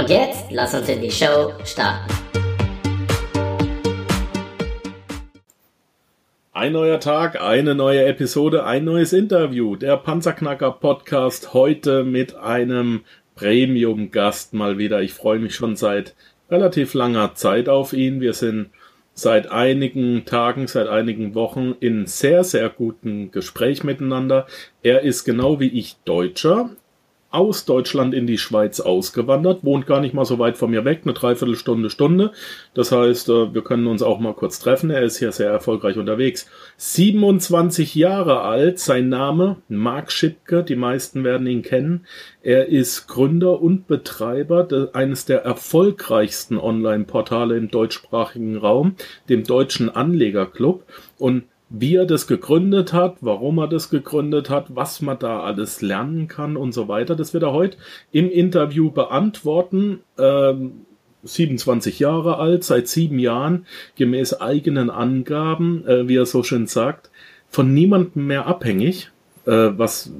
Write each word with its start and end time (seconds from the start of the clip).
Und 0.00 0.08
jetzt 0.08 0.50
lass 0.50 0.72
uns 0.72 0.88
in 0.88 1.02
die 1.02 1.10
Show 1.10 1.52
starten. 1.62 2.10
Ein 6.52 6.72
neuer 6.72 6.98
Tag, 7.00 7.38
eine 7.38 7.74
neue 7.74 8.06
Episode, 8.06 8.64
ein 8.64 8.86
neues 8.86 9.12
Interview. 9.12 9.76
Der 9.76 9.98
Panzerknacker 9.98 10.70
Podcast 10.70 11.52
heute 11.52 12.02
mit 12.04 12.34
einem 12.34 13.02
Premium-Gast 13.34 14.54
mal 14.54 14.78
wieder. 14.78 15.02
Ich 15.02 15.12
freue 15.12 15.38
mich 15.38 15.54
schon 15.54 15.76
seit 15.76 16.14
relativ 16.50 16.94
langer 16.94 17.34
Zeit 17.34 17.68
auf 17.68 17.92
ihn. 17.92 18.22
Wir 18.22 18.32
sind 18.32 18.70
seit 19.12 19.52
einigen 19.52 20.24
Tagen, 20.24 20.66
seit 20.66 20.88
einigen 20.88 21.34
Wochen 21.34 21.74
in 21.78 22.06
sehr, 22.06 22.42
sehr 22.42 22.70
guten 22.70 23.32
Gespräch 23.32 23.84
miteinander. 23.84 24.46
Er 24.82 25.02
ist 25.02 25.24
genau 25.24 25.60
wie 25.60 25.68
ich 25.68 25.96
Deutscher, 26.06 26.70
aus 27.30 27.64
Deutschland 27.64 28.12
in 28.12 28.26
die 28.26 28.38
Schweiz 28.38 28.80
ausgewandert, 28.80 29.64
wohnt 29.64 29.86
gar 29.86 30.00
nicht 30.00 30.14
mal 30.14 30.24
so 30.24 30.38
weit 30.38 30.58
von 30.58 30.70
mir 30.70 30.84
weg, 30.84 31.02
eine 31.04 31.12
Dreiviertelstunde, 31.12 31.88
Stunde. 31.88 32.32
Das 32.74 32.90
heißt, 32.90 33.28
äh, 33.28 33.54
wir 33.54 33.62
können 33.62 33.86
uns 33.86 34.02
auch 34.02 34.18
mal 34.18 34.34
kurz 34.34 34.58
treffen. 34.58 34.90
Er 34.90 35.02
ist 35.02 35.18
hier 35.18 35.30
sehr 35.30 35.50
erfolgreich 35.50 35.96
unterwegs. 35.96 36.50
27 36.76 37.94
Jahre 37.94 38.40
alt, 38.40 38.80
sein 38.80 39.08
Name 39.08 39.56
Marc 39.68 40.10
Schipke, 40.10 40.64
die 40.64 40.76
meisten 40.76 41.22
werden 41.22 41.46
ihn 41.46 41.62
kennen. 41.62 42.06
Er 42.42 42.68
ist 42.68 43.06
Gründer 43.06 43.60
und 43.60 43.86
Betreiber 43.86 44.90
eines 44.92 45.24
der 45.24 45.44
erfolgreichsten 45.44 46.58
Online-Portale 46.58 47.56
im 47.56 47.70
deutschsprachigen 47.70 48.56
Raum, 48.56 48.96
dem 49.28 49.44
Deutschen 49.44 49.88
Anlegerclub. 49.88 50.84
Und 51.18 51.44
wie 51.70 51.94
er 51.94 52.04
das 52.04 52.26
gegründet 52.26 52.92
hat, 52.92 53.18
warum 53.20 53.58
er 53.58 53.68
das 53.68 53.90
gegründet 53.90 54.50
hat, 54.50 54.74
was 54.74 55.00
man 55.00 55.18
da 55.18 55.40
alles 55.40 55.80
lernen 55.80 56.26
kann 56.26 56.56
und 56.56 56.72
so 56.72 56.88
weiter. 56.88 57.14
Das 57.14 57.32
wird 57.32 57.44
er 57.44 57.52
heute 57.52 57.78
im 58.10 58.28
Interview 58.28 58.90
beantworten. 58.90 60.00
Ähm, 60.18 60.84
27 61.22 61.98
Jahre 61.98 62.38
alt, 62.38 62.64
seit 62.64 62.88
sieben 62.88 63.18
Jahren, 63.18 63.66
gemäß 63.96 64.40
eigenen 64.40 64.90
Angaben, 64.90 65.86
äh, 65.86 66.08
wie 66.08 66.16
er 66.16 66.26
so 66.26 66.42
schön 66.42 66.66
sagt, 66.66 67.10
von 67.50 67.72
niemandem 67.72 68.26
mehr 68.26 68.46
abhängig, 68.46 69.10
äh, 69.46 69.50
was 69.50 70.10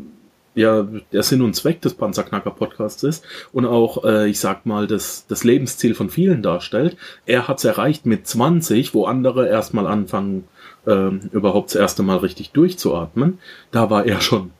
ja 0.54 0.86
der 1.12 1.22
Sinn 1.22 1.42
und 1.42 1.54
Zweck 1.54 1.80
des 1.80 1.94
Panzerknacker 1.94 2.50
Podcasts 2.50 3.02
ist 3.02 3.24
und 3.52 3.64
auch, 3.64 4.04
äh, 4.04 4.28
ich 4.28 4.40
sag 4.40 4.66
mal, 4.66 4.86
das, 4.86 5.26
das 5.26 5.44
Lebensziel 5.44 5.94
von 5.94 6.10
vielen 6.10 6.42
darstellt. 6.42 6.96
Er 7.24 7.48
hat's 7.48 7.64
erreicht 7.64 8.04
mit 8.04 8.26
20, 8.26 8.92
wo 8.94 9.04
andere 9.06 9.48
erstmal 9.48 9.86
anfangen, 9.86 10.44
ähm, 10.86 11.30
überhaupt 11.32 11.70
das 11.70 11.76
erste 11.76 12.02
Mal 12.02 12.18
richtig 12.18 12.50
durchzuatmen. 12.50 13.38
Da 13.70 13.90
war 13.90 14.06
er 14.06 14.20
schon, 14.20 14.50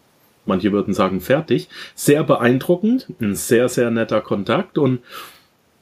manche 0.47 0.73
würden 0.73 0.95
sagen, 0.95 1.21
fertig. 1.21 1.69
Sehr 1.95 2.25
beeindruckend, 2.25 3.09
ein 3.21 3.35
sehr, 3.35 3.69
sehr 3.69 3.91
netter 3.91 4.21
Kontakt 4.21 4.79
und 4.79 5.01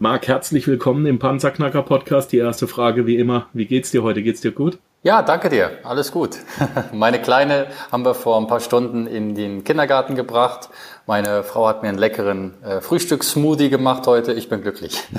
Marc, 0.00 0.28
herzlich 0.28 0.68
willkommen 0.68 1.06
im 1.06 1.18
Panzerknacker 1.18 1.82
Podcast. 1.82 2.30
Die 2.30 2.38
erste 2.38 2.68
Frage 2.68 3.06
wie 3.06 3.16
immer, 3.16 3.48
wie 3.52 3.66
geht's 3.66 3.90
dir 3.90 4.04
heute? 4.04 4.22
Geht's 4.22 4.40
dir 4.40 4.52
gut? 4.52 4.78
Ja, 5.04 5.22
danke 5.22 5.48
dir. 5.48 5.78
Alles 5.84 6.10
gut. 6.10 6.38
Meine 6.92 7.22
Kleine 7.22 7.68
haben 7.92 8.04
wir 8.04 8.14
vor 8.14 8.36
ein 8.36 8.48
paar 8.48 8.58
Stunden 8.58 9.06
in 9.06 9.36
den 9.36 9.62
Kindergarten 9.62 10.16
gebracht. 10.16 10.70
Meine 11.06 11.44
Frau 11.44 11.68
hat 11.68 11.82
mir 11.82 11.88
einen 11.88 11.98
leckeren 11.98 12.60
äh, 12.64 12.80
Frühstückssmoothie 12.80 13.70
gemacht 13.70 14.08
heute. 14.08 14.32
Ich 14.32 14.48
bin 14.48 14.62
glücklich. 14.62 15.00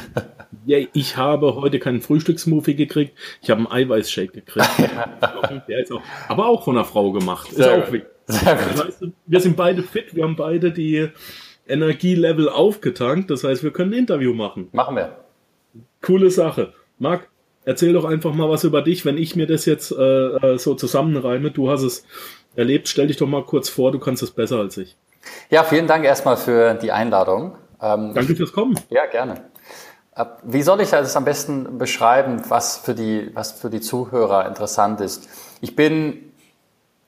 Ja, 0.66 0.78
ich 0.94 1.18
habe 1.18 1.56
heute 1.56 1.80
keinen 1.80 2.02
Frühstückssmoothie 2.02 2.76
gekriegt. 2.76 3.18
Ich 3.42 3.50
habe 3.50 3.60
einen 3.60 3.72
Eiweißshake 3.72 4.34
gekriegt. 4.34 4.70
Der 5.68 5.80
ist 5.80 5.92
auch, 5.92 6.02
aber 6.28 6.48
auch 6.48 6.64
von 6.64 6.76
einer 6.76 6.86
Frau 6.86 7.12
gemacht. 7.12 7.52
Ist 7.52 7.68
auch 7.68 7.92
wichtig. 7.92 8.10
Sehr 8.28 8.56
gut. 8.56 8.66
Das 8.74 8.86
heißt, 8.86 9.06
wir 9.26 9.40
sind 9.40 9.56
beide 9.56 9.82
fit. 9.82 10.16
Wir 10.16 10.26
haben 10.26 10.36
beide 10.36 10.72
die 10.72 11.10
Energielevel 11.68 12.50
aufgetankt. 12.50 13.32
Das 13.32 13.44
heißt, 13.44 13.64
wir 13.64 13.72
können 13.72 13.94
ein 13.94 14.00
Interview 14.00 14.34
machen. 14.34 14.70
Machen 14.72 14.96
wir. 14.96 15.18
Coole 16.02 16.30
Sache. 16.30 16.74
Marc, 17.00 17.30
erzähl 17.70 17.94
doch 17.94 18.06
einfach 18.06 18.34
mal 18.34 18.50
was 18.50 18.64
über 18.64 18.82
dich, 18.82 19.06
wenn 19.06 19.18
ich 19.18 19.36
mir 19.36 19.46
das 19.46 19.66
jetzt 19.66 19.92
äh, 19.92 19.96
äh, 19.96 20.58
so 20.58 20.74
zusammenreime. 20.74 21.52
Du 21.52 21.70
hast 21.70 21.84
es 21.84 22.04
erlebt. 22.56 22.88
Stell 22.88 23.08
dich 23.08 23.18
doch 23.18 23.28
mal 23.28 23.44
kurz 23.44 23.70
vor, 23.70 23.92
du 23.92 24.00
kannst 24.00 24.24
es 24.24 24.32
besser 24.32 24.58
als 24.58 24.76
ich. 24.78 24.98
Ja, 25.52 25.64
vielen 25.64 25.86
Dank 25.86 26.04
erstmal 26.04 26.36
für 26.36 26.74
die 26.74 26.92
Einladung. 26.92 27.56
Ähm, 27.82 28.14
Danke 28.16 28.36
fürs 28.36 28.52
Kommen. 28.52 28.78
Ja, 28.90 29.06
gerne. 29.06 29.36
Wie 30.44 30.64
soll 30.64 30.82
ich 30.82 30.90
das 30.90 31.16
am 31.16 31.24
besten 31.24 31.78
beschreiben, 31.78 32.42
was 32.50 32.78
für 32.78 32.96
die, 32.96 33.30
was 33.36 33.54
für 33.54 33.70
die 33.70 33.80
Zuhörer 33.80 34.48
interessant 34.48 35.00
ist? 35.00 35.30
Ich 35.62 35.76
bin 35.76 36.30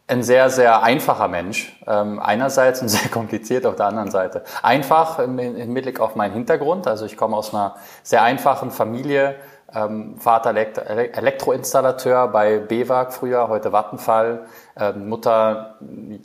ein 0.07 0.23
sehr, 0.23 0.49
sehr 0.49 0.83
einfacher 0.83 1.27
Mensch. 1.27 1.75
Ähm, 1.87 2.19
einerseits 2.19 2.81
und 2.81 2.89
sehr 2.89 3.09
kompliziert 3.09 3.65
auf 3.65 3.75
der 3.75 3.87
anderen 3.87 4.11
Seite. 4.11 4.43
Einfach 4.61 5.19
im, 5.19 5.39
im 5.39 5.55
Hinblick 5.55 5.99
auf 5.99 6.15
meinen 6.15 6.33
Hintergrund. 6.33 6.85
Also 6.85 7.05
ich 7.05 7.17
komme 7.17 7.35
aus 7.35 7.53
einer 7.53 7.75
sehr 8.03 8.21
einfachen 8.21 8.71
Familie. 8.71 9.35
Ähm, 9.73 10.17
Vater 10.17 10.49
Elektro 10.49 10.83
Elektroinstallateur 10.83 12.27
bei 12.27 12.59
BEWAG 12.59 13.13
früher, 13.13 13.47
heute 13.47 13.71
Vattenfall. 13.71 14.45
Ähm, 14.77 15.07
Mutter 15.07 15.77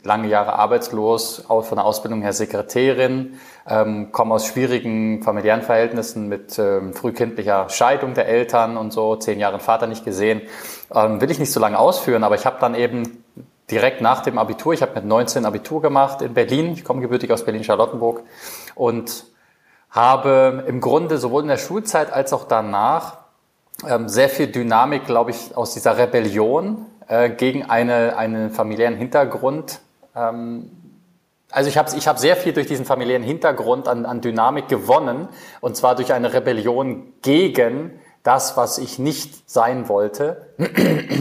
lange 0.03 0.27
Jahre 0.27 0.53
arbeitslos, 0.53 1.45
von 1.47 1.75
der 1.75 1.85
Ausbildung 1.85 2.21
her 2.21 2.33
Sekretärin. 2.33 3.39
Ähm, 3.67 4.11
komme 4.11 4.33
aus 4.33 4.47
schwierigen 4.47 5.23
familiären 5.23 5.61
Verhältnissen 5.61 6.27
mit 6.27 6.59
ähm, 6.59 6.93
frühkindlicher 6.93 7.69
Scheidung 7.69 8.13
der 8.13 8.27
Eltern 8.27 8.75
und 8.75 8.91
so, 8.91 9.15
zehn 9.15 9.39
Jahre 9.39 9.59
Vater 9.59 9.87
nicht 9.87 10.03
gesehen. 10.03 10.41
Ähm, 10.93 11.21
will 11.21 11.31
ich 11.31 11.39
nicht 11.39 11.53
so 11.53 11.59
lange 11.59 11.79
ausführen, 11.79 12.23
aber 12.25 12.35
ich 12.35 12.45
habe 12.45 12.57
dann 12.59 12.75
eben 12.75 13.23
direkt 13.71 14.01
nach 14.01 14.21
dem 14.21 14.37
Abitur, 14.37 14.73
ich 14.73 14.81
habe 14.81 14.95
mit 14.95 15.05
19 15.05 15.45
Abitur 15.45 15.81
gemacht 15.81 16.21
in 16.21 16.33
Berlin, 16.33 16.73
ich 16.73 16.83
komme 16.83 17.01
gebürtig 17.01 17.31
aus 17.31 17.45
Berlin-Charlottenburg 17.45 18.23
und 18.75 19.25
habe 19.89 20.65
im 20.67 20.81
Grunde 20.81 21.17
sowohl 21.17 21.43
in 21.43 21.47
der 21.47 21.57
Schulzeit 21.57 22.11
als 22.11 22.33
auch 22.33 22.45
danach 22.45 23.26
sehr 24.07 24.29
viel 24.29 24.47
Dynamik, 24.47 25.05
glaube 25.05 25.31
ich, 25.31 25.55
aus 25.55 25.73
dieser 25.73 25.97
Rebellion 25.97 26.85
äh, 27.07 27.29
gegen 27.29 27.69
eine, 27.69 28.17
einen 28.17 28.49
familiären 28.49 28.95
Hintergrund. 28.95 29.79
Ähm, 30.15 30.71
also 31.51 31.69
ich 31.69 31.77
habe 31.77 31.89
ich 31.95 32.07
hab 32.07 32.19
sehr 32.19 32.35
viel 32.35 32.53
durch 32.53 32.67
diesen 32.67 32.85
familiären 32.85 33.23
Hintergrund 33.23 33.87
an, 33.87 34.05
an 34.05 34.21
Dynamik 34.21 34.67
gewonnen. 34.67 35.29
Und 35.61 35.77
zwar 35.77 35.95
durch 35.95 36.11
eine 36.11 36.33
Rebellion 36.33 37.13
gegen 37.21 37.99
das, 38.23 38.57
was 38.57 38.77
ich 38.77 38.99
nicht 38.99 39.49
sein 39.49 39.87
wollte, 39.87 40.47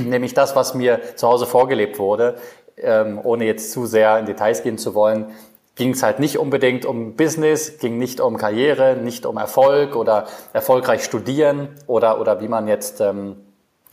nämlich 0.04 0.34
das, 0.34 0.56
was 0.56 0.74
mir 0.74 1.00
zu 1.14 1.28
Hause 1.28 1.46
vorgelebt 1.46 1.98
wurde, 1.98 2.36
ähm, 2.78 3.20
ohne 3.22 3.44
jetzt 3.44 3.70
zu 3.70 3.86
sehr 3.86 4.18
in 4.18 4.26
Details 4.26 4.62
gehen 4.62 4.78
zu 4.78 4.94
wollen, 4.94 5.26
ging 5.76 5.90
es 5.90 6.02
halt 6.02 6.18
nicht 6.18 6.38
unbedingt 6.38 6.84
um 6.84 7.14
Business, 7.14 7.78
ging 7.78 7.98
nicht 7.98 8.20
um 8.20 8.36
Karriere, 8.36 8.96
nicht 8.96 9.24
um 9.26 9.36
Erfolg 9.36 9.94
oder 9.94 10.26
erfolgreich 10.52 11.04
studieren 11.04 11.68
oder, 11.86 12.20
oder 12.20 12.40
wie 12.40 12.48
man 12.48 12.66
jetzt 12.66 13.00
ähm, 13.00 13.36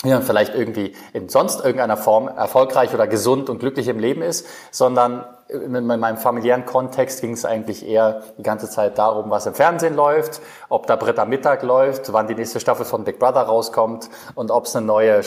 wie 0.04 0.10
man 0.10 0.22
vielleicht 0.22 0.54
irgendwie 0.54 0.94
in 1.14 1.30
sonst 1.30 1.64
irgendeiner 1.64 1.96
Form 1.98 2.28
erfolgreich 2.28 2.94
oder 2.94 3.08
gesund 3.08 3.50
und 3.50 3.60
glücklich 3.60 3.88
im 3.88 4.00
Leben 4.00 4.22
ist, 4.22 4.46
sondern 4.70 5.24
in 5.50 5.86
meinem 5.86 6.18
familiären 6.18 6.66
Kontext 6.66 7.22
ging 7.22 7.34
es 7.34 7.46
eigentlich 7.46 7.88
eher 7.88 8.24
die 8.38 8.44
ganze 8.44 8.70
Zeit 8.70 8.98
darum, 8.98 9.30
was 9.30 9.46
im 9.46 9.54
Fernsehen 9.54 9.96
läuft, 9.96 10.42
ob 10.70 10.88
da 10.88 10.96
Britta 10.96 11.26
Mittag 11.26 11.64
läuft, 11.64 12.12
wann 12.14 12.28
die 12.28 12.36
nächste 12.36 12.60
Staffel 12.60 12.86
von 12.86 13.04
Big 13.04 13.20
Brother 13.20 13.42
rauskommt 13.42 14.10
und 14.36 14.52
ob 14.52 14.66
es 14.66 14.76
eine 14.76 14.86
neue 14.86 15.22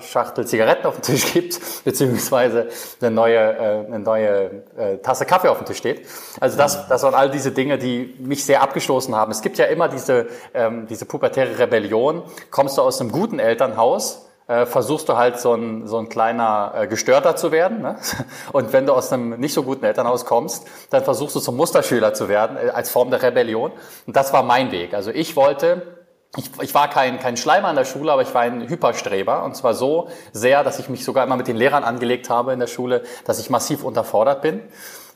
Schachtel 0.00 0.46
Zigaretten 0.46 0.86
auf 0.86 0.96
dem 0.96 1.02
Tisch 1.02 1.32
gibt, 1.32 1.84
beziehungsweise 1.84 2.68
eine 3.00 3.10
neue, 3.10 3.38
äh, 3.38 3.86
eine 3.86 3.98
neue 4.00 4.62
äh, 4.76 4.98
Tasse 4.98 5.26
Kaffee 5.26 5.48
auf 5.48 5.58
dem 5.58 5.66
Tisch 5.66 5.78
steht. 5.78 6.06
Also 6.40 6.56
das, 6.56 6.88
das 6.88 7.02
waren 7.02 7.14
all 7.14 7.30
diese 7.30 7.52
Dinge, 7.52 7.78
die 7.78 8.16
mich 8.18 8.44
sehr 8.44 8.62
abgestoßen 8.62 9.14
haben. 9.14 9.30
Es 9.30 9.42
gibt 9.42 9.58
ja 9.58 9.66
immer 9.66 9.88
diese, 9.88 10.26
ähm, 10.54 10.86
diese 10.86 11.04
pubertäre 11.04 11.58
Rebellion. 11.58 12.22
Kommst 12.50 12.78
du 12.78 12.82
aus 12.82 13.00
einem 13.00 13.12
guten 13.12 13.38
Elternhaus, 13.38 14.27
äh, 14.48 14.64
versuchst 14.64 15.08
du 15.08 15.16
halt 15.16 15.38
so 15.38 15.54
ein, 15.54 15.86
so 15.86 15.98
ein 15.98 16.08
kleiner 16.08 16.72
äh, 16.74 16.86
Gestörter 16.86 17.36
zu 17.36 17.52
werden. 17.52 17.82
Ne? 17.82 17.96
Und 18.52 18.72
wenn 18.72 18.86
du 18.86 18.94
aus 18.94 19.12
einem 19.12 19.38
nicht 19.38 19.52
so 19.52 19.62
guten 19.62 19.84
Elternhaus 19.84 20.24
kommst, 20.24 20.66
dann 20.90 21.04
versuchst 21.04 21.36
du 21.36 21.40
zum 21.40 21.56
Musterschüler 21.56 22.14
zu 22.14 22.28
werden, 22.28 22.56
äh, 22.56 22.70
als 22.70 22.90
Form 22.90 23.10
der 23.10 23.22
Rebellion. 23.22 23.72
Und 24.06 24.16
das 24.16 24.32
war 24.32 24.42
mein 24.42 24.72
Weg. 24.72 24.94
Also 24.94 25.10
ich 25.10 25.36
wollte, 25.36 25.98
ich, 26.36 26.50
ich 26.62 26.74
war 26.74 26.88
kein, 26.88 27.18
kein 27.18 27.36
Schleimer 27.36 27.68
in 27.68 27.76
der 27.76 27.84
Schule, 27.84 28.10
aber 28.10 28.22
ich 28.22 28.34
war 28.34 28.42
ein 28.42 28.66
Hyperstreber. 28.66 29.44
Und 29.44 29.54
zwar 29.54 29.74
so 29.74 30.08
sehr, 30.32 30.64
dass 30.64 30.78
ich 30.78 30.88
mich 30.88 31.04
sogar 31.04 31.26
immer 31.26 31.36
mit 31.36 31.46
den 31.46 31.56
Lehrern 31.56 31.84
angelegt 31.84 32.30
habe 32.30 32.54
in 32.54 32.58
der 32.58 32.68
Schule, 32.68 33.02
dass 33.26 33.38
ich 33.38 33.50
massiv 33.50 33.84
unterfordert 33.84 34.40
bin. 34.40 34.62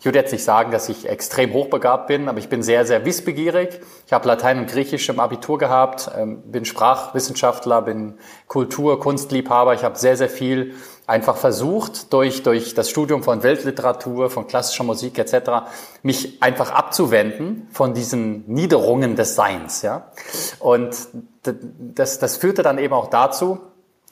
Ich 0.02 0.04
würde 0.04 0.18
jetzt 0.18 0.32
nicht 0.32 0.42
sagen, 0.42 0.72
dass 0.72 0.88
ich 0.88 1.08
extrem 1.08 1.52
hochbegabt 1.52 2.08
bin, 2.08 2.28
aber 2.28 2.40
ich 2.40 2.48
bin 2.48 2.64
sehr, 2.64 2.84
sehr 2.84 3.04
wissbegierig. 3.04 3.78
Ich 4.04 4.12
habe 4.12 4.26
Latein 4.26 4.58
und 4.58 4.66
Griechisch 4.66 5.08
im 5.08 5.20
Abitur 5.20 5.58
gehabt, 5.58 6.10
ähm, 6.18 6.42
bin 6.42 6.64
Sprachwissenschaftler, 6.64 7.82
bin 7.82 8.14
Kultur, 8.48 8.98
Kunstliebhaber. 8.98 9.74
Ich 9.74 9.84
habe 9.84 9.96
sehr, 9.96 10.16
sehr 10.16 10.28
viel 10.28 10.74
einfach 11.06 11.36
versucht, 11.36 12.12
durch, 12.12 12.42
durch 12.42 12.74
das 12.74 12.90
Studium 12.90 13.22
von 13.22 13.44
Weltliteratur, 13.44 14.28
von 14.28 14.48
klassischer 14.48 14.82
Musik 14.82 15.20
etc., 15.20 15.68
mich 16.02 16.42
einfach 16.42 16.72
abzuwenden 16.72 17.68
von 17.70 17.94
diesen 17.94 18.42
Niederungen 18.52 19.14
des 19.14 19.36
Seins. 19.36 19.82
Ja? 19.82 20.10
Und 20.58 20.96
das, 21.44 22.18
das 22.18 22.38
führte 22.38 22.64
dann 22.64 22.78
eben 22.78 22.92
auch 22.92 23.08
dazu, 23.08 23.60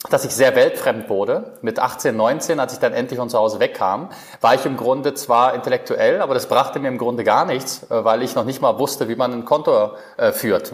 dass 0.09 0.25
ich 0.25 0.31
sehr 0.31 0.55
weltfremd 0.55 1.09
wurde. 1.09 1.53
Mit 1.61 1.77
18, 1.77 2.15
19, 2.15 2.59
als 2.59 2.73
ich 2.73 2.79
dann 2.79 2.93
endlich 2.93 3.19
von 3.19 3.29
zu 3.29 3.37
Hause 3.37 3.59
wegkam, 3.59 4.09
war 4.41 4.55
ich 4.55 4.65
im 4.65 4.75
Grunde 4.75 5.13
zwar 5.13 5.53
intellektuell, 5.53 6.21
aber 6.21 6.33
das 6.33 6.47
brachte 6.47 6.79
mir 6.79 6.87
im 6.87 6.97
Grunde 6.97 7.23
gar 7.23 7.45
nichts, 7.45 7.83
äh, 7.89 8.03
weil 8.03 8.23
ich 8.23 8.35
noch 8.35 8.45
nicht 8.45 8.61
mal 8.61 8.79
wusste, 8.79 9.07
wie 9.09 9.15
man 9.15 9.31
ein 9.31 9.45
Konto 9.45 9.91
äh, 10.17 10.31
führt. 10.31 10.71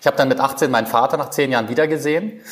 ich 0.00 0.06
habe 0.06 0.16
dann 0.16 0.28
mit 0.28 0.38
18 0.38 0.70
meinen 0.70 0.86
Vater 0.86 1.16
nach 1.16 1.30
zehn 1.30 1.50
Jahren 1.50 1.68
wiedergesehen, 1.68 2.42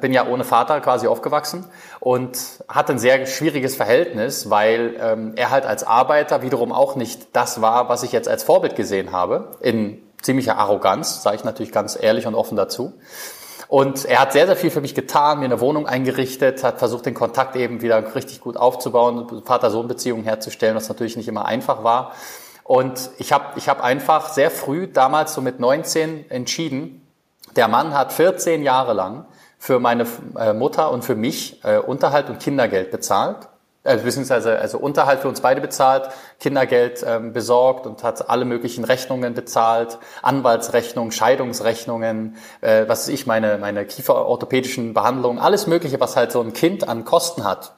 bin 0.00 0.12
ja 0.12 0.26
ohne 0.26 0.44
Vater 0.44 0.80
quasi 0.80 1.06
aufgewachsen 1.06 1.66
und 2.00 2.38
hatte 2.68 2.92
ein 2.92 2.98
sehr 2.98 3.26
schwieriges 3.26 3.76
Verhältnis, 3.76 4.48
weil 4.48 4.96
ähm, 4.98 5.34
er 5.36 5.50
halt 5.50 5.66
als 5.66 5.84
Arbeiter 5.84 6.42
wiederum 6.42 6.72
auch 6.72 6.96
nicht 6.96 7.36
das 7.36 7.60
war, 7.60 7.88
was 7.88 8.02
ich 8.02 8.10
jetzt 8.10 8.28
als 8.28 8.42
Vorbild 8.42 8.76
gesehen 8.76 9.12
habe, 9.12 9.56
in 9.60 10.02
ziemlicher 10.22 10.56
Arroganz, 10.56 11.22
sage 11.22 11.36
ich 11.36 11.44
natürlich 11.44 11.70
ganz 11.70 11.98
ehrlich 12.00 12.26
und 12.26 12.34
offen 12.34 12.56
dazu. 12.56 12.94
Und 13.68 14.04
er 14.04 14.20
hat 14.20 14.32
sehr, 14.32 14.46
sehr 14.46 14.56
viel 14.56 14.70
für 14.70 14.80
mich 14.80 14.94
getan, 14.94 15.38
mir 15.38 15.46
eine 15.46 15.60
Wohnung 15.60 15.86
eingerichtet, 15.86 16.62
hat 16.62 16.78
versucht, 16.78 17.06
den 17.06 17.14
Kontakt 17.14 17.56
eben 17.56 17.82
wieder 17.82 18.14
richtig 18.14 18.40
gut 18.40 18.56
aufzubauen, 18.56 19.42
Vater-Sohn-Beziehungen 19.44 20.24
herzustellen, 20.24 20.76
was 20.76 20.88
natürlich 20.88 21.16
nicht 21.16 21.28
immer 21.28 21.46
einfach 21.46 21.84
war. 21.84 22.12
Und 22.62 23.10
ich 23.18 23.32
habe 23.32 23.58
ich 23.58 23.68
hab 23.68 23.82
einfach 23.82 24.30
sehr 24.30 24.50
früh, 24.50 24.86
damals 24.86 25.34
so 25.34 25.40
mit 25.40 25.60
19, 25.60 26.30
entschieden, 26.30 27.06
der 27.56 27.68
Mann 27.68 27.94
hat 27.94 28.12
14 28.12 28.62
Jahre 28.62 28.94
lang 28.94 29.26
für 29.58 29.78
meine 29.78 30.06
äh, 30.38 30.52
Mutter 30.52 30.90
und 30.90 31.04
für 31.04 31.14
mich 31.14 31.62
äh, 31.64 31.78
Unterhalt 31.78 32.28
und 32.28 32.40
Kindergeld 32.40 32.90
bezahlt 32.90 33.48
äh, 33.84 33.98
beziehungsweise 33.98 34.58
also 34.58 34.78
Unterhalt 34.78 35.20
für 35.20 35.28
uns 35.28 35.40
beide 35.40 35.60
bezahlt, 35.60 36.08
Kindergeld 36.40 37.04
ähm, 37.06 37.32
besorgt 37.32 37.86
und 37.86 38.02
hat 38.02 38.28
alle 38.28 38.44
möglichen 38.44 38.84
Rechnungen 38.84 39.34
bezahlt, 39.34 39.98
Anwaltsrechnungen, 40.22 41.12
Scheidungsrechnungen, 41.12 42.36
äh, 42.62 42.88
was 42.88 43.02
weiß 43.02 43.08
ich, 43.08 43.26
meine, 43.26 43.58
meine 43.58 43.84
kieferorthopädischen 43.84 44.94
Behandlungen, 44.94 45.38
alles 45.38 45.66
Mögliche, 45.66 46.00
was 46.00 46.16
halt 46.16 46.32
so 46.32 46.40
ein 46.40 46.54
Kind 46.54 46.88
an 46.88 47.04
Kosten 47.04 47.44
hat. 47.44 47.74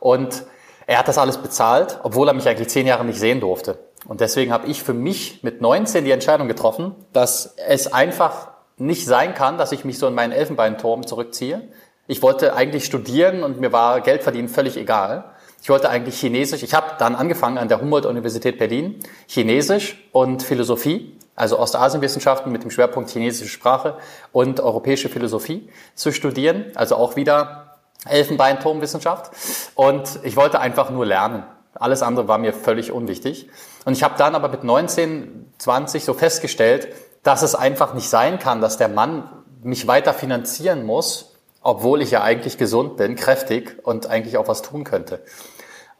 Und 0.00 0.44
er 0.86 0.98
hat 0.98 1.08
das 1.08 1.18
alles 1.18 1.38
bezahlt, 1.38 2.00
obwohl 2.02 2.28
er 2.28 2.34
mich 2.34 2.48
eigentlich 2.48 2.68
zehn 2.68 2.86
Jahre 2.86 3.04
nicht 3.04 3.20
sehen 3.20 3.40
durfte. 3.40 3.78
Und 4.06 4.20
deswegen 4.20 4.52
habe 4.52 4.66
ich 4.66 4.82
für 4.82 4.94
mich 4.94 5.42
mit 5.42 5.60
19 5.60 6.04
die 6.04 6.10
Entscheidung 6.10 6.48
getroffen, 6.48 6.96
dass 7.12 7.54
es 7.68 7.92
einfach 7.92 8.48
nicht 8.78 9.06
sein 9.06 9.34
kann, 9.34 9.58
dass 9.58 9.70
ich 9.72 9.84
mich 9.84 9.98
so 9.98 10.06
in 10.08 10.14
meinen 10.14 10.32
Elfenbeinturm 10.32 11.06
zurückziehe. 11.06 11.68
Ich 12.08 12.20
wollte 12.22 12.54
eigentlich 12.56 12.84
studieren 12.84 13.44
und 13.44 13.60
mir 13.60 13.72
war 13.72 14.00
Geld 14.00 14.22
verdienen 14.22 14.48
völlig 14.48 14.76
egal. 14.76 15.32
Ich 15.62 15.68
wollte 15.68 15.88
eigentlich 15.88 16.18
Chinesisch. 16.18 16.64
Ich 16.64 16.74
habe 16.74 16.96
dann 16.98 17.14
angefangen 17.14 17.56
an 17.56 17.68
der 17.68 17.80
Humboldt-Universität 17.80 18.58
Berlin, 18.58 18.98
Chinesisch 19.28 19.96
und 20.10 20.42
Philosophie, 20.42 21.16
also 21.36 21.56
Ostasienwissenschaften 21.60 22.50
mit 22.50 22.64
dem 22.64 22.72
Schwerpunkt 22.72 23.10
chinesische 23.10 23.48
Sprache 23.48 23.96
und 24.32 24.58
europäische 24.58 25.08
Philosophie 25.08 25.68
zu 25.94 26.10
studieren. 26.10 26.72
Also 26.74 26.96
auch 26.96 27.14
wieder 27.14 27.76
Elfenbeinturmwissenschaft. 28.06 29.30
Und 29.76 30.18
ich 30.24 30.34
wollte 30.34 30.58
einfach 30.58 30.90
nur 30.90 31.06
lernen. 31.06 31.44
Alles 31.74 32.02
andere 32.02 32.26
war 32.26 32.38
mir 32.38 32.52
völlig 32.52 32.90
unwichtig. 32.90 33.48
Und 33.84 33.92
ich 33.92 34.02
habe 34.02 34.16
dann 34.18 34.34
aber 34.34 34.48
mit 34.48 34.64
19, 34.64 35.52
20 35.58 36.04
so 36.04 36.12
festgestellt, 36.12 36.88
dass 37.22 37.42
es 37.42 37.54
einfach 37.54 37.94
nicht 37.94 38.10
sein 38.10 38.40
kann, 38.40 38.60
dass 38.60 38.78
der 38.78 38.88
Mann 38.88 39.30
mich 39.62 39.86
weiter 39.86 40.12
finanzieren 40.12 40.84
muss, 40.84 41.31
obwohl 41.62 42.02
ich 42.02 42.10
ja 42.10 42.22
eigentlich 42.22 42.58
gesund 42.58 42.96
bin, 42.96 43.16
kräftig 43.16 43.76
und 43.82 44.06
eigentlich 44.06 44.36
auch 44.36 44.48
was 44.48 44.62
tun 44.62 44.84
könnte. 44.84 45.22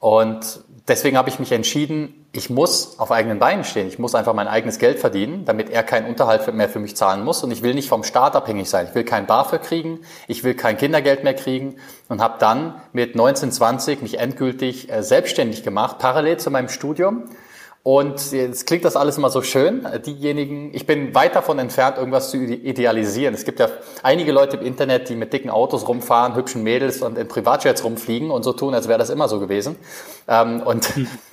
Und 0.00 0.64
deswegen 0.88 1.16
habe 1.16 1.28
ich 1.28 1.38
mich 1.38 1.52
entschieden, 1.52 2.26
ich 2.32 2.50
muss 2.50 2.98
auf 2.98 3.12
eigenen 3.12 3.38
Beinen 3.38 3.62
stehen. 3.62 3.86
Ich 3.86 4.00
muss 4.00 4.16
einfach 4.16 4.34
mein 4.34 4.48
eigenes 4.48 4.78
Geld 4.78 4.98
verdienen, 4.98 5.44
damit 5.44 5.70
er 5.70 5.82
keinen 5.82 6.08
Unterhalt 6.08 6.52
mehr 6.52 6.68
für 6.68 6.80
mich 6.80 6.96
zahlen 6.96 7.22
muss. 7.22 7.44
Und 7.44 7.52
ich 7.52 7.62
will 7.62 7.74
nicht 7.74 7.88
vom 7.88 8.02
Staat 8.02 8.34
abhängig 8.34 8.68
sein. 8.68 8.86
Ich 8.88 8.94
will 8.96 9.04
kein 9.04 9.26
BAföG 9.26 9.62
kriegen, 9.62 10.00
ich 10.26 10.42
will 10.42 10.54
kein 10.54 10.76
Kindergeld 10.76 11.22
mehr 11.22 11.34
kriegen 11.34 11.76
und 12.08 12.20
habe 12.20 12.38
dann 12.40 12.74
mit 12.92 13.10
1920 13.10 14.02
mich 14.02 14.18
endgültig 14.18 14.90
äh, 14.90 15.02
selbstständig 15.02 15.62
gemacht, 15.62 15.98
parallel 15.98 16.38
zu 16.38 16.50
meinem 16.50 16.68
Studium 16.68 17.24
und 17.84 18.30
jetzt 18.30 18.66
klingt 18.68 18.84
das 18.84 18.94
alles 18.94 19.18
immer 19.18 19.30
so 19.30 19.42
schön. 19.42 19.84
Diejenigen, 20.06 20.72
ich 20.72 20.86
bin 20.86 21.16
weit 21.16 21.34
davon 21.34 21.58
entfernt, 21.58 21.98
irgendwas 21.98 22.30
zu 22.30 22.36
idealisieren. 22.36 23.34
Es 23.34 23.44
gibt 23.44 23.58
ja 23.58 23.68
einige 24.04 24.30
Leute 24.30 24.56
im 24.56 24.64
Internet, 24.64 25.08
die 25.08 25.16
mit 25.16 25.32
dicken 25.32 25.50
Autos 25.50 25.88
rumfahren, 25.88 26.36
hübschen 26.36 26.62
Mädels 26.62 27.02
und 27.02 27.18
in 27.18 27.26
Privatjets 27.26 27.82
rumfliegen 27.82 28.30
und 28.30 28.44
so 28.44 28.52
tun, 28.52 28.74
als 28.74 28.86
wäre 28.86 29.00
das 29.00 29.10
immer 29.10 29.28
so 29.28 29.40
gewesen. 29.40 29.74
Ähm, 30.28 30.62
und 30.62 30.92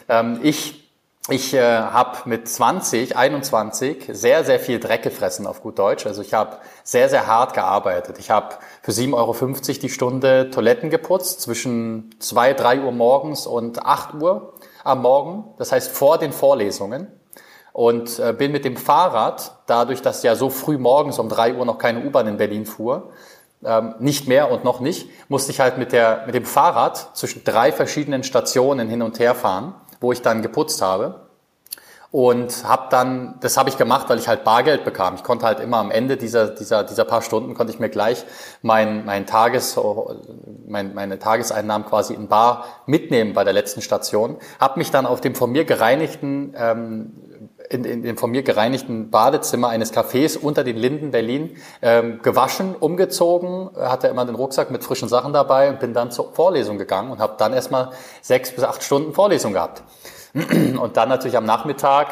ähm, 0.10 0.40
ich, 0.42 0.90
ich 1.30 1.54
äh, 1.54 1.62
habe 1.62 2.18
mit 2.28 2.50
20, 2.50 3.16
21 3.16 4.10
sehr, 4.12 4.44
sehr 4.44 4.60
viel 4.60 4.80
Dreck 4.80 5.04
gefressen 5.04 5.46
auf 5.46 5.62
gut 5.62 5.78
Deutsch. 5.78 6.07
Also 6.07 6.24
ich 6.24 6.34
habe 6.34 6.57
sehr, 6.84 7.10
sehr 7.10 7.28
hart 7.28 7.54
gearbeitet. 7.54 8.18
Ich 8.18 8.31
habe 8.31 8.56
für 8.81 8.92
7,50 8.92 9.13
Euro 9.13 9.80
die 9.84 9.90
Stunde 9.90 10.50
Toiletten 10.50 10.90
geputzt 10.90 11.42
zwischen 11.42 12.16
2, 12.18 12.56
3 12.56 12.81
Uhr 12.81 12.92
morgens 12.92 13.46
und 13.46 13.86
8 13.86 14.16
Uhr 14.16 14.54
am 14.89 15.01
Morgen, 15.01 15.53
das 15.57 15.71
heißt 15.71 15.91
vor 15.91 16.18
den 16.18 16.31
Vorlesungen 16.31 17.07
und 17.74 18.19
äh, 18.19 18.33
bin 18.33 18.51
mit 18.51 18.65
dem 18.65 18.75
Fahrrad, 18.75 19.56
dadurch, 19.68 20.01
dass 20.01 20.24
ja 20.24 20.36
so 20.36 20.50
früh 20.50 20.77
morgens 20.77 21.19
um 21.19 21.30
drei 21.30 21.53
Uhr 21.53 21.65
noch 21.65 21.77
keine 21.77 22.06
U-Bahn 22.06 22.27
in 22.27 22.38
Berlin 22.38 22.65
fuhr, 22.65 23.12
ähm, 23.63 23.95
nicht 24.00 24.27
mehr 24.27 24.51
und 24.51 24.63
noch 24.63 24.80
nicht, 24.80 25.09
musste 25.30 25.51
ich 25.51 25.59
halt 25.59 25.77
mit, 25.77 25.91
der, 25.91 26.24
mit 26.25 26.36
dem 26.36 26.45
Fahrrad 26.45 27.15
zwischen 27.15 27.44
drei 27.44 27.71
verschiedenen 27.71 28.24
Stationen 28.24 28.89
hin 28.89 29.01
und 29.01 29.19
her 29.19 29.36
fahren, 29.36 29.75
wo 30.01 30.12
ich 30.12 30.21
dann 30.21 30.41
geputzt 30.41 30.81
habe 30.81 31.29
und 32.12 32.64
habe 32.64 32.88
dann, 32.90 33.36
das 33.40 33.56
habe 33.56 33.70
ich 33.70 33.78
gemacht, 33.78 34.10
weil 34.10 34.18
ich 34.18 34.28
halt 34.28 34.44
Bargeld 34.44 34.84
bekam. 34.84 35.14
Ich 35.16 35.24
konnte 35.24 35.46
halt 35.46 35.60
immer 35.60 35.78
am 35.78 35.92
Ende 35.92 36.18
dieser, 36.18 36.48
dieser, 36.48 36.84
dieser 36.84 37.06
paar 37.06 37.22
Stunden, 37.22 37.54
konnte 37.54 37.72
ich 37.72 37.80
mir 37.80 37.90
gleich 37.90 38.26
mein, 38.64 39.06
mein 39.06 39.28
Tages, 39.28 39.80
mein, 40.68 40.96
meine 40.96 41.20
Tageseinnahmen 41.20 41.88
quasi 41.88 42.16
in 42.16 42.28
Bar 42.28 42.66
mitnehmen 42.88 43.34
bei 43.34 43.44
der 43.44 43.54
letzten 43.54 43.82
Station. 43.82 44.38
Habe 44.60 44.80
mich 44.80 44.90
dann 44.90 45.06
auf 45.06 45.22
dem 45.22 45.36
von 45.36 45.52
mir 45.52 45.66
gereinigten, 45.66 46.56
ähm, 46.58 47.14
in, 47.70 47.84
in 47.86 48.02
dem 48.02 48.18
von 48.18 48.32
mir 48.32 48.42
gereinigten 48.42 49.12
Badezimmer 49.12 49.70
eines 49.70 49.94
Cafés 49.94 50.36
unter 50.36 50.64
den 50.64 50.78
Linden 50.78 51.12
Berlin 51.12 51.58
ähm, 51.84 52.22
gewaschen, 52.24 52.76
umgezogen, 52.76 53.70
hatte 53.75 54.08
immer 54.08 54.25
den 54.25 54.34
Rucksack 54.34 54.72
mit 54.72 54.84
frischen 54.84 55.10
Sachen 55.10 55.32
dabei 55.32 55.70
und 55.70 55.80
bin 55.80 55.94
dann 55.94 56.10
zur 56.10 56.34
Vorlesung 56.34 56.80
gegangen 56.80 57.12
und 57.12 57.20
habe 57.20 57.36
dann 57.38 57.54
erstmal 57.54 57.92
sechs 58.24 58.51
bis 58.51 58.63
acht 58.63 58.82
Stunden 58.82 59.13
Vorlesung 59.13 59.54
gehabt. 59.54 59.84
Und 60.79 60.98
dann 60.98 61.09
natürlich 61.09 61.38
am 61.38 61.45
Nachmittag 61.45 62.07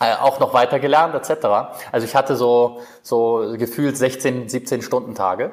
äh, 0.00 0.14
auch 0.14 0.40
noch 0.40 0.52
weiter 0.52 0.78
gelernt 0.78 1.14
etc. 1.14 1.46
Also 1.92 2.06
ich 2.06 2.14
hatte 2.14 2.36
so, 2.36 2.80
so 3.02 3.54
gefühlt 3.56 3.96
16, 3.96 4.48
17 4.48 4.82
Stunden 4.82 5.14
Tage. 5.14 5.52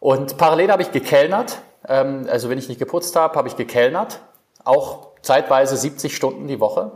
Und 0.00 0.36
parallel 0.36 0.70
habe 0.70 0.82
ich 0.82 0.92
gekellnert. 0.92 1.58
Ähm, 1.88 2.26
also 2.30 2.50
wenn 2.50 2.58
ich 2.58 2.68
nicht 2.68 2.78
geputzt 2.78 3.16
habe, 3.16 3.34
habe 3.36 3.48
ich 3.48 3.56
gekellnert. 3.56 4.20
Auch 4.64 5.08
zeitweise 5.22 5.76
70 5.76 6.14
Stunden 6.14 6.46
die 6.46 6.60
Woche. 6.60 6.92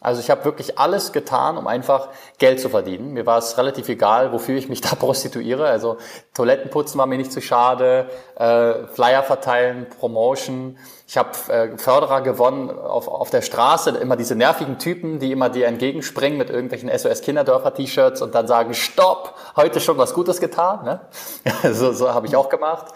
Also 0.00 0.20
ich 0.20 0.30
habe 0.30 0.44
wirklich 0.46 0.78
alles 0.78 1.12
getan, 1.12 1.58
um 1.58 1.66
einfach 1.66 2.08
Geld 2.38 2.58
zu 2.58 2.70
verdienen. 2.70 3.12
Mir 3.12 3.26
war 3.26 3.36
es 3.36 3.58
relativ 3.58 3.88
egal, 3.90 4.32
wofür 4.32 4.56
ich 4.56 4.68
mich 4.68 4.80
da 4.80 4.94
prostituiere. 4.94 5.66
Also 5.66 5.98
Toilettenputzen 6.32 6.98
war 6.98 7.06
mir 7.06 7.18
nicht 7.18 7.32
zu 7.32 7.42
schade, 7.42 8.08
äh, 8.36 8.86
Flyer 8.86 9.22
verteilen, 9.22 9.86
Promotion. 9.98 10.78
Ich 11.06 11.18
habe 11.18 11.30
äh, 11.48 11.76
Förderer 11.76 12.22
gewonnen 12.22 12.70
auf, 12.70 13.08
auf 13.08 13.28
der 13.30 13.42
Straße, 13.42 13.90
immer 13.90 14.16
diese 14.16 14.36
nervigen 14.36 14.78
Typen, 14.78 15.18
die 15.18 15.32
immer 15.32 15.50
dir 15.50 15.66
entgegenspringen 15.66 16.38
mit 16.38 16.48
irgendwelchen 16.48 16.88
SOS-Kinderdörfer-T-Shirts 16.88 18.22
und 18.22 18.34
dann 18.34 18.46
sagen, 18.46 18.72
stopp, 18.72 19.34
heute 19.56 19.80
schon 19.80 19.98
was 19.98 20.14
Gutes 20.14 20.40
getan. 20.40 20.84
Ne? 20.84 21.00
so 21.72 21.92
so 21.92 22.14
habe 22.14 22.26
ich 22.26 22.36
auch 22.36 22.48
gemacht. 22.48 22.86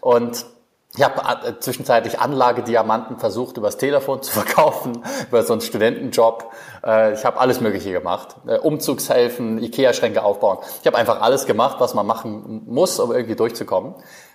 Und 0.00 0.46
ich 0.96 1.02
habe 1.02 1.48
äh, 1.48 1.58
zwischenzeitlich 1.58 2.20
Anlagediamanten 2.20 3.18
versucht, 3.18 3.56
übers 3.56 3.76
Telefon 3.76 4.22
zu 4.22 4.32
verkaufen, 4.40 5.02
über 5.28 5.42
so 5.42 5.52
einen 5.52 5.60
Studentenjob. 5.60 6.52
Äh, 6.84 7.14
ich 7.14 7.24
habe 7.24 7.40
alles 7.40 7.60
Mögliche 7.60 7.92
gemacht. 7.92 8.36
Äh, 8.46 8.58
Umzugshelfen, 8.58 9.58
Ikea-Schränke 9.58 10.22
aufbauen. 10.22 10.58
Ich 10.80 10.86
habe 10.86 10.96
einfach 10.96 11.20
alles 11.20 11.46
gemacht, 11.46 11.76
was 11.80 11.94
man 11.94 12.06
machen 12.06 12.62
muss, 12.66 13.00
um 13.00 13.12
irgendwie 13.12 13.34
durchzukommen. 13.34 13.94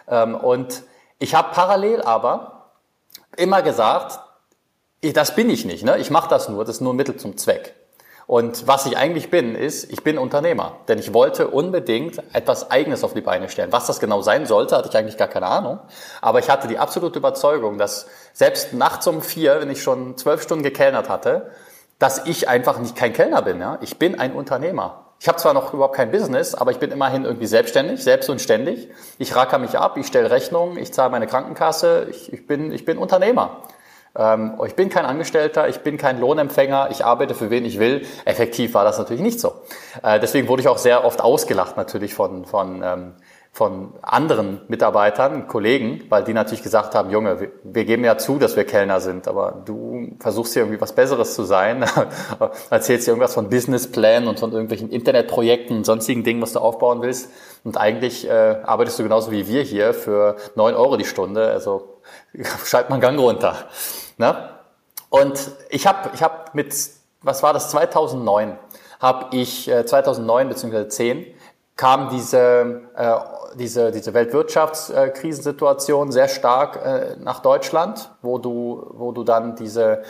Ähm, 0.09 0.35
und 0.35 0.83
ich 1.17 1.33
habe 1.33 1.49
parallel 1.53 2.01
aber 2.01 2.71
immer 3.37 3.61
gesagt, 3.61 4.19
das 5.01 5.35
bin 5.35 5.49
ich 5.49 5.63
nicht. 5.63 5.85
Ne? 5.85 5.97
Ich 5.97 6.11
mache 6.11 6.29
das 6.29 6.49
nur, 6.49 6.65
das 6.65 6.75
ist 6.75 6.81
nur 6.81 6.93
ein 6.93 6.97
Mittel 6.97 7.15
zum 7.15 7.37
Zweck. 7.37 7.75
Und 8.29 8.67
was 8.67 8.85
ich 8.85 8.95
eigentlich 8.95 9.31
bin, 9.31 9.55
ist, 9.55 9.91
ich 9.91 10.03
bin 10.03 10.19
Unternehmer. 10.19 10.77
Denn 10.87 10.99
ich 10.99 11.15
wollte 11.15 11.47
unbedingt 11.47 12.21
etwas 12.31 12.69
Eigenes 12.69 13.03
auf 13.03 13.15
die 13.15 13.21
Beine 13.21 13.49
stellen. 13.49 13.71
Was 13.71 13.87
das 13.87 13.99
genau 13.99 14.21
sein 14.21 14.45
sollte, 14.45 14.77
hatte 14.77 14.87
ich 14.87 14.95
eigentlich 14.95 15.17
gar 15.17 15.27
keine 15.27 15.47
Ahnung. 15.47 15.79
Aber 16.21 16.37
ich 16.37 16.47
hatte 16.47 16.67
die 16.67 16.77
absolute 16.77 17.17
Überzeugung, 17.17 17.79
dass 17.79 18.05
selbst 18.33 18.71
nachts 18.73 19.07
um 19.07 19.23
vier, 19.23 19.61
wenn 19.61 19.71
ich 19.71 19.81
schon 19.81 20.15
zwölf 20.15 20.43
Stunden 20.43 20.63
gekellnert 20.63 21.09
hatte, 21.09 21.49
dass 21.97 22.27
ich 22.27 22.47
einfach 22.47 22.77
nicht 22.77 22.95
kein 22.95 23.13
Kellner 23.13 23.41
bin. 23.41 23.59
Ja? 23.59 23.79
Ich 23.81 23.97
bin 23.97 24.19
ein 24.19 24.33
Unternehmer. 24.33 25.05
Ich 25.19 25.27
habe 25.27 25.39
zwar 25.39 25.55
noch 25.55 25.73
überhaupt 25.73 25.95
kein 25.95 26.11
Business, 26.11 26.53
aber 26.53 26.69
ich 26.69 26.77
bin 26.77 26.91
immerhin 26.91 27.25
irgendwie 27.25 27.47
selbstständig, 27.47 28.03
selbst 28.03 28.29
und 28.29 28.39
ständig. 28.39 28.89
Ich 29.17 29.35
racker 29.35 29.57
mich 29.57 29.75
ab, 29.75 29.97
ich 29.97 30.05
stelle 30.05 30.29
Rechnungen, 30.29 30.77
ich 30.77 30.93
zahle 30.93 31.09
meine 31.09 31.25
Krankenkasse, 31.25 32.05
ich, 32.11 32.31
ich, 32.31 32.45
bin, 32.45 32.71
ich 32.71 32.85
bin 32.85 32.99
Unternehmer. 32.99 33.63
Ähm, 34.19 34.59
ich 34.67 34.75
bin 34.75 34.89
kein 34.89 35.05
Angestellter, 35.05 35.69
ich 35.69 35.79
bin 35.79 35.97
kein 35.97 36.19
Lohnempfänger, 36.19 36.89
ich 36.91 37.05
arbeite 37.05 37.33
für 37.33 37.49
wen 37.49 37.63
ich 37.63 37.79
will. 37.79 38.05
Effektiv 38.25 38.73
war 38.73 38.83
das 38.83 38.97
natürlich 38.97 39.23
nicht 39.23 39.39
so. 39.39 39.53
Äh, 40.03 40.19
deswegen 40.19 40.47
wurde 40.49 40.61
ich 40.61 40.67
auch 40.67 40.77
sehr 40.77 41.05
oft 41.05 41.21
ausgelacht 41.21 41.77
natürlich 41.77 42.13
von, 42.13 42.45
von, 42.45 42.83
ähm, 42.83 43.13
von 43.53 43.93
anderen 44.01 44.61
Mitarbeitern, 44.67 45.47
Kollegen, 45.47 46.03
weil 46.09 46.25
die 46.25 46.33
natürlich 46.33 46.63
gesagt 46.63 46.95
haben, 46.95 47.09
Junge, 47.09 47.39
wir, 47.39 47.51
wir 47.63 47.85
geben 47.85 48.03
ja 48.03 48.17
zu, 48.17 48.39
dass 48.39 48.57
wir 48.57 48.65
Kellner 48.65 48.99
sind, 48.99 49.27
aber 49.27 49.63
du 49.65 50.09
versuchst 50.19 50.53
hier 50.53 50.63
irgendwie 50.63 50.81
was 50.81 50.93
Besseres 50.93 51.33
zu 51.33 51.43
sein, 51.43 51.85
erzählst 52.69 53.07
dir 53.07 53.11
irgendwas 53.11 53.33
von 53.33 53.49
Businessplänen 53.49 54.27
und 54.27 54.39
von 54.39 54.51
irgendwelchen 54.51 54.89
Internetprojekten 54.91 55.77
und 55.77 55.85
sonstigen 55.85 56.25
Dingen, 56.25 56.41
was 56.41 56.53
du 56.53 56.59
aufbauen 56.59 57.01
willst. 57.01 57.31
Und 57.63 57.77
eigentlich 57.77 58.29
äh, 58.29 58.57
arbeitest 58.63 58.99
du 58.99 59.03
genauso 59.03 59.31
wie 59.31 59.47
wir 59.47 59.63
hier 59.63 59.93
für 59.93 60.35
neun 60.55 60.75
Euro 60.75 60.97
die 60.97 61.05
Stunde. 61.05 61.49
Also 61.51 62.01
schalt 62.65 62.89
mal 62.89 62.99
Gang 62.99 63.19
runter. 63.19 63.55
Ne? 64.19 64.49
Und 65.09 65.51
ich 65.69 65.87
habe 65.87 66.11
ich 66.13 66.21
hab 66.21 66.53
mit, 66.53 66.75
was 67.23 67.41
war 67.41 67.53
das, 67.53 67.69
2009, 67.69 68.59
habe 68.99 69.35
ich, 69.35 69.67
äh, 69.69 69.85
2009 69.85 70.49
bzw. 70.49 70.87
10 70.89 71.25
kam 71.77 72.09
diese, 72.09 72.81
äh, 72.95 73.15
diese, 73.55 73.91
diese 73.91 74.13
Weltwirtschaftskrisensituation 74.13 76.11
sehr 76.11 76.27
stark 76.27 76.85
äh, 76.85 77.15
nach 77.19 77.39
Deutschland, 77.39 78.11
wo 78.21 78.37
du, 78.37 78.85
wo 78.91 79.13
du 79.13 79.23
dann 79.23 79.55
diese, 79.55 80.03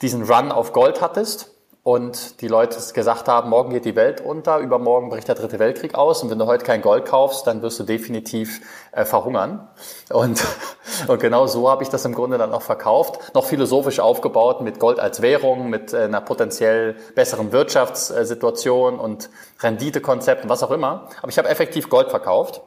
diesen 0.00 0.22
Run 0.22 0.52
auf 0.52 0.72
Gold 0.72 1.02
hattest 1.02 1.55
und 1.86 2.40
die 2.40 2.48
Leute 2.48 2.80
gesagt 2.94 3.28
haben, 3.28 3.48
morgen 3.48 3.70
geht 3.70 3.84
die 3.84 3.94
Welt 3.94 4.20
unter, 4.20 4.58
übermorgen 4.58 5.08
bricht 5.08 5.28
der 5.28 5.36
dritte 5.36 5.60
Weltkrieg 5.60 5.94
aus 5.94 6.20
und 6.20 6.30
wenn 6.30 6.38
du 6.40 6.46
heute 6.46 6.64
kein 6.64 6.82
Gold 6.82 7.04
kaufst, 7.04 7.46
dann 7.46 7.62
wirst 7.62 7.78
du 7.78 7.84
definitiv 7.84 8.60
äh, 8.90 9.04
verhungern. 9.04 9.68
Und, 10.10 10.44
und 11.06 11.20
genau 11.20 11.46
so 11.46 11.70
habe 11.70 11.84
ich 11.84 11.88
das 11.88 12.04
im 12.04 12.12
Grunde 12.12 12.38
dann 12.38 12.52
auch 12.52 12.62
verkauft, 12.62 13.32
noch 13.34 13.44
philosophisch 13.44 14.00
aufgebaut 14.00 14.62
mit 14.62 14.80
Gold 14.80 14.98
als 14.98 15.22
Währung, 15.22 15.70
mit 15.70 15.92
äh, 15.92 15.98
einer 15.98 16.20
potenziell 16.20 16.96
besseren 17.14 17.52
Wirtschaftssituation 17.52 18.98
und 18.98 19.30
Renditekonzepten, 19.60 20.50
was 20.50 20.64
auch 20.64 20.72
immer. 20.72 21.06
Aber 21.22 21.28
ich 21.28 21.38
habe 21.38 21.48
effektiv 21.48 21.88
Gold 21.88 22.10
verkauft 22.10 22.62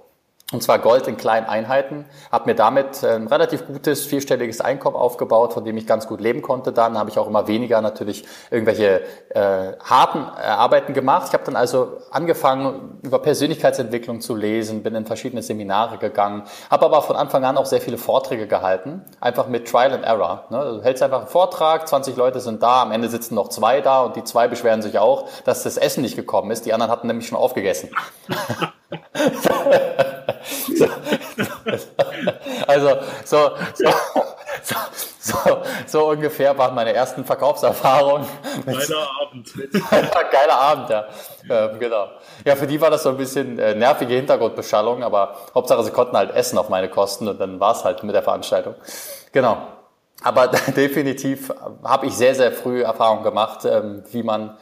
und 0.51 0.63
zwar 0.63 0.79
Gold 0.79 1.08
in 1.08 1.15
kleinen 1.15 1.46
Einheiten, 1.46 2.06
habe 2.32 2.50
mir 2.50 2.56
damit 2.56 3.03
ein 3.03 3.27
relativ 3.27 3.68
gutes 3.68 4.06
vierstelliges 4.06 4.62
Einkommen 4.62 4.96
aufgebaut, 4.96 5.53
von 5.53 5.63
dem 5.63 5.77
ich 5.77 5.86
ganz 5.86 6.08
gut 6.08 6.22
leben 6.22 6.41
konnte. 6.41 6.72
Dann 6.72 6.98
habe 6.98 7.12
ich 7.12 7.20
auch 7.20 7.27
immer 7.27 7.48
weniger 7.48 7.82
natürlich 7.82 8.25
irgendwelche 8.50 9.01
äh, 9.29 9.74
harten 9.84 10.20
äh, 10.20 10.48
Arbeiten 10.48 10.94
gemacht. 10.94 11.27
Ich 11.27 11.34
habe 11.34 11.44
dann 11.44 11.56
also 11.56 11.98
angefangen, 12.10 12.98
über 13.03 13.20
Persönlichkeitsentwicklung 13.20 14.22
zu 14.22 14.36
lesen, 14.36 14.82
bin 14.82 14.96
in 14.96 15.06
verschiedene 15.06 15.44
Seminare 15.44 16.00
gegangen, 16.00 16.44
habe 16.72 16.86
aber 16.86 17.03
von 17.03 17.15
Anfang 17.15 17.46
an 17.46 17.56
auch 17.56 17.68
sehr 17.68 17.82
viele 17.82 18.00
Vorträge 18.00 18.48
gehalten, 18.48 19.06
einfach 19.22 19.48
mit 19.48 19.68
Trial 19.68 19.94
and 19.94 20.03
Error. 20.03 20.46
Ne? 20.50 20.77
Du 20.77 20.84
hältst 20.84 21.03
einfach 21.03 21.20
einen 21.20 21.27
Vortrag, 21.27 21.88
20 21.88 22.15
Leute 22.15 22.39
sind 22.39 22.63
da, 22.63 22.82
am 22.82 22.91
Ende 22.91 23.10
sitzen 23.10 23.36
noch 23.36 23.50
zwei 23.50 23.82
da 23.82 24.01
und 24.01 24.15
die 24.15 24.24
zwei 24.24 24.48
beschweren 24.48 24.82
sich 24.82 24.98
auch, 24.98 25.29
dass 25.46 25.62
das 25.62 25.77
Essen 25.77 26.01
nicht 26.01 26.15
gekommen 26.15 26.50
ist. 26.50 26.65
Die 26.65 26.74
anderen 26.74 26.91
hatten 26.91 27.06
nämlich 27.06 27.27
schon 27.27 27.38
aufgegessen. 27.38 27.89
so, 30.75 30.88
also 32.67 32.98
so, 33.24 33.51
so, 33.74 33.89
so, 34.63 34.75
so, 35.19 35.62
so 35.86 36.10
ungefähr 36.10 36.58
waren 36.58 36.74
meine 36.74 36.93
ersten 36.93 37.24
Verkaufserfahrungen. 37.24 38.27
Geiler 38.65 39.08
Abend. 39.22 39.53
Geiler 40.31 40.60
Abend, 40.60 40.89
ja. 40.89 41.05
Ähm, 41.50 41.79
genau. 41.79 42.08
Ja, 42.46 42.55
für 42.55 42.67
die 42.67 42.81
war 42.81 42.89
das 42.89 43.03
so 43.03 43.10
ein 43.10 43.17
bisschen 43.17 43.60
äh, 43.60 43.75
nervige 43.75 44.15
Hintergrundbeschallung, 44.15 45.03
aber 45.03 45.36
Hauptsache 45.53 45.84
sie 45.84 45.91
konnten 45.91 46.17
halt 46.17 46.31
essen 46.31 46.58
auf 46.58 46.69
meine 46.69 46.89
Kosten 46.89 47.27
und 47.27 47.39
dann 47.39 47.60
war 47.60 47.74
es 47.74 47.84
halt 47.84 48.03
mit 48.03 48.15
der 48.15 48.24
Veranstaltung. 48.24 48.75
Genau. 49.31 49.58
Aber 50.24 50.48
definitiv 50.75 51.51
habe 51.84 52.08
ich 52.08 52.15
sehr, 52.15 52.36
sehr 52.36 52.51
früh 52.51 52.81
Erfahrung 52.81 53.24
gemacht, 53.24 53.65
ähm, 53.65 54.03
wie 54.12 54.24
man 54.24 54.58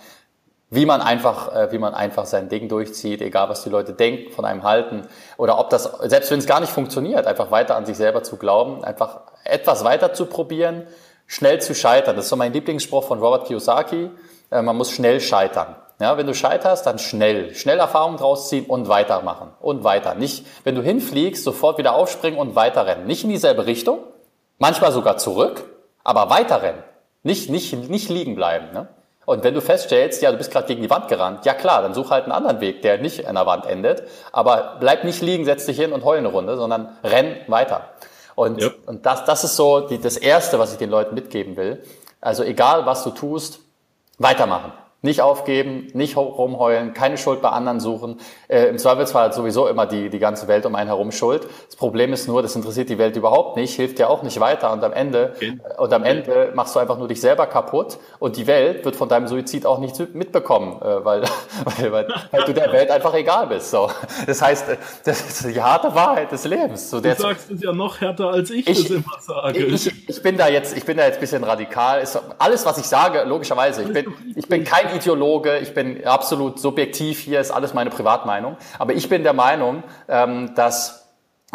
wie 0.70 0.86
man 0.86 1.02
einfach, 1.02 1.56
äh, 1.56 1.72
wie 1.72 1.78
man 1.78 1.94
einfach 1.94 2.26
sein 2.26 2.50
Ding 2.50 2.68
durchzieht, 2.68 3.22
egal 3.22 3.50
was 3.50 3.64
die 3.64 3.70
Leute 3.70 3.94
denken, 3.94 4.32
von 4.32 4.46
einem 4.46 4.64
halten 4.64 5.08
oder 5.38 5.60
ob 5.60 5.70
das, 5.70 5.84
selbst 6.04 6.30
wenn 6.32 6.40
es 6.40 6.46
gar 6.46 6.60
nicht 6.60 6.72
funktioniert, 6.72 7.26
einfach 7.26 7.52
weiter 7.52 7.76
an 7.76 7.86
sich 7.86 7.96
selber 7.96 8.24
zu 8.24 8.38
glauben, 8.38 8.84
einfach 8.84 9.22
etwas 9.46 9.84
weiter 9.84 10.14
zu 10.14 10.26
probieren, 10.26 10.86
schnell 11.26 11.62
zu 11.62 11.74
scheitern. 11.74 12.16
Das 12.16 12.26
ist 12.26 12.30
so 12.30 12.36
mein 12.36 12.54
Lieblingsspruch 12.54 13.04
von 13.04 13.20
Robert 13.20 13.48
Kiyosaki. 13.48 14.12
Äh, 14.52 14.62
man 14.62 14.76
muss 14.76 14.92
schnell 14.92 15.22
scheitern. 15.22 15.76
Ja, 16.00 16.16
wenn 16.16 16.28
du 16.28 16.36
scheiterst, 16.36 16.86
dann 16.86 17.00
schnell, 17.00 17.56
schnell 17.56 17.80
Erfahrungen 17.80 18.18
draus 18.18 18.50
ziehen 18.50 18.66
und 18.68 18.88
weitermachen 18.88 19.50
und 19.60 19.84
weiter. 19.84 20.14
Nicht, 20.14 20.46
wenn 20.64 20.76
du 20.76 20.84
hinfliegst, 20.84 21.44
sofort 21.44 21.80
wieder 21.80 21.96
aufspringen 21.96 22.40
und 22.40 22.56
weiterrennen. 22.56 23.08
Nicht 23.08 23.24
in 23.24 23.32
dieselbe 23.32 23.66
Richtung, 23.66 24.00
manchmal 24.60 24.92
sogar 24.92 25.18
zurück, 25.18 25.64
aber 26.04 26.30
weiterrennen. 26.30 26.84
Nicht, 27.24 27.50
nicht, 27.50 27.74
nicht 27.90 28.10
liegen 28.10 28.36
bleiben. 28.36 28.72
Ne? 28.74 28.88
Und 29.28 29.44
wenn 29.44 29.54
du 29.54 29.60
feststellst, 29.60 30.22
ja, 30.22 30.32
du 30.32 30.38
bist 30.38 30.52
gerade 30.52 30.68
gegen 30.68 30.82
die 30.82 30.90
Wand 30.90 31.10
gerannt, 31.10 31.46
ja 31.46 31.54
klar, 31.54 31.82
dann 31.82 31.94
such 31.94 32.12
halt 32.12 32.24
einen 32.24 32.32
anderen 32.32 32.62
Weg, 32.62 32.82
der 32.82 32.98
nicht 32.98 33.28
an 33.28 33.36
der 33.36 33.46
Wand 33.46 33.66
endet. 33.66 34.04
Aber 34.32 34.78
bleib 34.80 35.04
nicht 35.04 35.22
liegen, 35.22 35.44
setz 35.44 35.66
dich 35.66 35.76
hin 35.76 35.92
und 35.92 36.06
heul 36.06 36.20
eine 36.20 36.30
Runde, 36.30 36.56
sondern 36.56 36.96
renn 37.04 37.36
weiter. 37.48 37.90
Und, 38.36 38.62
ja. 38.62 38.70
und 38.86 39.06
das, 39.06 39.26
das 39.26 39.44
ist 39.44 39.58
so 39.58 39.82
die, 39.82 40.00
das 40.00 40.16
Erste, 40.16 40.60
was 40.60 40.72
ich 40.72 40.78
den 40.78 40.90
Leuten 40.90 41.14
mitgeben 41.14 41.58
will. 41.58 41.84
Also 42.22 42.42
egal, 42.44 42.86
was 42.86 43.04
du 43.04 43.10
tust, 43.10 43.60
weitermachen. 44.18 44.72
Nicht 45.04 45.22
aufgeben, 45.22 45.90
nicht 45.94 46.18
rumheulen, 46.18 46.94
keine 46.94 47.20
Schuld 47.20 47.42
bei 47.44 47.50
anderen 47.50 47.80
suchen. 47.80 48.20
Äh, 48.48 48.66
Im 48.66 48.80
Zweifelsfall 48.80 49.26
hat 49.26 49.36
sowieso 49.36 49.68
immer 49.68 49.86
die, 49.86 50.10
die 50.10 50.18
ganze 50.18 50.48
Welt 50.48 50.66
um 50.66 50.74
einen 50.74 50.88
herum 50.88 51.12
Schuld. 51.12 51.48
Das 51.68 51.76
Problem 51.76 52.14
ist 52.14 52.28
nur, 52.28 52.42
das 52.42 52.56
interessiert 52.56 52.90
die 52.90 52.98
Welt 52.98 53.16
überhaupt 53.16 53.58
nicht, 53.58 53.76
hilft 53.76 54.00
dir 54.00 54.10
auch 54.10 54.24
nicht 54.24 54.40
weiter 54.40 54.74
und 54.74 54.84
am 54.84 54.94
Ende, 54.94 55.34
okay. 55.36 55.60
und 55.78 55.94
am 55.94 56.04
Ende 56.04 56.52
machst 56.56 56.76
du 56.76 56.80
einfach 56.80 56.98
nur 56.98 57.08
dich 57.08 57.22
selber 57.22 57.46
kaputt 57.46 58.00
und 58.18 58.38
die 58.38 58.48
Welt 58.48 58.86
wird 58.86 58.96
von 58.96 59.08
deinem 59.08 59.28
Suizid 59.28 59.68
auch 59.68 59.78
nichts 59.78 60.02
mitbekommen, 60.14 60.82
äh, 60.82 61.06
weil, 61.06 61.22
weil, 61.64 61.92
weil, 61.92 62.08
weil 62.32 62.44
du 62.46 62.54
der 62.56 62.74
Welt 62.74 62.90
einfach 62.90 63.14
egal 63.14 63.46
bist. 63.46 63.70
So. 63.70 63.92
Das 64.26 64.42
heißt, 64.42 64.70
äh, 64.70 64.78
das 65.06 65.22
ist 65.22 65.56
die 65.56 65.62
harte 65.62 65.94
Wahrheit 65.94 66.32
des 66.32 66.44
Lebens. 66.46 66.90
So, 66.90 67.00
du 67.00 67.14
sagst 67.14 67.52
es 67.52 67.62
ja 67.62 67.72
noch 67.72 68.02
härter, 68.02 68.30
als 68.32 68.50
ich, 68.50 68.68
ich 68.68 68.82
das 68.82 68.90
immer 68.90 69.20
sage. 69.20 69.60
Ich, 69.64 70.10
ich, 70.10 70.24
bin 70.24 70.38
da 70.38 70.48
jetzt, 70.48 70.76
ich 70.76 70.86
bin 70.86 70.98
da 70.98 71.06
jetzt 71.06 71.18
ein 71.18 71.22
bisschen 71.22 71.44
radikal. 71.44 72.02
Ist 72.02 72.20
alles, 72.40 72.66
was 72.66 72.80
ich 72.80 72.86
sage, 72.86 73.24
logischerweise. 73.26 73.84
Ich 73.84 73.94
bin, 73.94 74.14
ich 74.36 74.48
bin 74.48 74.64
kein 74.64 74.87
Ideologe, 74.96 75.58
ich 75.60 75.74
bin 75.74 76.06
absolut 76.06 76.60
subjektiv, 76.60 77.20
hier 77.20 77.40
ist 77.40 77.52
alles 77.52 77.74
meine 77.74 77.90
Privatmeinung. 77.90 78.58
Aber 78.80 78.94
ich 78.94 79.10
bin 79.10 79.24
der 79.24 79.34
Meinung, 79.34 79.84
ähm, 80.08 80.54
dass, 80.56 81.08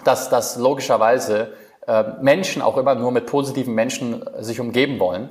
dass, 0.04 0.28
dass 0.30 0.56
logischerweise 0.56 1.52
äh, 1.86 2.04
Menschen 2.20 2.62
auch 2.62 2.76
immer 2.76 2.94
nur 2.94 3.12
mit 3.12 3.26
positiven 3.26 3.74
Menschen 3.74 4.24
sich 4.38 4.60
umgeben 4.60 4.98
wollen. 5.00 5.30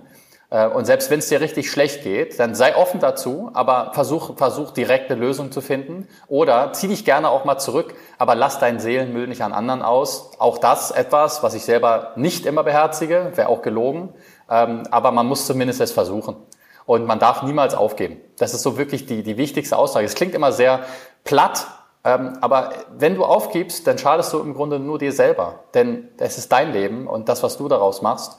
Äh, 0.52 0.68
und 0.68 0.86
selbst 0.86 1.10
wenn 1.10 1.20
es 1.20 1.30
dir 1.30 1.42
richtig 1.42 1.72
schlecht 1.72 2.04
geht, 2.04 2.40
dann 2.40 2.54
sei 2.54 2.76
offen 2.76 3.00
dazu, 3.00 3.50
aber 3.54 3.92
versuch, 3.94 4.38
versuch 4.38 4.72
direkt 4.72 5.10
eine 5.10 5.20
Lösung 5.20 5.52
zu 5.52 5.62
finden. 5.62 6.08
Oder 6.28 6.74
zieh 6.74 6.90
dich 6.90 7.06
gerne 7.06 7.30
auch 7.30 7.46
mal 7.46 7.58
zurück, 7.58 7.96
aber 8.20 8.36
lass 8.36 8.60
deinen 8.60 8.80
Seelenmüll 8.80 9.28
nicht 9.28 9.42
an 9.42 9.54
anderen 9.54 9.82
aus. 9.82 10.32
Auch 10.38 10.58
das 10.60 10.92
etwas, 10.92 11.42
was 11.42 11.56
ich 11.56 11.64
selber 11.64 12.12
nicht 12.16 12.46
immer 12.46 12.64
beherzige, 12.64 13.32
wäre 13.36 13.50
auch 13.50 13.62
gelogen. 13.62 14.10
Ähm, 14.50 14.84
aber 14.92 15.12
man 15.12 15.26
muss 15.26 15.48
zumindest 15.48 15.82
es 15.82 15.92
versuchen. 15.92 16.36
Und 16.86 17.06
man 17.06 17.20
darf 17.20 17.44
niemals 17.44 17.76
aufgeben. 17.76 18.20
Das 18.38 18.54
ist 18.54 18.64
so 18.64 18.78
wirklich 18.78 19.06
die, 19.06 19.24
die 19.24 19.38
wichtigste 19.38 19.78
Aussage. 19.78 20.06
Es 20.06 20.16
klingt 20.16 20.34
immer 20.34 20.52
sehr 20.52 20.82
platt, 21.24 21.68
ähm, 22.04 22.38
aber 22.42 22.74
wenn 22.98 23.16
du 23.16 23.24
aufgibst, 23.24 23.86
dann 23.86 23.98
schadest 23.98 24.34
du 24.34 24.40
im 24.40 24.54
Grunde 24.54 24.80
nur 24.80 24.98
dir 24.98 25.12
selber. 25.12 25.60
Denn 25.74 26.10
es 26.18 26.38
ist 26.38 26.52
dein 26.52 26.74
Leben 26.74 27.08
und 27.08 27.30
das, 27.30 27.44
was 27.44 27.58
du 27.58 27.68
daraus 27.68 28.02
machst. 28.02 28.38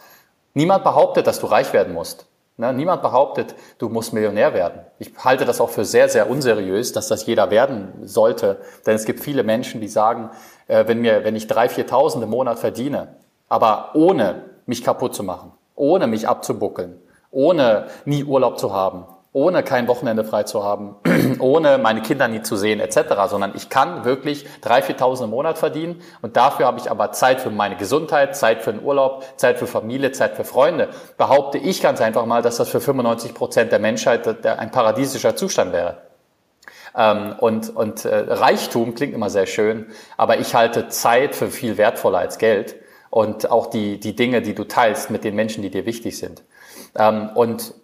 Niemand 0.54 0.84
behauptet, 0.84 1.26
dass 1.26 1.38
du 1.38 1.46
reich 1.46 1.72
werden 1.72 1.94
musst. 1.94 2.26
Ne? 2.56 2.72
Niemand 2.72 3.02
behauptet, 3.02 3.54
du 3.78 3.88
musst 3.88 4.12
Millionär 4.12 4.54
werden. 4.54 4.82
Ich 4.98 5.12
halte 5.18 5.44
das 5.44 5.60
auch 5.60 5.70
für 5.70 5.84
sehr, 5.84 6.08
sehr 6.08 6.28
unseriös, 6.28 6.92
dass 6.92 7.08
das 7.08 7.26
jeder 7.26 7.50
werden 7.50 7.92
sollte. 8.02 8.58
Denn 8.86 8.94
es 8.94 9.04
gibt 9.04 9.20
viele 9.20 9.42
Menschen, 9.42 9.80
die 9.80 9.88
sagen, 9.88 10.30
äh, 10.68 10.86
wenn, 10.86 11.00
mir, 11.00 11.24
wenn 11.24 11.36
ich 11.36 11.46
drei, 11.46 11.68
viertausend 11.68 12.22
im 12.22 12.30
Monat 12.30 12.58
verdiene, 12.58 13.16
aber 13.48 13.90
ohne 13.94 14.44
mich 14.66 14.84
kaputt 14.84 15.14
zu 15.14 15.22
machen, 15.22 15.52
ohne 15.74 16.06
mich 16.06 16.28
abzubuckeln, 16.28 17.01
ohne 17.32 17.86
nie 18.04 18.22
Urlaub 18.22 18.58
zu 18.58 18.72
haben, 18.72 19.06
ohne 19.32 19.62
kein 19.62 19.88
Wochenende 19.88 20.24
frei 20.24 20.42
zu 20.44 20.62
haben, 20.62 20.96
ohne 21.40 21.78
meine 21.78 22.02
Kinder 22.02 22.28
nie 22.28 22.42
zu 22.42 22.56
sehen 22.56 22.78
etc., 22.78 23.14
sondern 23.28 23.52
ich 23.56 23.70
kann 23.70 24.04
wirklich 24.04 24.44
3.000, 24.62 24.98
4.000 24.98 25.24
im 25.24 25.30
Monat 25.30 25.58
verdienen 25.58 26.02
und 26.20 26.36
dafür 26.36 26.66
habe 26.66 26.78
ich 26.78 26.90
aber 26.90 27.10
Zeit 27.12 27.40
für 27.40 27.50
meine 27.50 27.76
Gesundheit, 27.76 28.36
Zeit 28.36 28.62
für 28.62 28.72
den 28.72 28.84
Urlaub, 28.84 29.24
Zeit 29.36 29.58
für 29.58 29.66
Familie, 29.66 30.12
Zeit 30.12 30.36
für 30.36 30.44
Freunde. 30.44 30.90
Behaupte 31.16 31.58
ich 31.58 31.82
ganz 31.82 32.00
einfach 32.00 32.26
mal, 32.26 32.42
dass 32.42 32.58
das 32.58 32.68
für 32.68 32.80
95 32.80 33.34
Prozent 33.34 33.72
der 33.72 33.78
Menschheit 33.78 34.46
ein 34.46 34.70
paradiesischer 34.70 35.34
Zustand 35.34 35.72
wäre. 35.72 36.02
Ähm, 36.94 37.34
und 37.38 37.74
und 37.74 38.04
äh, 38.04 38.14
Reichtum 38.28 38.94
klingt 38.94 39.14
immer 39.14 39.30
sehr 39.30 39.46
schön, 39.46 39.86
aber 40.18 40.38
ich 40.38 40.54
halte 40.54 40.88
Zeit 40.88 41.34
für 41.34 41.48
viel 41.48 41.78
wertvoller 41.78 42.18
als 42.18 42.36
Geld 42.36 42.76
und 43.08 43.50
auch 43.50 43.68
die, 43.68 43.98
die 43.98 44.14
Dinge, 44.14 44.42
die 44.42 44.54
du 44.54 44.64
teilst 44.64 45.10
mit 45.10 45.24
den 45.24 45.34
Menschen, 45.34 45.62
die 45.62 45.70
dir 45.70 45.86
wichtig 45.86 46.18
sind. 46.18 46.42
Ähm, 46.94 47.30
und 47.34 47.74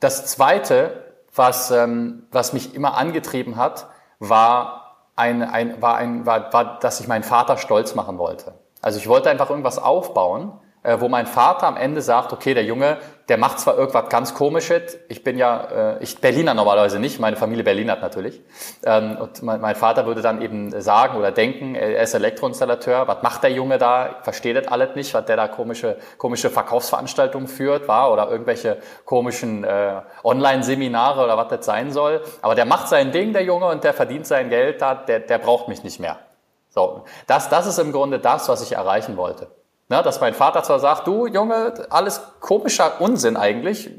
das 0.00 0.26
Zweite, 0.26 1.04
was, 1.34 1.70
ähm, 1.70 2.26
was 2.30 2.52
mich 2.52 2.74
immer 2.74 2.96
angetrieben 2.96 3.56
hat, 3.56 3.88
war, 4.18 4.96
ein, 5.16 5.42
ein, 5.42 5.80
war, 5.82 5.96
ein, 5.96 6.26
war, 6.26 6.52
war, 6.52 6.78
dass 6.78 7.00
ich 7.00 7.08
meinen 7.08 7.24
Vater 7.24 7.56
stolz 7.56 7.94
machen 7.94 8.18
wollte. 8.18 8.54
Also 8.80 8.98
ich 8.98 9.08
wollte 9.08 9.30
einfach 9.30 9.50
irgendwas 9.50 9.78
aufbauen, 9.78 10.52
äh, 10.82 11.00
wo 11.00 11.08
mein 11.08 11.26
Vater 11.26 11.66
am 11.66 11.76
Ende 11.76 12.02
sagt, 12.02 12.32
okay, 12.32 12.54
der 12.54 12.64
Junge, 12.64 12.98
der 13.28 13.36
macht 13.36 13.60
zwar 13.60 13.76
irgendwas 13.76 14.08
ganz 14.08 14.32
komisches, 14.32 14.98
ich 15.08 15.22
bin 15.22 15.36
ja, 15.36 15.96
äh, 15.96 16.02
ich 16.02 16.18
Berliner 16.18 16.54
normalerweise 16.54 16.98
nicht, 16.98 17.20
meine 17.20 17.36
Familie 17.36 17.62
Berlinert 17.62 18.00
natürlich. 18.00 18.40
Ähm, 18.84 19.18
und 19.18 19.42
mein, 19.42 19.60
mein, 19.60 19.76
Vater 19.76 20.06
würde 20.06 20.22
dann 20.22 20.40
eben 20.40 20.80
sagen 20.80 21.18
oder 21.18 21.30
denken, 21.30 21.74
er 21.74 22.02
ist 22.02 22.14
Elektroinstallateur, 22.14 23.06
was 23.06 23.22
macht 23.22 23.42
der 23.42 23.52
Junge 23.52 23.76
da, 23.76 24.16
versteht 24.22 24.56
das 24.56 24.68
alles 24.68 24.96
nicht, 24.96 25.12
was 25.12 25.26
der 25.26 25.36
da 25.36 25.46
komische, 25.46 25.98
komische 26.16 26.48
Verkaufsveranstaltungen 26.48 27.48
führt, 27.48 27.86
war 27.86 28.10
oder 28.12 28.30
irgendwelche 28.30 28.78
komischen 29.04 29.62
äh, 29.62 30.00
Online-Seminare 30.24 31.22
oder 31.22 31.36
was 31.36 31.48
das 31.48 31.66
sein 31.66 31.92
soll. 31.92 32.22
Aber 32.40 32.54
der 32.54 32.64
macht 32.64 32.88
sein 32.88 33.12
Ding, 33.12 33.34
der 33.34 33.42
Junge, 33.44 33.66
und 33.66 33.84
der 33.84 33.92
verdient 33.92 34.26
sein 34.26 34.48
Geld, 34.48 34.80
da, 34.80 34.94
der, 34.94 35.20
der 35.20 35.38
braucht 35.38 35.68
mich 35.68 35.84
nicht 35.84 36.00
mehr. 36.00 36.18
So, 36.70 37.04
das, 37.26 37.50
das 37.50 37.66
ist 37.66 37.78
im 37.78 37.92
Grunde 37.92 38.18
das, 38.20 38.48
was 38.48 38.62
ich 38.62 38.72
erreichen 38.72 39.16
wollte. 39.16 39.48
Na, 39.88 40.02
dass 40.02 40.20
mein 40.20 40.34
Vater 40.34 40.62
zwar 40.62 40.80
sagt, 40.80 41.06
du 41.06 41.26
Junge, 41.26 41.86
alles 41.88 42.20
komischer 42.40 43.00
Unsinn 43.00 43.36
eigentlich. 43.36 43.90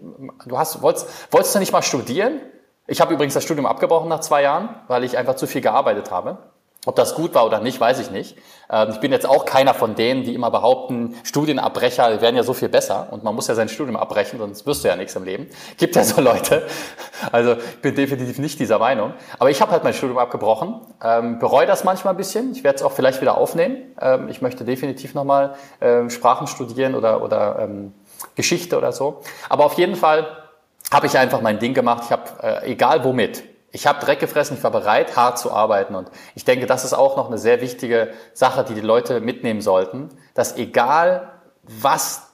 Du 0.46 0.58
hast, 0.58 0.84
wolltest, 0.84 1.34
wolltest 1.34 1.55
du 1.55 1.60
nicht 1.60 1.72
mal 1.72 1.81
studieren? 1.81 2.41
Ich 2.86 3.01
habe 3.01 3.13
übrigens 3.13 3.34
das 3.34 3.43
Studium 3.43 3.65
abgebrochen 3.65 4.08
nach 4.08 4.19
zwei 4.19 4.43
Jahren, 4.43 4.69
weil 4.88 5.03
ich 5.03 5.17
einfach 5.17 5.36
zu 5.36 5.48
viel 5.48 5.62
gearbeitet 5.62 6.12
habe. 6.12 6.38
Ob 6.86 6.95
das 6.95 7.13
gut 7.13 7.36
war 7.36 7.45
oder 7.45 7.59
nicht, 7.59 7.79
weiß 7.79 8.00
ich 8.00 8.09
nicht. 8.09 8.38
Ähm, 8.71 8.89
ich 8.91 9.00
bin 9.00 9.12
jetzt 9.12 9.27
auch 9.27 9.45
keiner 9.45 9.74
von 9.74 9.95
denen, 9.95 10.24
die 10.24 10.33
immer 10.33 10.50
behaupten, 10.50 11.15
Studienabbrecher 11.24 12.21
wären 12.21 12.36
ja 12.36 12.43
so 12.43 12.53
viel 12.53 12.69
besser 12.69 13.07
und 13.12 13.24
man 13.24 13.36
muss 13.36 13.48
ja 13.48 13.55
sein 13.55 13.67
Studium 13.67 13.98
abbrechen, 13.98 14.39
sonst 14.39 14.65
wirst 14.65 14.83
du 14.83 14.88
ja 14.88 14.95
nichts 14.95 15.15
im 15.15 15.25
Leben. 15.25 15.48
Gibt 15.77 15.95
ja 15.95 16.03
so 16.03 16.21
Leute. 16.21 16.65
Also 17.31 17.53
ich 17.53 17.81
bin 17.81 17.95
definitiv 17.95 18.39
nicht 18.39 18.59
dieser 18.59 18.79
Meinung. 18.79 19.13
Aber 19.39 19.50
ich 19.50 19.62
habe 19.62 19.71
halt 19.71 19.83
mein 19.83 19.93
Studium 19.93 20.17
abgebrochen, 20.17 20.79
ähm, 21.03 21.39
bereue 21.39 21.67
das 21.67 21.83
manchmal 21.83 22.13
ein 22.13 22.17
bisschen. 22.17 22.53
Ich 22.53 22.63
werde 22.63 22.77
es 22.77 22.83
auch 22.83 22.93
vielleicht 22.93 23.19
wieder 23.19 23.38
aufnehmen. 23.38 23.77
Ähm, 24.00 24.29
ich 24.29 24.41
möchte 24.41 24.63
definitiv 24.63 25.13
nochmal 25.13 25.55
Sprachen 26.09 26.48
studieren 26.48 26.95
oder, 26.95 27.24
oder 27.24 27.67
Geschichte 28.36 28.77
oder 28.77 28.91
so. 28.91 29.21
Aber 29.50 29.65
auf 29.65 29.74
jeden 29.74 29.95
Fall 29.95 30.27
habe 30.91 31.07
ich 31.07 31.17
einfach 31.17 31.41
mein 31.41 31.59
Ding 31.59 31.74
gemacht. 31.74 32.03
Ich 32.05 32.12
habe, 32.12 32.24
äh, 32.41 32.71
egal 32.71 33.03
womit, 33.03 33.43
ich 33.72 33.86
habe 33.86 34.04
Dreck 34.04 34.20
gefressen, 34.20 34.58
ich 34.58 34.64
war 34.64 34.72
bereit, 34.72 35.16
hart 35.16 35.38
zu 35.38 35.52
arbeiten. 35.52 35.96
Und 35.96 36.10
ich 36.36 36.46
denke, 36.46 36.66
das 36.66 36.86
ist 36.86 36.94
auch 36.94 37.18
noch 37.18 37.28
eine 37.28 37.38
sehr 37.38 37.62
wichtige 37.62 38.14
Sache, 38.34 38.64
die 38.64 38.74
die 38.74 38.82
Leute 38.82 39.22
mitnehmen 39.22 39.62
sollten, 39.62 40.10
dass 40.34 40.58
egal 40.58 41.30
was, 41.64 42.32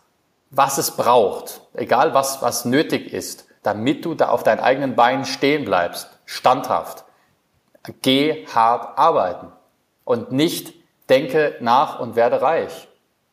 was 0.49 0.77
es 0.77 0.91
braucht, 0.91 1.61
egal 1.73 2.13
was, 2.13 2.41
was 2.41 2.65
nötig 2.65 3.11
ist, 3.11 3.45
damit 3.63 4.05
du 4.05 4.13
da 4.13 4.29
auf 4.29 4.43
deinen 4.43 4.59
eigenen 4.59 4.95
Beinen 4.95 5.25
stehen 5.25 5.65
bleibst, 5.65 6.09
standhaft, 6.25 7.03
geh 8.01 8.45
hart 8.47 8.97
arbeiten 8.97 9.51
und 10.03 10.31
nicht 10.31 10.73
denke 11.09 11.55
nach 11.59 11.99
und 11.99 12.15
werde 12.15 12.41
reich. 12.41 12.87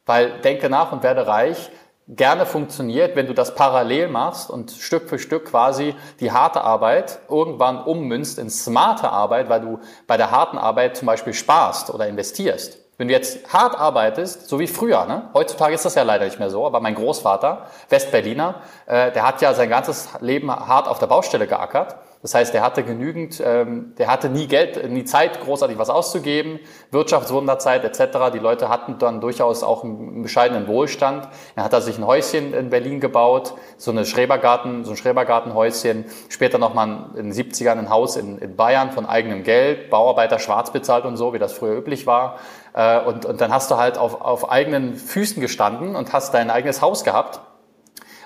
Weil 0.05 0.41
denke 0.41 0.69
nach 0.69 0.91
und 0.91 1.03
werde 1.03 1.27
reich 1.27 1.71
gerne 2.09 2.47
funktioniert, 2.47 3.17
wenn 3.17 3.27
du 3.27 3.35
das 3.35 3.55
parallel 3.55 4.09
machst 4.09 4.51
und 4.51 4.71
Stück 4.73 5.09
für 5.09 5.19
Stück 5.19 5.47
quasi 5.47 5.95
die 6.21 6.33
harte 6.33 6.63
Arbeit 6.63 7.21
irgendwann 7.29 7.83
ummünzt 7.83 8.39
in 8.39 8.51
smarte 8.51 9.11
Arbeit, 9.11 9.49
weil 9.49 9.61
du 9.61 9.79
bei 10.07 10.17
der 10.17 10.31
harten 10.31 10.59
Arbeit 10.59 10.97
zum 10.97 11.07
Beispiel 11.07 11.35
sparst 11.35 11.91
oder 11.91 12.09
investierst. 12.09 12.82
Wenn 12.99 13.09
du 13.09 13.15
jetzt 13.15 13.53
hart 13.53 13.79
arbeitest, 13.79 14.49
so 14.49 14.61
wie 14.61 14.67
früher, 14.67 15.07
ne? 15.07 15.31
heutzutage 15.35 15.75
ist 15.75 15.85
das 15.85 15.95
ja 15.95 16.03
leider 16.03 16.27
nicht 16.27 16.39
mehr 16.39 16.51
so, 16.51 16.67
aber 16.67 16.81
mein 16.81 16.95
Großvater, 16.95 17.67
Westberliner, 17.89 18.63
äh, 18.87 19.11
der 19.13 19.27
hat 19.27 19.41
ja 19.41 19.55
sein 19.55 19.71
ganzes 19.71 20.11
Leben 20.21 20.51
hart 20.51 20.89
auf 20.89 20.99
der 20.99 21.07
Baustelle 21.07 21.47
geackert 21.47 21.97
das 22.23 22.37
heißt, 22.37 22.55
er 22.55 22.63
hatte 22.63 22.85
genügend, 22.85 23.43
ähm, 23.45 23.95
der 23.99 24.07
hatte 24.07 24.29
nie 24.29 24.47
Geld, 24.47 24.89
nie 24.89 25.05
Zeit, 25.05 25.41
großartig 25.41 25.77
was 25.77 25.91
auszugeben, 25.91 26.61
Wirtschaftswunderzeit 26.93 27.85
etc. 27.85 28.31
Die 28.33 28.39
Leute 28.39 28.69
hatten 28.69 28.97
dann 28.99 29.21
durchaus 29.21 29.65
auch 29.65 29.83
einen 29.83 30.23
bescheidenen 30.23 30.69
Wohlstand. 30.69 31.29
Er 31.57 31.65
hat 31.65 31.73
da 31.73 31.81
sich 31.81 31.99
ein 31.99 32.07
Häuschen 32.07 32.55
in 32.55 32.71
Berlin 32.71 33.01
gebaut, 33.01 33.55
so 33.77 33.91
eine 33.91 34.07
Schrebergarten, 34.07 34.85
so 34.85 34.93
ein 34.93 34.97
Schrebergartenhäuschen. 34.97 36.05
Später 36.29 36.59
nochmal 36.59 37.07
in 37.17 37.31
den 37.31 37.33
70ern 37.33 37.77
ein 37.77 37.91
Haus 37.91 38.15
in, 38.15 38.39
in 38.39 38.55
Bayern 38.55 38.93
von 38.93 39.05
eigenem 39.05 39.43
Geld, 39.43 39.91
Bauarbeiter 39.91 40.39
schwarz 40.39 40.71
bezahlt 40.71 41.05
und 41.05 41.17
so, 41.17 41.35
wie 41.35 41.41
das 41.41 41.53
früher 41.53 41.77
üblich 41.77 42.07
war. 42.07 42.39
Äh, 42.75 43.01
und, 43.01 43.25
und 43.25 43.41
dann 43.41 43.53
hast 43.53 43.71
du 43.71 43.77
halt 43.77 43.99
auf, 43.99 44.21
auf 44.21 44.51
eigenen 44.51 44.97
Füßen 44.97 45.41
gestanden 45.41 45.97
und 45.97 46.13
hast 46.13 46.35
dein 46.35 46.51
eigenes 46.51 46.81
Haus 46.83 47.05
gehabt 47.05 47.41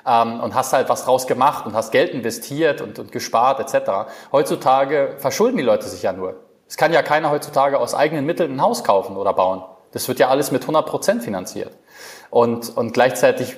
ähm, 0.06 0.40
und 0.40 0.54
hast 0.54 0.72
halt 0.72 0.88
was 0.88 1.04
draus 1.04 1.26
gemacht 1.26 1.66
und 1.66 1.74
hast 1.74 1.90
Geld 1.90 2.12
investiert 2.12 2.80
und, 2.80 2.98
und 2.98 3.12
gespart 3.12 3.60
etc. 3.60 4.10
Heutzutage 4.32 5.16
verschulden 5.18 5.56
die 5.56 5.62
Leute 5.62 5.86
sich 5.86 6.02
ja 6.02 6.12
nur. 6.12 6.36
Es 6.68 6.76
kann 6.76 6.92
ja 6.92 7.02
keiner 7.02 7.30
heutzutage 7.30 7.78
aus 7.78 7.94
eigenen 7.94 8.26
Mitteln 8.26 8.54
ein 8.54 8.62
Haus 8.62 8.84
kaufen 8.84 9.16
oder 9.16 9.32
bauen. 9.32 9.64
Das 9.92 10.08
wird 10.08 10.18
ja 10.18 10.28
alles 10.28 10.50
mit 10.50 10.62
100 10.62 10.86
Prozent 10.86 11.22
finanziert. 11.22 11.72
Und, 12.28 12.76
und 12.76 12.92
gleichzeitig 12.92 13.56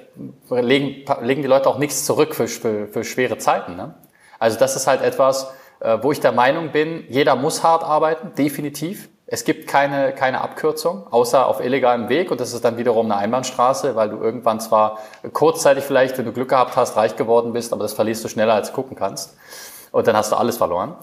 legen, 0.51 1.05
legen 1.23 1.43
die 1.43 1.49
Leute 1.49 1.69
auch 1.69 1.79
nichts 1.79 2.05
zurück 2.05 2.35
für, 2.35 2.47
für, 2.47 2.87
für 2.87 3.03
schwere 3.03 3.39
Zeiten. 3.39 3.77
Ne? 3.77 3.95
Also 4.39 4.59
das 4.59 4.77
ist 4.77 4.87
halt 4.87 5.03
etwas, 5.03 5.53
äh, 5.81 5.99
wo 6.03 6.13
ich 6.13 6.21
der 6.21 6.33
Meinung 6.33 6.71
bin, 6.71 7.05
jeder 7.09 7.35
muss 7.35 7.63
hart 7.65 7.83
arbeiten, 7.83 8.35
definitiv. 8.37 9.09
Es 9.31 9.45
gibt 9.45 9.69
keine, 9.69 10.15
keine 10.15 10.41
Abkürzung, 10.41 11.07
außer 11.11 11.47
auf 11.47 11.61
illegalem 11.63 12.09
Weg. 12.09 12.31
Und 12.31 12.41
das 12.41 12.55
ist 12.55 12.65
dann 12.65 12.79
wiederum 12.79 13.05
eine 13.05 13.17
Einbahnstraße, 13.21 13.95
weil 13.95 14.09
du 14.09 14.17
irgendwann 14.17 14.59
zwar 14.59 15.01
kurzzeitig 15.35 15.85
vielleicht, 15.85 16.17
wenn 16.17 16.25
du 16.25 16.33
Glück 16.33 16.49
gehabt 16.49 16.77
hast, 16.77 16.97
reich 16.97 17.15
geworden 17.15 17.53
bist, 17.53 17.75
aber 17.75 17.83
das 17.83 17.93
verlierst 17.93 18.25
du 18.25 18.29
schneller, 18.29 18.55
als 18.55 18.69
du 18.69 18.75
gucken 18.75 18.97
kannst. 18.97 19.37
Und 19.93 20.07
dann 20.07 20.17
hast 20.17 20.33
du 20.33 20.37
alles 20.37 20.57
verloren. 20.57 20.97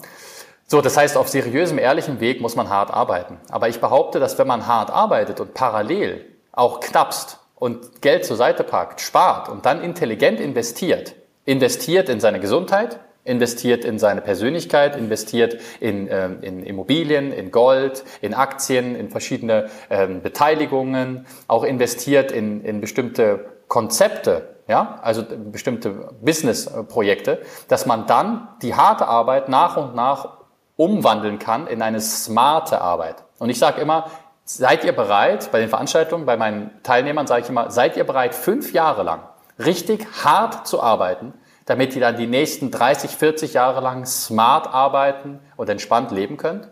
So, 0.65 0.81
das 0.81 0.97
heißt, 0.97 1.17
auf 1.17 1.29
seriösem, 1.29 1.77
ehrlichem 1.77 2.19
Weg 2.19 2.41
muss 2.41 2.55
man 2.55 2.67
hart 2.67 2.91
arbeiten. 2.91 3.38
Aber 3.51 3.69
ich 3.69 3.79
behaupte, 3.79 4.19
dass 4.19 4.39
wenn 4.39 4.47
man 4.47 4.65
hart 4.65 4.89
arbeitet 4.89 5.39
und 5.39 5.53
parallel 5.53 6.25
auch 6.51 6.79
knapst 6.79 7.38
und 7.53 8.01
Geld 8.01 8.25
zur 8.25 8.38
Seite 8.38 8.63
packt, 8.63 9.01
spart 9.01 9.49
und 9.49 9.67
dann 9.67 9.83
intelligent 9.83 10.39
investiert, 10.39 11.13
investiert 11.45 12.09
in 12.09 12.19
seine 12.19 12.39
Gesundheit, 12.39 12.99
investiert 13.25 13.83
in 13.83 13.99
seine 13.99 14.21
Persönlichkeit, 14.21 14.95
investiert 14.95 15.57
in, 15.81 16.07
ähm, 16.09 16.38
in 16.41 16.63
Immobilien, 16.63 17.33
in 17.33 17.51
Gold, 17.51 18.05
in 18.21 18.33
Aktien, 18.33 18.95
in 18.95 19.09
verschiedene 19.09 19.69
ähm, 19.89 20.21
Beteiligungen, 20.21 21.25
auch 21.47 21.63
investiert 21.63 22.31
in, 22.31 22.63
in 22.63 22.79
bestimmte 22.79 23.45
Konzepte, 23.67 24.55
ja, 24.67 24.99
also 25.01 25.23
bestimmte 25.51 26.13
Business-Projekte, 26.21 27.41
dass 27.67 27.85
man 27.85 28.07
dann 28.07 28.47
die 28.61 28.75
harte 28.75 29.07
Arbeit 29.07 29.49
nach 29.49 29.75
und 29.75 29.95
nach 29.95 30.38
umwandeln 30.77 31.39
kann 31.39 31.67
in 31.67 31.81
eine 31.81 32.01
smarte 32.01 32.79
Arbeit. 32.79 33.23
Und 33.39 33.49
ich 33.49 33.57
sage 33.57 33.81
immer, 33.81 34.11
seid 34.43 34.83
ihr 34.83 34.95
bereit, 34.95 35.51
bei 35.51 35.59
den 35.59 35.69
Veranstaltungen, 35.69 36.25
bei 36.25 36.38
meinen 36.38 36.71
Teilnehmern 36.83 37.25
sage 37.25 37.43
ich 37.43 37.49
immer, 37.49 37.71
seid 37.71 37.97
ihr 37.97 38.03
bereit, 38.03 38.35
fünf 38.35 38.71
Jahre 38.73 39.01
lang 39.03 39.21
richtig 39.57 40.05
hart 40.23 40.67
zu 40.67 40.81
arbeiten, 40.81 41.33
damit 41.65 41.95
ihr 41.95 42.01
dann 42.01 42.17
die 42.17 42.28
nächsten 42.28 42.71
30, 42.71 43.12
40 43.12 43.54
Jahre 43.54 43.82
lang 43.82 44.06
smart 44.06 44.67
arbeiten 44.73 45.39
und 45.58 45.69
entspannt 45.69 46.12
leben 46.12 46.38
könnt? 46.38 46.69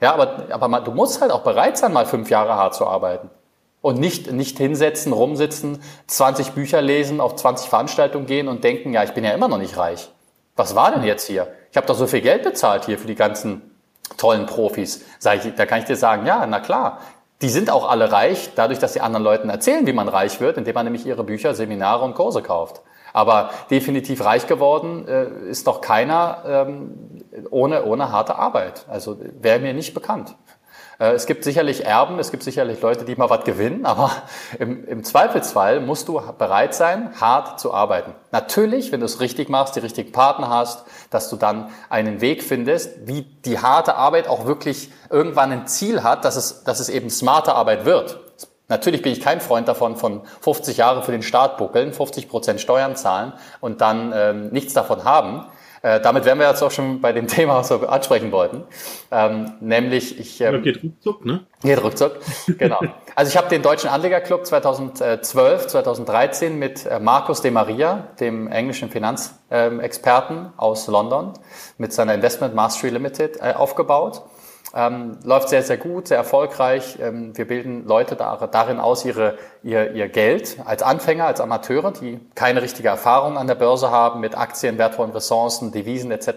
Ja, 0.00 0.14
aber, 0.14 0.46
aber 0.50 0.68
man, 0.68 0.84
du 0.84 0.92
musst 0.92 1.20
halt 1.20 1.30
auch 1.30 1.42
bereit 1.42 1.78
sein, 1.78 1.92
mal 1.92 2.06
fünf 2.06 2.30
Jahre 2.30 2.54
hart 2.54 2.74
zu 2.74 2.86
arbeiten. 2.86 3.30
Und 3.80 3.98
nicht, 3.98 4.30
nicht 4.30 4.58
hinsetzen, 4.58 5.12
rumsitzen, 5.12 5.82
20 6.06 6.52
Bücher 6.52 6.80
lesen, 6.82 7.20
auf 7.20 7.36
20 7.36 7.68
Veranstaltungen 7.68 8.26
gehen 8.26 8.48
und 8.48 8.64
denken, 8.64 8.92
ja, 8.92 9.02
ich 9.02 9.12
bin 9.12 9.24
ja 9.24 9.32
immer 9.32 9.48
noch 9.48 9.58
nicht 9.58 9.76
reich. 9.76 10.10
Was 10.56 10.74
war 10.76 10.92
denn 10.92 11.02
jetzt 11.02 11.26
hier? 11.26 11.48
Ich 11.70 11.76
habe 11.76 11.86
doch 11.86 11.96
so 11.96 12.06
viel 12.06 12.20
Geld 12.20 12.42
bezahlt 12.42 12.84
hier 12.84 12.98
für 12.98 13.06
die 13.06 13.14
ganzen 13.14 13.72
tollen 14.16 14.46
Profis. 14.46 15.04
Ich, 15.18 15.54
da 15.54 15.66
kann 15.66 15.80
ich 15.80 15.86
dir 15.86 15.96
sagen, 15.96 16.26
ja, 16.26 16.46
na 16.46 16.60
klar. 16.60 16.98
Die 17.40 17.48
sind 17.48 17.70
auch 17.70 17.88
alle 17.88 18.12
reich, 18.12 18.50
dadurch, 18.54 18.78
dass 18.78 18.92
sie 18.92 19.00
anderen 19.00 19.24
Leuten 19.24 19.48
erzählen, 19.48 19.84
wie 19.86 19.92
man 19.92 20.08
reich 20.08 20.40
wird, 20.40 20.58
indem 20.58 20.74
man 20.74 20.84
nämlich 20.84 21.06
ihre 21.06 21.24
Bücher, 21.24 21.54
Seminare 21.54 22.04
und 22.04 22.14
Kurse 22.14 22.40
kauft. 22.40 22.82
Aber 23.12 23.50
definitiv 23.70 24.24
reich 24.24 24.46
geworden 24.46 25.06
äh, 25.06 25.48
ist 25.48 25.66
doch 25.66 25.80
keiner 25.80 26.42
ähm, 26.46 27.22
ohne, 27.50 27.84
ohne 27.84 28.10
harte 28.10 28.36
Arbeit. 28.36 28.86
Also 28.88 29.18
wäre 29.40 29.60
mir 29.60 29.74
nicht 29.74 29.94
bekannt. 29.94 30.34
Äh, 31.02 31.12
es 31.12 31.26
gibt 31.26 31.42
sicherlich 31.42 31.84
Erben, 31.84 32.18
es 32.18 32.30
gibt 32.30 32.42
sicherlich 32.42 32.80
Leute, 32.80 33.04
die 33.04 33.16
mal 33.16 33.28
was 33.28 33.44
gewinnen, 33.44 33.84
aber 33.84 34.10
im, 34.58 34.86
im 34.86 35.04
Zweifelsfall 35.04 35.80
musst 35.80 36.08
du 36.08 36.20
bereit 36.38 36.74
sein, 36.74 37.12
hart 37.20 37.58
zu 37.58 37.74
arbeiten. 37.74 38.14
Natürlich, 38.30 38.92
wenn 38.92 39.00
du 39.00 39.06
es 39.06 39.20
richtig 39.20 39.48
machst, 39.48 39.74
die 39.76 39.80
richtigen 39.80 40.12
Partner 40.12 40.48
hast, 40.48 40.84
dass 41.10 41.28
du 41.28 41.36
dann 41.36 41.70
einen 41.90 42.20
Weg 42.20 42.42
findest, 42.42 43.06
wie 43.06 43.22
die 43.22 43.58
harte 43.58 43.96
Arbeit 43.96 44.28
auch 44.28 44.46
wirklich 44.46 44.90
irgendwann 45.10 45.50
ein 45.50 45.66
Ziel 45.66 46.02
hat, 46.02 46.24
dass 46.24 46.36
es, 46.36 46.64
dass 46.64 46.78
es 46.78 46.88
eben 46.88 47.10
smarte 47.10 47.54
Arbeit 47.54 47.84
wird. 47.84 48.20
Natürlich 48.72 49.02
bin 49.02 49.12
ich 49.12 49.20
kein 49.20 49.42
Freund 49.42 49.68
davon, 49.68 49.96
von 49.96 50.22
50 50.40 50.78
Jahre 50.78 51.02
für 51.02 51.12
den 51.12 51.22
Staat 51.22 51.58
buckeln, 51.58 51.92
50 51.92 52.26
Prozent 52.26 52.58
Steuern 52.58 52.96
zahlen 52.96 53.34
und 53.60 53.82
dann 53.82 54.14
ähm, 54.16 54.48
nichts 54.48 54.72
davon 54.72 55.04
haben. 55.04 55.44
Äh, 55.82 56.00
damit 56.00 56.24
wären 56.24 56.38
wir 56.38 56.48
jetzt 56.48 56.62
auch 56.62 56.70
schon 56.70 57.02
bei 57.02 57.12
dem 57.12 57.26
Thema, 57.28 57.56
was 57.56 57.68
wir 57.68 57.92
ansprechen 57.92 58.32
wollten. 58.32 58.64
Ähm, 59.10 59.52
nämlich, 59.60 60.18
ich... 60.18 60.40
Ähm, 60.40 60.62
geht 60.62 60.82
ruckzuck, 60.82 61.22
ne? 61.26 61.44
Geht 61.62 61.84
ruckzuck, 61.84 62.12
genau. 62.56 62.80
Also 63.14 63.28
ich 63.28 63.36
habe 63.36 63.50
den 63.50 63.60
Deutschen 63.60 63.90
Anlegerclub 63.90 64.46
2012, 64.46 65.66
2013 65.66 66.58
mit 66.58 66.86
äh, 66.86 66.98
Markus 66.98 67.42
de 67.42 67.50
Maria, 67.50 68.08
dem 68.20 68.48
englischen 68.48 68.88
Finanzexperten 68.88 70.54
aus 70.56 70.86
London, 70.86 71.34
mit 71.76 71.92
seiner 71.92 72.14
Investment 72.14 72.54
Mastery 72.54 72.88
Limited 72.88 73.36
äh, 73.42 73.52
aufgebaut. 73.52 74.22
Ähm, 74.74 75.18
läuft 75.22 75.50
sehr, 75.50 75.62
sehr 75.62 75.76
gut, 75.76 76.08
sehr 76.08 76.16
erfolgreich. 76.16 76.98
Ähm, 76.98 77.36
wir 77.36 77.46
bilden 77.46 77.86
Leute 77.86 78.16
da, 78.16 78.36
darin 78.46 78.80
aus, 78.80 79.04
ihre, 79.04 79.36
ihr, 79.62 79.92
ihr 79.92 80.08
Geld 80.08 80.56
als 80.64 80.82
Anfänger, 80.82 81.26
als 81.26 81.40
Amateure, 81.40 81.92
die 81.92 82.20
keine 82.34 82.62
richtige 82.62 82.88
Erfahrung 82.88 83.36
an 83.36 83.46
der 83.46 83.54
Börse 83.54 83.90
haben 83.90 84.20
mit 84.20 84.36
Aktien, 84.36 84.78
wertvollen 84.78 85.12
Ressourcen, 85.12 85.72
Devisen 85.72 86.10
etc., 86.10 86.30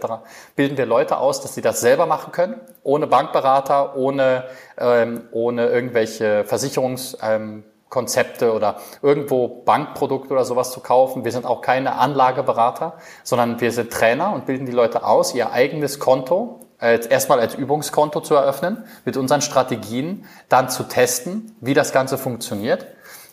bilden 0.56 0.78
wir 0.78 0.86
Leute 0.86 1.18
aus, 1.18 1.42
dass 1.42 1.56
sie 1.56 1.62
das 1.62 1.80
selber 1.80 2.08
machen 2.08 2.34
können, 2.34 2.60
ohne 2.84 3.08
Bankberater, 3.08 3.96
ohne, 3.96 4.44
ähm, 4.78 5.30
ohne 5.32 5.68
irgendwelche 5.68 6.44
Versicherungs... 6.44 7.18
Ähm, 7.22 7.64
oder 7.98 8.76
irgendwo 9.02 9.48
Bankprodukte 9.48 10.34
oder 10.34 10.44
sowas 10.44 10.72
zu 10.72 10.82
kaufen. 10.82 11.24
Wir 11.24 11.32
sind 11.32 11.46
auch 11.46 11.62
keine 11.62 11.96
Anlageberater, 11.96 12.98
sondern 13.24 13.62
wir 13.62 13.72
sind 13.72 13.90
Trainer 13.90 14.34
und 14.34 14.46
bilden 14.46 14.66
die 14.66 14.74
Leute 14.74 15.06
aus, 15.06 15.34
ihr 15.34 15.54
eigenes 15.54 15.98
Konto 15.98 16.65
als, 16.78 17.06
erstmal 17.08 17.40
als 17.40 17.56
Übungskonto 17.56 18.22
zu 18.22 18.36
eröffnen, 18.36 18.84
mit 19.06 19.18
unseren 19.18 19.42
Strategien 19.42 20.26
dann 20.50 20.70
zu 20.70 20.84
testen, 20.84 21.56
wie 21.62 21.74
das 21.74 21.92
Ganze 21.92 22.18
funktioniert 22.18 22.88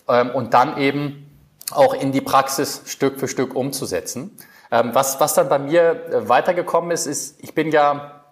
ähm, 0.09 0.31
und 0.31 0.55
dann 0.55 0.79
eben 0.79 1.29
auch 1.71 1.95
in 1.95 2.13
die 2.13 2.21
Praxis 2.21 2.83
Stück 2.87 3.19
für 3.19 3.29
Stück 3.29 3.55
umzusetzen. 3.55 4.37
Ähm, 4.71 4.91
was, 4.95 5.21
was 5.21 5.35
dann 5.35 5.49
bei 5.49 5.59
mir 5.59 6.07
äh, 6.11 6.29
weitergekommen 6.29 6.91
ist, 6.91 7.07
ist, 7.07 7.43
ich 7.43 7.55
bin 7.55 7.71
ja 7.71 8.23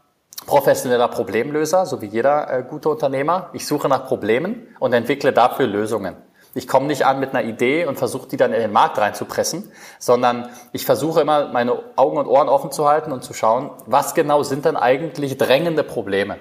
professioneller 0.47 1.09
Problemlöser, 1.09 1.87
so 1.87 2.01
wie 2.01 2.07
jeder 2.07 2.51
äh, 2.51 2.63
gute 2.63 2.89
Unternehmer. 2.89 3.51
Ich 3.53 3.67
suche 3.67 3.89
nach 3.89 4.07
Problemen 4.07 4.67
und 4.79 4.93
entwickle 4.93 5.33
dafür 5.33 5.67
Lösungen. 5.67 6.17
Ich 6.55 6.67
komme 6.67 6.87
nicht 6.87 7.07
an 7.07 7.21
mit 7.21 7.31
einer 7.31 7.47
Idee 7.47 7.87
und 7.87 7.97
versuche 7.97 8.29
die 8.29 8.37
dann 8.37 8.53
in 8.53 8.61
den 8.61 8.73
Markt 8.73 8.99
reinzupressen, 8.99 9.71
sondern 9.99 10.51
ich 10.73 10.85
versuche 10.85 11.21
immer 11.21 11.49
meine 11.49 11.79
Augen 11.97 12.19
und 12.19 12.27
Ohren 12.27 12.49
offen 12.49 12.73
zu 12.73 12.89
halten 12.89 13.13
und 13.13 13.23
zu 13.23 13.35
schauen, 13.35 13.71
was 13.87 14.15
genau 14.15 14.43
sind 14.43 14.65
denn 14.65 14.77
eigentlich 14.77 15.39
drängende 15.39 15.85
Probleme. 15.85 16.39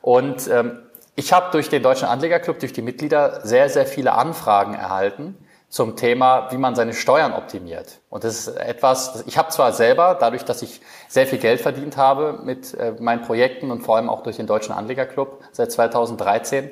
Und 0.00 0.48
ähm, 0.48 0.82
ich 1.16 1.32
habe 1.32 1.50
durch 1.52 1.68
den 1.68 1.82
Deutschen 1.82 2.08
Anlegerclub, 2.08 2.58
durch 2.58 2.72
die 2.72 2.82
Mitglieder 2.82 3.40
sehr, 3.44 3.68
sehr 3.68 3.86
viele 3.86 4.14
Anfragen 4.14 4.74
erhalten 4.74 5.36
zum 5.68 5.96
Thema, 5.96 6.52
wie 6.52 6.56
man 6.56 6.76
seine 6.76 6.92
Steuern 6.92 7.32
optimiert. 7.32 8.00
Und 8.08 8.22
das 8.22 8.46
ist 8.46 8.56
etwas, 8.56 9.24
ich 9.26 9.38
habe 9.38 9.50
zwar 9.50 9.72
selber, 9.72 10.16
dadurch, 10.18 10.44
dass 10.44 10.62
ich 10.62 10.80
sehr 11.08 11.26
viel 11.26 11.38
Geld 11.38 11.60
verdient 11.60 11.96
habe 11.96 12.40
mit 12.44 12.74
äh, 12.74 12.92
meinen 13.00 13.22
Projekten 13.22 13.70
und 13.72 13.82
vor 13.82 13.96
allem 13.96 14.08
auch 14.08 14.22
durch 14.22 14.36
den 14.36 14.46
Deutschen 14.46 14.72
Anlegerclub 14.72 15.40
seit 15.50 15.72
2013, 15.72 16.70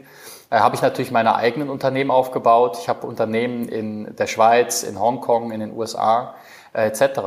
äh, 0.53 0.59
habe 0.59 0.77
ich 0.77 0.83
natürlich 0.83 1.11
meine 1.11 1.35
eigenen 1.35 1.71
Unternehmen 1.71 2.11
aufgebaut. 2.11 2.77
Ich 2.81 2.89
habe 2.89 3.07
Unternehmen 3.07 3.69
in 3.69 4.15
der 4.17 4.27
Schweiz, 4.27 4.83
in 4.83 5.01
Hongkong, 5.01 5.51
in 5.51 5.61
den 5.61 5.75
USA 5.75 6.35
äh, 6.75 6.89
etc. 6.89 7.21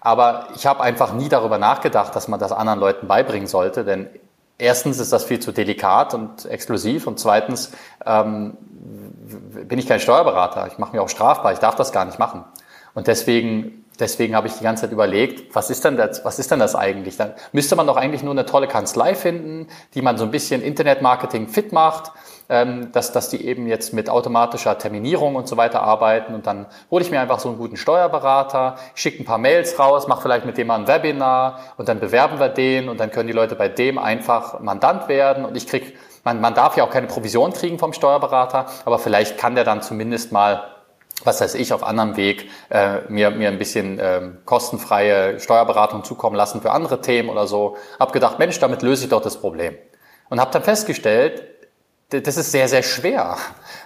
Aber 0.00 0.48
ich 0.56 0.66
habe 0.66 0.82
einfach 0.82 1.12
nie 1.12 1.28
darüber 1.28 1.58
nachgedacht, 1.58 2.16
dass 2.16 2.26
man 2.26 2.40
das 2.40 2.50
anderen 2.50 2.80
Leuten 2.80 3.06
beibringen 3.06 3.46
sollte, 3.46 3.84
denn 3.84 4.08
erstens 4.58 4.98
ist 4.98 5.12
das 5.12 5.22
viel 5.22 5.38
zu 5.38 5.52
delikat 5.52 6.14
und 6.14 6.46
exklusiv 6.46 7.06
und 7.06 7.20
zweitens 7.20 7.70
ähm, 8.04 8.56
bin 9.68 9.78
ich 9.78 9.86
kein 9.86 10.00
Steuerberater. 10.00 10.66
Ich 10.66 10.78
mache 10.78 10.92
mich 10.92 11.00
auch 11.00 11.08
strafbar. 11.08 11.52
Ich 11.52 11.60
darf 11.60 11.76
das 11.76 11.92
gar 11.92 12.04
nicht 12.04 12.18
machen. 12.18 12.44
Und 12.94 13.06
deswegen 13.06 13.84
deswegen 14.00 14.34
habe 14.34 14.48
ich 14.48 14.54
die 14.54 14.64
ganze 14.64 14.82
Zeit 14.82 14.92
überlegt, 14.92 15.54
was 15.54 15.70
ist 15.70 15.84
denn 15.84 15.96
das, 15.96 16.24
was 16.24 16.40
ist 16.40 16.50
denn 16.50 16.58
das 16.58 16.74
eigentlich? 16.74 17.16
Dann 17.16 17.34
müsste 17.52 17.76
man 17.76 17.86
doch 17.86 17.96
eigentlich 17.96 18.24
nur 18.24 18.32
eine 18.32 18.46
tolle 18.46 18.66
Kanzlei 18.66 19.14
finden, 19.14 19.68
die 19.94 20.02
man 20.02 20.18
so 20.18 20.24
ein 20.24 20.32
bisschen 20.32 20.62
Internetmarketing 20.62 21.48
fit 21.48 21.72
macht 21.72 22.10
dass, 22.48 23.12
dass 23.12 23.30
die 23.30 23.46
eben 23.46 23.66
jetzt 23.66 23.92
mit 23.92 24.10
automatischer 24.10 24.76
Terminierung 24.78 25.34
und 25.34 25.48
so 25.48 25.56
weiter 25.56 25.82
arbeiten. 25.82 26.34
Und 26.34 26.46
dann 26.46 26.66
hole 26.90 27.02
ich 27.02 27.10
mir 27.10 27.20
einfach 27.20 27.38
so 27.38 27.48
einen 27.48 27.58
guten 27.58 27.76
Steuerberater, 27.76 28.76
schicke 28.94 29.22
ein 29.22 29.24
paar 29.24 29.38
Mails 29.38 29.78
raus, 29.78 30.08
mache 30.08 30.22
vielleicht 30.22 30.44
mit 30.44 30.58
dem 30.58 30.66
mal 30.66 30.78
ein 30.78 30.88
Webinar 30.88 31.60
und 31.76 31.88
dann 31.88 32.00
bewerben 32.00 32.38
wir 32.38 32.48
den 32.48 32.88
und 32.88 33.00
dann 33.00 33.10
können 33.10 33.26
die 33.26 33.32
Leute 33.32 33.54
bei 33.54 33.68
dem 33.68 33.98
einfach 33.98 34.60
Mandant 34.60 35.08
werden 35.08 35.44
und 35.44 35.56
ich 35.56 35.66
krieg 35.66 35.96
man, 36.24 36.40
man 36.40 36.54
darf 36.54 36.76
ja 36.76 36.84
auch 36.84 36.90
keine 36.90 37.06
Provision 37.06 37.52
kriegen 37.52 37.78
vom 37.78 37.92
Steuerberater, 37.92 38.66
aber 38.86 38.98
vielleicht 38.98 39.36
kann 39.36 39.54
der 39.54 39.64
dann 39.64 39.82
zumindest 39.82 40.32
mal 40.32 40.70
was 41.22 41.40
weiß 41.40 41.54
ich, 41.54 41.72
auf 41.72 41.84
anderem 41.84 42.16
Weg 42.16 42.50
äh, 42.70 43.00
mir, 43.08 43.30
mir 43.30 43.48
ein 43.48 43.58
bisschen 43.58 43.98
ähm, 44.02 44.38
kostenfreie 44.44 45.38
Steuerberatung 45.38 46.04
zukommen 46.04 46.36
lassen 46.36 46.60
für 46.60 46.72
andere 46.72 47.00
Themen 47.00 47.28
oder 47.28 47.46
so. 47.46 47.76
Hab 47.98 48.12
gedacht, 48.12 48.38
Mensch, 48.38 48.58
damit 48.58 48.82
löse 48.82 49.04
ich 49.04 49.10
doch 49.10 49.22
das 49.22 49.40
Problem. 49.40 49.76
Und 50.28 50.40
habe 50.40 50.50
dann 50.50 50.62
festgestellt, 50.62 51.53
das 52.10 52.36
ist 52.36 52.52
sehr, 52.52 52.68
sehr 52.68 52.82
schwer, 52.82 53.36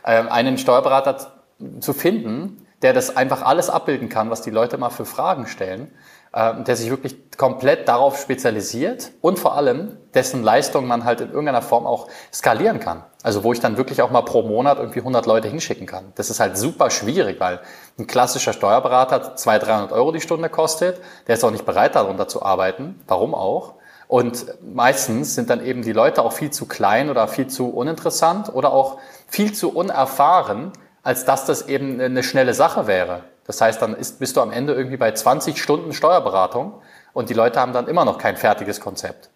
ähm, 0.05 0.29
einen 0.29 0.59
Steuerberater 0.59 1.33
zu 1.81 1.93
finden, 1.93 2.67
der 2.83 2.93
das 2.93 3.17
einfach 3.17 3.43
alles 3.43 3.71
abbilden 3.71 4.09
kann, 4.09 4.31
was 4.31 4.43
die 4.43 4.51
Leute 4.51 4.79
mal 4.79 4.91
für 4.91 5.05
Fragen 5.05 5.47
stellen, 5.47 5.91
ähm, 6.35 6.65
der 6.65 6.77
sich 6.77 6.91
wirklich 6.91 7.17
komplett 7.37 7.89
darauf 7.89 8.21
spezialisiert 8.21 9.13
und 9.21 9.39
vor 9.39 9.57
allem 9.57 9.97
dessen 10.15 10.43
Leistung 10.43 10.87
man 10.87 11.05
halt 11.05 11.21
in 11.21 11.29
irgendeiner 11.29 11.63
Form 11.63 11.87
auch 11.87 12.09
skalieren 12.33 12.81
kann. 12.81 13.03
Also 13.23 13.43
wo 13.45 13.53
ich 13.53 13.61
dann 13.61 13.77
wirklich 13.77 14.03
auch 14.03 14.11
mal 14.11 14.23
pro 14.23 14.43
Monat 14.43 14.79
irgendwie 14.79 15.01
100 15.01 15.27
Leute 15.27 15.49
hinschicken 15.49 15.87
kann. 15.87 16.13
Das 16.15 16.31
ist 16.31 16.39
halt 16.39 16.57
super 16.57 16.91
schwierig, 16.91 17.41
weil 17.41 17.61
ein 17.99 18.07
klassischer 18.07 18.53
Steuerberater 18.53 19.35
200, 19.37 19.69
300 19.69 19.93
Euro 19.93 20.13
die 20.13 20.21
Stunde 20.21 20.49
kostet. 20.49 21.01
Der 21.27 21.35
ist 21.35 21.45
auch 21.45 21.51
nicht 21.51 21.67
bereit, 21.67 21.95
darunter 21.95 22.29
zu 22.29 22.43
arbeiten. 22.43 23.01
Warum 23.09 23.35
auch? 23.35 23.75
Und 24.09 24.47
meistens 24.63 25.35
sind 25.35 25.51
dann 25.51 25.65
eben 25.65 25.83
die 25.83 25.93
Leute 25.93 26.25
auch 26.25 26.33
viel 26.33 26.51
zu 26.51 26.67
klein 26.67 27.11
oder 27.11 27.29
viel 27.29 27.47
zu 27.47 27.69
uninteressant 27.69 28.53
oder 28.53 28.73
auch 28.73 28.99
viel 29.27 29.53
zu 29.53 29.71
unerfahren, 29.71 30.73
als 31.03 31.27
dass 31.27 31.45
das 31.45 31.69
eben 31.69 32.01
eine 32.01 32.23
schnelle 32.23 32.55
Sache 32.55 32.87
wäre. 32.87 33.25
Das 33.47 33.61
heißt, 33.61 33.83
dann 33.83 33.95
ist, 33.95 34.19
bist 34.19 34.37
du 34.37 34.41
am 34.41 34.51
Ende 34.51 34.75
irgendwie 34.75 34.97
bei 34.97 35.13
20 35.13 35.61
Stunden 35.61 35.93
Steuerberatung 35.93 36.81
und 37.13 37.29
die 37.29 37.35
Leute 37.35 37.61
haben 37.61 37.75
dann 37.75 37.87
immer 37.87 38.07
noch 38.07 38.17
kein 38.19 38.39
fertiges 38.39 38.81
Konzept. 38.81 39.29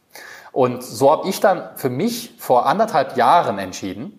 Und 0.53 0.83
so 0.83 1.11
habe 1.11 1.29
ich 1.29 1.41
dann 1.41 1.77
für 1.77 1.91
mich 1.91 2.35
vor 2.39 2.65
anderthalb 2.67 3.17
Jahren 3.17 3.59
entschieden, 3.59 4.19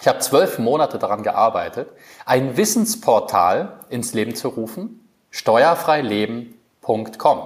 ich 0.00 0.08
habe 0.08 0.18
zwölf 0.18 0.58
Monate 0.58 0.98
daran 0.98 1.22
gearbeitet, 1.22 1.88
ein 2.26 2.58
Wissensportal 2.58 3.78
ins 3.88 4.12
Leben 4.12 4.34
zu 4.34 4.48
rufen, 4.48 5.08
steuerfreileben.com. 5.30 7.38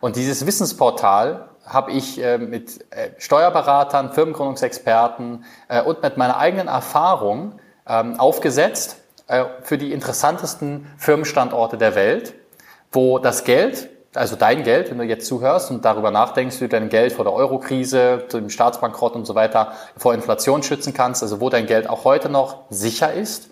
Und 0.00 0.16
dieses 0.16 0.46
Wissensportal 0.46 1.50
habe 1.66 1.92
ich 1.92 2.22
äh, 2.22 2.38
mit 2.38 2.80
äh, 2.90 3.10
Steuerberatern, 3.18 4.12
Firmengründungsexperten 4.12 5.44
äh, 5.68 5.82
und 5.82 6.02
mit 6.02 6.16
meiner 6.16 6.38
eigenen 6.38 6.68
Erfahrung 6.68 7.60
ähm, 7.86 8.18
aufgesetzt 8.18 8.96
für 9.62 9.78
die 9.78 9.92
interessantesten 9.92 10.86
Firmenstandorte 10.98 11.78
der 11.78 11.94
Welt, 11.94 12.34
wo 12.90 13.18
das 13.18 13.44
Geld, 13.44 13.88
also 14.14 14.36
dein 14.36 14.62
Geld, 14.62 14.90
wenn 14.90 14.98
du 14.98 15.04
jetzt 15.04 15.26
zuhörst 15.26 15.70
und 15.70 15.86
darüber 15.86 16.10
nachdenkst, 16.10 16.56
wie 16.56 16.64
du 16.64 16.68
dein 16.68 16.90
Geld 16.90 17.14
vor 17.14 17.24
der 17.24 17.32
Eurokrise, 17.32 18.26
dem 18.30 18.50
Staatsbankrott 18.50 19.14
und 19.14 19.24
so 19.24 19.34
weiter 19.34 19.72
vor 19.96 20.12
Inflation 20.12 20.62
schützen 20.62 20.92
kannst, 20.92 21.22
also 21.22 21.40
wo 21.40 21.48
dein 21.48 21.66
Geld 21.66 21.88
auch 21.88 22.04
heute 22.04 22.28
noch 22.28 22.64
sicher 22.68 23.14
ist, 23.14 23.48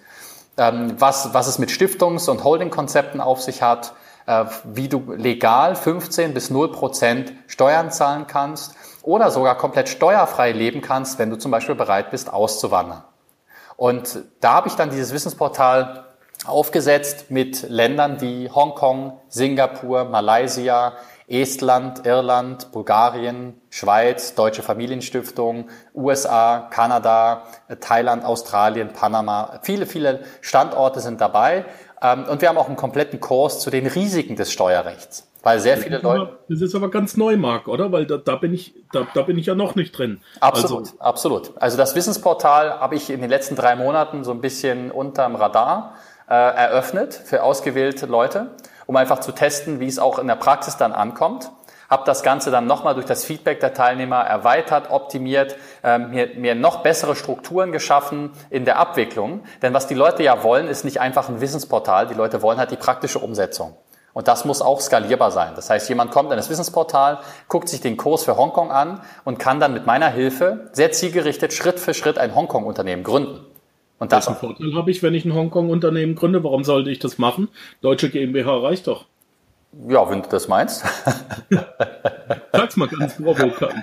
ähm, 0.59 0.97
was, 0.99 1.33
was 1.33 1.47
es 1.47 1.59
mit 1.59 1.71
Stiftungs- 1.71 2.29
und 2.29 2.45
Holdingkonzepten 2.45 3.23
auf 3.23 3.41
sich 3.41 3.63
hat, 3.63 3.95
wie 4.65 4.89
du 4.89 5.13
legal 5.13 5.75
15 5.75 6.35
bis 6.35 6.51
0 6.51 6.73
Prozent 6.73 7.33
Steuern 7.47 7.91
zahlen 7.91 8.27
kannst 8.27 8.75
oder 9.03 9.31
sogar 9.31 9.57
komplett 9.57 9.89
steuerfrei 9.89 10.53
leben 10.53 10.81
kannst, 10.81 11.19
wenn 11.19 11.31
du 11.31 11.37
zum 11.37 11.51
Beispiel 11.51 11.75
bereit 11.75 12.11
bist, 12.11 12.33
auszuwandern. 12.33 13.03
Und 13.77 14.25
da 14.41 14.55
habe 14.55 14.69
ich 14.69 14.75
dann 14.75 14.91
dieses 14.91 15.13
Wissensportal 15.13 16.05
aufgesetzt 16.47 17.31
mit 17.31 17.69
Ländern 17.69 18.21
wie 18.21 18.51
Hongkong, 18.51 19.19
Singapur, 19.29 20.05
Malaysia, 20.05 20.95
Estland, 21.29 22.07
Irland, 22.07 22.73
Bulgarien, 22.73 23.61
Schweiz, 23.71 24.35
Deutsche 24.35 24.63
Familienstiftung, 24.63 25.69
USA, 25.95 26.69
Kanada, 26.71 27.45
Thailand, 27.81 28.25
Australien, 28.25 28.93
Panama. 28.93 29.61
Viele, 29.63 29.87
viele 29.87 30.25
Standorte 30.41 31.01
sind 31.01 31.21
dabei 31.21 31.67
und 32.03 32.41
wir 32.41 32.49
haben 32.49 32.59
auch 32.59 32.69
einen 32.69 32.77
kompletten 32.77 33.21
Kurs 33.21 33.61
zu 33.61 33.71
den 33.71 33.87
Risiken 33.87 34.37
des 34.37 34.53
Steuerrechts. 34.53 35.27
Weil 35.43 35.59
sehr 35.59 35.79
viele 35.79 35.97
das 35.97 36.05
aber, 36.05 36.19
Leute. 36.19 36.39
Das 36.49 36.61
ist 36.61 36.75
aber 36.75 36.91
ganz 36.91 37.17
neu, 37.17 37.37
Marc, 37.37 37.67
oder? 37.67 37.93
Weil 37.93 38.07
da, 38.07 38.19
da 38.19 38.37
bin 38.37 38.53
ich, 38.53 38.75
da, 38.93 39.07
da 39.15 39.23
bin 39.23 39.39
ich 39.39 39.47
ja 39.47 39.55
noch 39.55 39.75
nicht 39.75 39.97
drin. 39.97 40.21
Absolut, 40.41 40.81
also. 40.81 41.01
absolut. 41.01 41.53
Also 41.57 41.77
das 41.77 41.95
Wissensportal 41.95 42.79
habe 42.81 42.95
ich 42.95 43.11
in 43.11 43.21
den 43.21 43.31
letzten 43.31 43.57
drei 43.57 43.75
Monaten 43.75 44.25
so 44.25 44.33
ein 44.33 44.41
bisschen 44.41 44.91
unterm 44.91 45.37
Radar 45.37 45.95
äh, 46.29 46.35
eröffnet 46.35 47.15
für 47.15 47.43
ausgewählte 47.43 48.07
Leute, 48.07 48.51
um 48.87 48.97
einfach 48.97 49.21
zu 49.21 49.33
testen, 49.33 49.81
wie 49.81 49.87
es 49.87 49.99
auch 49.99 50.19
in 50.19 50.27
der 50.27 50.37
Praxis 50.37 50.77
dann 50.77 50.93
ankommt 50.93 51.51
habe 51.91 52.05
das 52.07 52.23
Ganze 52.23 52.53
dann 52.53 52.67
nochmal 52.67 52.95
durch 52.95 53.07
das 53.07 53.25
Feedback 53.25 53.59
der 53.59 53.75
Teilnehmer 53.75 54.21
erweitert, 54.21 54.91
optimiert, 54.91 55.57
ähm, 55.83 56.11
mir, 56.11 56.29
mir 56.37 56.55
noch 56.55 56.85
bessere 56.85 57.17
Strukturen 57.17 57.73
geschaffen 57.73 58.31
in 58.49 58.65
der 58.65 58.79
Abwicklung. 58.79 59.43
Denn 59.61 59.75
was 59.75 59.89
die 59.89 59.95
Leute 59.95 60.23
ja 60.23 60.45
wollen, 60.45 60.69
ist 60.69 60.85
nicht 60.85 61.01
einfach 61.01 61.29
ein 61.29 61.41
Wissensportal. 61.41 62.07
Die 62.07 62.15
Leute 62.15 62.43
wollen 62.43 62.59
halt 62.59 62.71
die 62.71 62.77
praktische 62.77 63.19
Umsetzung. 63.19 63.77
Und 64.13 64.29
das 64.29 64.45
muss 64.45 64.63
auch 64.63 64.81
skalierbar 64.81 65.31
sein. 65.31 65.53
Das 65.57 65.71
heißt, 65.71 65.89
jemand 65.89 66.11
kommt 66.11 66.31
in 66.31 66.37
das 66.37 66.51
Wissensportal, 66.51 67.19
guckt 67.49 67.69
sich 67.69 67.81
den 67.81 67.97
Kurs 67.97 68.25
für 68.25 68.37
Hongkong 68.37 68.71
an 68.71 69.01
und 69.25 69.39
kann 69.39 69.61
dann 69.61 69.73
mit 69.73 69.87
meiner 69.87 70.09
Hilfe 70.09 70.71
sehr 70.73 70.93
zielgerichtet 70.93 71.53
Schritt 71.53 71.79
für 71.79 71.95
Schritt 71.95 72.19
ein 72.19 72.35
Hongkong-Unternehmen 72.35 73.05
gründen. 73.05 73.41
Und 73.99 74.13
das 74.13 74.27
Welchen 74.27 74.41
Vorteil 74.41 74.75
habe 74.75 74.91
ich, 74.91 75.03
wenn 75.03 75.15
ich 75.15 75.25
ein 75.25 75.35
Hongkong-Unternehmen 75.35 76.15
gründe? 76.15 76.43
Warum 76.43 76.65
sollte 76.65 76.91
ich 76.91 76.99
das 76.99 77.19
machen? 77.19 77.49
Deutsche 77.83 78.11
GmbH 78.11 78.59
reicht 78.59 78.87
doch. 78.87 79.07
Ja, 79.73 80.09
wenn 80.11 80.23
du 80.23 80.29
das 80.29 80.49
meinst. 80.49 80.85
Sag's 82.53 82.77
mal 82.77 82.89
ganz 82.89 83.17
provokant. 83.17 83.75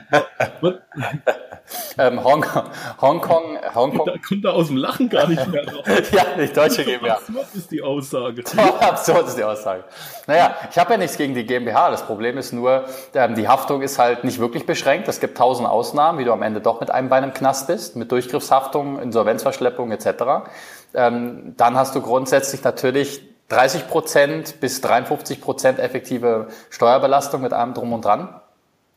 ähm, 1.97 2.23
Hongkong, 2.23 2.63
Hongkong, 2.99 3.57
Hongkong. 3.73 4.05
Da 4.05 4.15
kommt 4.27 4.43
er 4.43 4.53
aus 4.53 4.67
dem 4.67 4.75
Lachen 4.75 5.07
gar 5.07 5.27
nicht 5.27 5.47
mehr 5.47 5.65
raus. 5.65 5.85
ja, 6.11 6.25
die 6.37 6.51
deutsche 6.51 6.83
GmbH. 6.83 7.13
Absurd 7.15 7.47
ist 7.55 7.71
die 7.71 7.81
Aussage. 7.81 8.43
absurd 8.81 9.27
ist 9.29 9.37
die 9.37 9.43
Aussage. 9.45 9.85
Naja, 10.27 10.55
ich 10.69 10.77
habe 10.77 10.91
ja 10.91 10.97
nichts 10.97 11.15
gegen 11.15 11.33
die 11.33 11.45
GmbH. 11.45 11.89
Das 11.89 12.05
Problem 12.05 12.37
ist 12.37 12.51
nur, 12.51 12.85
ähm, 13.13 13.35
die 13.35 13.47
Haftung 13.47 13.81
ist 13.81 13.97
halt 13.97 14.25
nicht 14.25 14.39
wirklich 14.39 14.65
beschränkt. 14.65 15.07
Es 15.07 15.21
gibt 15.21 15.37
tausend 15.37 15.69
Ausnahmen, 15.69 16.19
wie 16.19 16.25
du 16.25 16.33
am 16.33 16.41
Ende 16.41 16.59
doch 16.59 16.81
mit 16.81 16.91
einem 16.91 17.07
Bein 17.07 17.23
im 17.23 17.33
Knast 17.33 17.67
bist, 17.67 17.95
mit 17.95 18.11
Durchgriffshaftung, 18.11 18.99
Insolvenzverschleppung 18.99 19.91
etc. 19.91 20.49
Ähm, 20.93 21.53
dann 21.55 21.77
hast 21.77 21.95
du 21.95 22.01
grundsätzlich 22.01 22.61
natürlich 22.63 23.21
30 23.49 23.87
Prozent 23.87 24.59
bis 24.59 24.81
53 24.81 25.41
Prozent 25.41 25.79
effektive 25.79 26.47
Steuerbelastung 26.69 27.41
mit 27.41 27.53
allem 27.53 27.73
drum 27.73 27.93
und 27.93 28.03
dran 28.03 28.41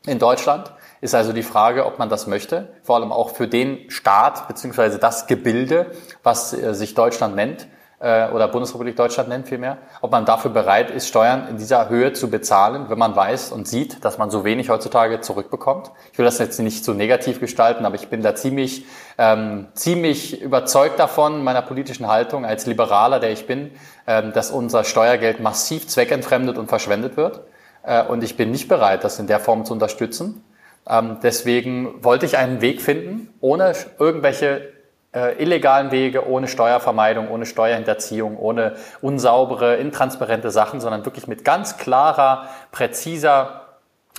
in 0.05 0.19
Deutschland. 0.19 0.73
Ist 0.99 1.15
also 1.15 1.33
die 1.33 1.43
Frage, 1.43 1.85
ob 1.85 1.99
man 1.99 2.09
das 2.09 2.27
möchte, 2.27 2.73
vor 2.83 2.95
allem 2.95 3.11
auch 3.11 3.31
für 3.31 3.47
den 3.47 3.89
Staat 3.89 4.47
beziehungsweise 4.47 4.99
das 4.99 5.27
Gebilde, 5.27 5.91
was 6.23 6.53
äh, 6.53 6.73
sich 6.73 6.93
Deutschland 6.93 7.35
nennt 7.35 7.67
äh, 8.01 8.29
oder 8.29 8.47
Bundesrepublik 8.47 8.95
Deutschland 8.95 9.29
nennt 9.29 9.47
vielmehr, 9.47 9.77
ob 10.01 10.11
man 10.11 10.25
dafür 10.25 10.51
bereit 10.51 10.89
ist, 10.89 11.07
Steuern 11.07 11.47
in 11.47 11.57
dieser 11.57 11.89
Höhe 11.89 12.13
zu 12.13 12.29
bezahlen, 12.29 12.85
wenn 12.89 12.97
man 12.97 13.15
weiß 13.15 13.51
und 13.51 13.67
sieht, 13.67 14.03
dass 14.03 14.17
man 14.17 14.31
so 14.31 14.43
wenig 14.43 14.69
heutzutage 14.69 15.21
zurückbekommt. 15.21 15.91
Ich 16.11 16.17
will 16.17 16.25
das 16.25 16.39
jetzt 16.39 16.59
nicht 16.59 16.83
so 16.83 16.93
negativ 16.93 17.39
gestalten, 17.39 17.85
aber 17.85 17.95
ich 17.95 18.07
bin 18.07 18.21
da 18.21 18.35
ziemlich, 18.35 18.85
ähm, 19.17 19.67
ziemlich 19.73 20.41
überzeugt 20.41 20.99
davon, 20.99 21.43
meiner 21.43 21.61
politischen 21.61 22.07
Haltung 22.07 22.45
als 22.45 22.65
Liberaler, 22.65 23.19
der 23.19 23.31
ich 23.31 23.45
bin, 23.45 23.71
ähm, 24.07 24.33
dass 24.33 24.51
unser 24.51 24.83
Steuergeld 24.83 25.39
massiv 25.39 25.87
zweckentfremdet 25.87 26.57
und 26.57 26.67
verschwendet 26.67 27.17
wird. 27.17 27.41
Äh, 27.83 28.03
und 28.03 28.23
ich 28.23 28.35
bin 28.35 28.51
nicht 28.51 28.67
bereit, 28.67 29.03
das 29.03 29.19
in 29.19 29.27
der 29.27 29.39
Form 29.39 29.63
zu 29.63 29.73
unterstützen. 29.73 30.43
Ähm, 30.89 31.17
deswegen 31.21 32.03
wollte 32.03 32.25
ich 32.25 32.37
einen 32.37 32.61
Weg 32.61 32.81
finden, 32.81 33.33
ohne 33.39 33.73
irgendwelche 33.99 34.80
äh, 35.13 35.41
illegalen 35.41 35.91
Wege, 35.91 36.27
ohne 36.27 36.47
Steuervermeidung, 36.47 37.29
ohne 37.29 37.45
Steuerhinterziehung, 37.45 38.37
ohne 38.37 38.75
unsaubere, 39.01 39.75
intransparente 39.75 40.51
Sachen, 40.51 40.79
sondern 40.79 41.05
wirklich 41.05 41.27
mit 41.27 41.43
ganz 41.43 41.77
klarer, 41.77 42.47
präziser 42.71 43.61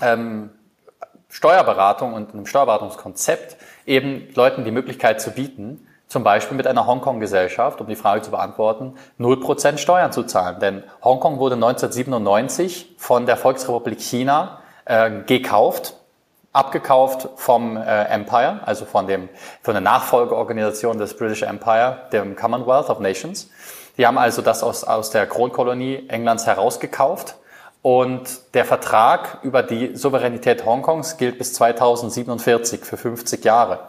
ähm, 0.03 0.51
Steuerberatung 1.29 2.13
und 2.13 2.35
einem 2.35 2.47
Steuerberatungskonzept 2.47 3.57
eben 3.87 4.29
Leuten 4.35 4.65
die 4.65 4.71
Möglichkeit 4.71 5.21
zu 5.21 5.31
bieten, 5.31 5.87
zum 6.07 6.25
Beispiel 6.25 6.59
mit 6.59 6.67
einer 6.67 6.87
Hongkong-Gesellschaft, 6.87 7.81
um 7.81 7.87
die 7.87 7.97
Frage 7.97 8.21
zu 8.21 8.31
beantworten, 8.31 8.97
0% 9.19 9.79
Steuern 9.79 10.13
zu 10.13 10.25
zahlen. 10.25 10.61
Denn 10.61 10.85
Hongkong 11.03 11.39
wurde 11.39 11.55
1997 11.55 12.97
von 12.99 13.25
der 13.25 13.39
Volksrepublik 13.39 13.99
China 13.99 14.61
äh, 14.85 15.23
gekauft 15.23 15.97
abgekauft 16.53 17.29
vom 17.37 17.77
äh, 17.77 18.05
Empire, 18.05 18.61
also 18.65 18.85
von, 18.85 19.07
dem, 19.07 19.29
von 19.62 19.75
der 19.75 19.81
Nachfolgeorganisation 19.81 20.99
des 20.99 21.17
British 21.17 21.43
Empire, 21.43 22.09
dem 22.12 22.37
Commonwealth 22.37 22.91
of 22.91 23.01
Nations. 23.01 23.51
Die 23.97 24.07
haben 24.07 24.19
also 24.19 24.43
das 24.43 24.62
aus, 24.62 24.85
aus 24.85 25.11
der 25.11 25.27
Kronkolonie 25.27 26.09
Englands 26.09 26.47
herausgekauft. 26.47 27.37
Und 27.83 28.55
der 28.55 28.65
Vertrag 28.65 29.38
über 29.43 29.62
die 29.62 29.97
Souveränität 29.97 30.65
Hongkongs 30.65 31.17
gilt 31.17 31.38
bis 31.38 31.53
2047 31.55 32.85
für 32.85 32.97
50 32.97 33.45
Jahre. 33.45 33.81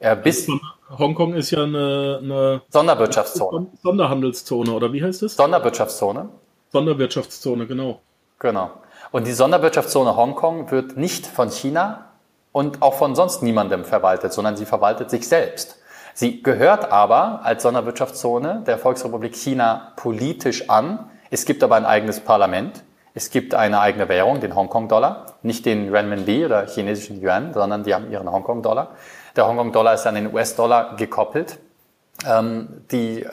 Äh, 0.00 0.16
bis 0.16 0.48
Hongkong 0.96 1.34
ist 1.34 1.50
ja 1.50 1.62
eine, 1.62 2.20
eine 2.22 2.62
Sonderwirtschaftszone. 2.68 3.66
Sonderhandelszone, 3.82 4.70
oder 4.70 4.92
wie 4.92 5.02
heißt 5.02 5.22
es? 5.22 5.36
Sonderwirtschaftszone. 5.36 6.28
Sonderwirtschaftszone, 6.72 7.66
genau. 7.66 8.00
Genau. 8.38 8.70
Und 9.10 9.26
die 9.26 9.32
Sonderwirtschaftszone 9.32 10.14
Hongkong 10.16 10.70
wird 10.70 10.96
nicht 10.96 11.26
von 11.26 11.50
China 11.50 12.07
und 12.58 12.82
auch 12.82 12.94
von 12.94 13.14
sonst 13.14 13.40
niemandem 13.40 13.84
verwaltet, 13.84 14.32
sondern 14.32 14.56
sie 14.56 14.66
verwaltet 14.66 15.10
sich 15.10 15.28
selbst. 15.28 15.76
Sie 16.12 16.42
gehört 16.42 16.90
aber 16.90 17.42
als 17.44 17.62
Sonderwirtschaftszone 17.62 18.64
der 18.66 18.78
Volksrepublik 18.78 19.36
China 19.36 19.92
politisch 19.94 20.68
an. 20.68 21.08
Es 21.30 21.44
gibt 21.44 21.62
aber 21.62 21.76
ein 21.76 21.86
eigenes 21.86 22.18
Parlament. 22.18 22.82
Es 23.14 23.30
gibt 23.30 23.54
eine 23.54 23.78
eigene 23.78 24.08
Währung, 24.08 24.40
den 24.40 24.56
Hongkong-Dollar. 24.56 25.26
Nicht 25.42 25.66
den 25.66 25.94
Renminbi 25.94 26.44
oder 26.44 26.66
chinesischen 26.66 27.22
Yuan, 27.22 27.54
sondern 27.54 27.84
die 27.84 27.94
haben 27.94 28.10
ihren 28.10 28.28
Hongkong-Dollar. 28.28 28.88
Der 29.36 29.46
Hongkong-Dollar 29.46 29.94
ist 29.94 30.08
an 30.08 30.16
den 30.16 30.34
US-Dollar 30.34 30.96
gekoppelt. 30.96 31.60
Ähm, 32.26 32.84
die, 32.90 33.24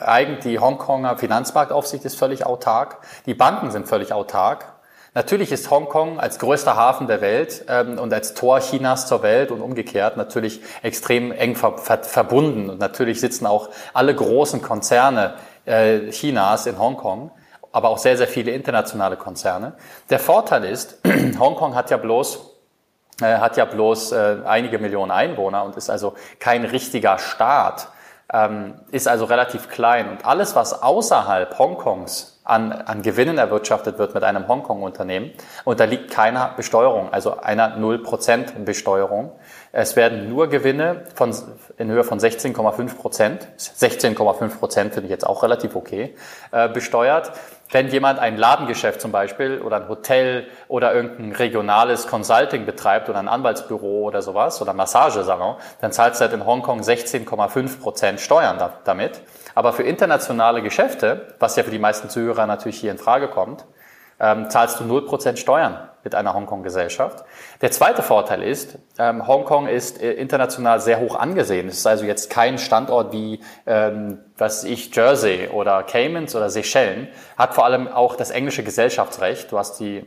die 0.44 0.58
Hongkonger 0.60 1.18
Finanzmarktaufsicht 1.18 2.04
ist 2.04 2.16
völlig 2.16 2.46
autark. 2.46 2.98
Die 3.26 3.34
Banken 3.34 3.72
sind 3.72 3.88
völlig 3.88 4.12
autark. 4.12 4.75
Natürlich 5.16 5.50
ist 5.50 5.70
Hongkong 5.70 6.20
als 6.20 6.38
größter 6.38 6.76
Hafen 6.76 7.06
der 7.06 7.22
Welt 7.22 7.64
ähm, 7.68 7.98
und 7.98 8.12
als 8.12 8.34
Tor 8.34 8.60
Chinas 8.60 9.06
zur 9.06 9.22
Welt 9.22 9.50
und 9.50 9.62
umgekehrt 9.62 10.18
natürlich 10.18 10.60
extrem 10.82 11.32
eng 11.32 11.56
ver 11.56 11.78
ver 11.78 12.04
verbunden. 12.04 12.68
Und 12.68 12.78
natürlich 12.80 13.18
sitzen 13.18 13.46
auch 13.46 13.70
alle 13.94 14.14
großen 14.14 14.60
Konzerne 14.60 15.36
äh, 15.64 16.10
Chinas 16.10 16.66
in 16.66 16.78
Hongkong, 16.78 17.30
aber 17.72 17.88
auch 17.88 17.96
sehr, 17.96 18.18
sehr 18.18 18.28
viele 18.28 18.50
internationale 18.50 19.16
Konzerne. 19.16 19.72
Der 20.10 20.18
Vorteil 20.18 20.64
ist, 20.64 20.98
Hongkong 21.40 21.74
hat 21.74 21.88
ja 21.88 21.96
bloß 21.96 22.50
äh, 23.22 23.38
hat 23.38 23.56
ja 23.56 23.64
bloß 23.64 24.12
äh, 24.12 24.36
einige 24.44 24.78
Millionen 24.78 25.12
Einwohner 25.12 25.64
und 25.64 25.78
ist 25.78 25.88
also 25.88 26.12
kein 26.40 26.66
richtiger 26.66 27.18
Staat, 27.18 27.88
ähm, 28.30 28.74
ist 28.90 29.08
also 29.08 29.24
relativ 29.24 29.70
klein. 29.70 30.10
Und 30.10 30.26
alles, 30.26 30.54
was 30.54 30.82
außerhalb 30.82 31.58
Hongkongs 31.58 32.35
an, 32.46 32.72
an 32.72 33.02
Gewinnen 33.02 33.38
erwirtschaftet 33.38 33.98
wird 33.98 34.14
mit 34.14 34.22
einem 34.22 34.46
Hongkong-Unternehmen, 34.48 35.32
unterliegt 35.64 36.10
keiner 36.10 36.54
Besteuerung, 36.56 37.12
also 37.12 37.38
einer 37.38 37.76
0% 37.76 38.64
Besteuerung. 38.64 39.32
Es 39.72 39.96
werden 39.96 40.28
nur 40.28 40.48
Gewinne 40.48 41.02
von, 41.14 41.34
in 41.76 41.90
Höhe 41.90 42.04
von 42.04 42.20
16,5 42.20 42.96
Prozent, 42.96 43.48
16,5 43.58 44.58
Prozent 44.58 44.94
finde 44.94 45.06
ich 45.06 45.10
jetzt 45.10 45.26
auch 45.26 45.42
relativ 45.42 45.74
okay, 45.74 46.14
äh, 46.52 46.68
besteuert. 46.68 47.32
Wenn 47.70 47.88
jemand 47.88 48.20
ein 48.20 48.36
Ladengeschäft 48.36 49.00
zum 49.00 49.10
Beispiel 49.10 49.60
oder 49.60 49.76
ein 49.76 49.88
Hotel 49.88 50.46
oder 50.68 50.94
irgendein 50.94 51.32
regionales 51.32 52.06
Consulting 52.06 52.64
betreibt 52.64 53.08
oder 53.08 53.18
ein 53.18 53.28
Anwaltsbüro 53.28 54.04
oder 54.04 54.22
sowas 54.22 54.62
oder 54.62 54.72
Massagesalon, 54.72 55.56
dann 55.80 55.90
zahlt 55.90 56.14
es 56.14 56.20
halt 56.20 56.32
in 56.32 56.46
Hongkong 56.46 56.80
16,5 56.80 57.80
Prozent 57.80 58.20
Steuern 58.20 58.58
damit. 58.84 59.20
Aber 59.56 59.72
für 59.72 59.82
internationale 59.82 60.62
Geschäfte, 60.62 61.34
was 61.40 61.56
ja 61.56 61.64
für 61.64 61.70
die 61.72 61.78
meisten 61.78 62.08
Zuhörer 62.08 62.46
natürlich 62.46 62.78
hier 62.78 62.92
in 62.92 62.98
Frage 62.98 63.28
kommt, 63.28 63.64
ähm, 64.20 64.50
zahlst 64.50 64.80
du 64.80 64.84
0% 64.84 65.36
Steuern 65.36 65.88
mit 66.04 66.14
einer 66.14 66.34
Hongkong-Gesellschaft. 66.34 67.24
Der 67.60 67.72
zweite 67.72 68.02
Vorteil 68.02 68.42
ist, 68.42 68.78
ähm, 68.98 69.26
Hongkong 69.26 69.66
ist 69.66 70.00
äh, 70.00 70.12
international 70.12 70.80
sehr 70.80 71.00
hoch 71.00 71.16
angesehen. 71.16 71.68
Es 71.68 71.78
ist 71.78 71.86
also 71.86 72.04
jetzt 72.04 72.30
kein 72.30 72.58
Standort 72.58 73.12
wie, 73.12 73.40
ähm, 73.66 74.20
was 74.38 74.64
ich, 74.64 74.94
Jersey 74.94 75.48
oder 75.48 75.82
Caymans 75.82 76.36
oder 76.36 76.48
Seychellen, 76.48 77.08
hat 77.36 77.54
vor 77.54 77.64
allem 77.64 77.88
auch 77.88 78.16
das 78.16 78.30
englische 78.30 78.62
Gesellschaftsrecht. 78.62 79.50
Du 79.50 79.58
hast 79.58 79.80
die 79.80 80.04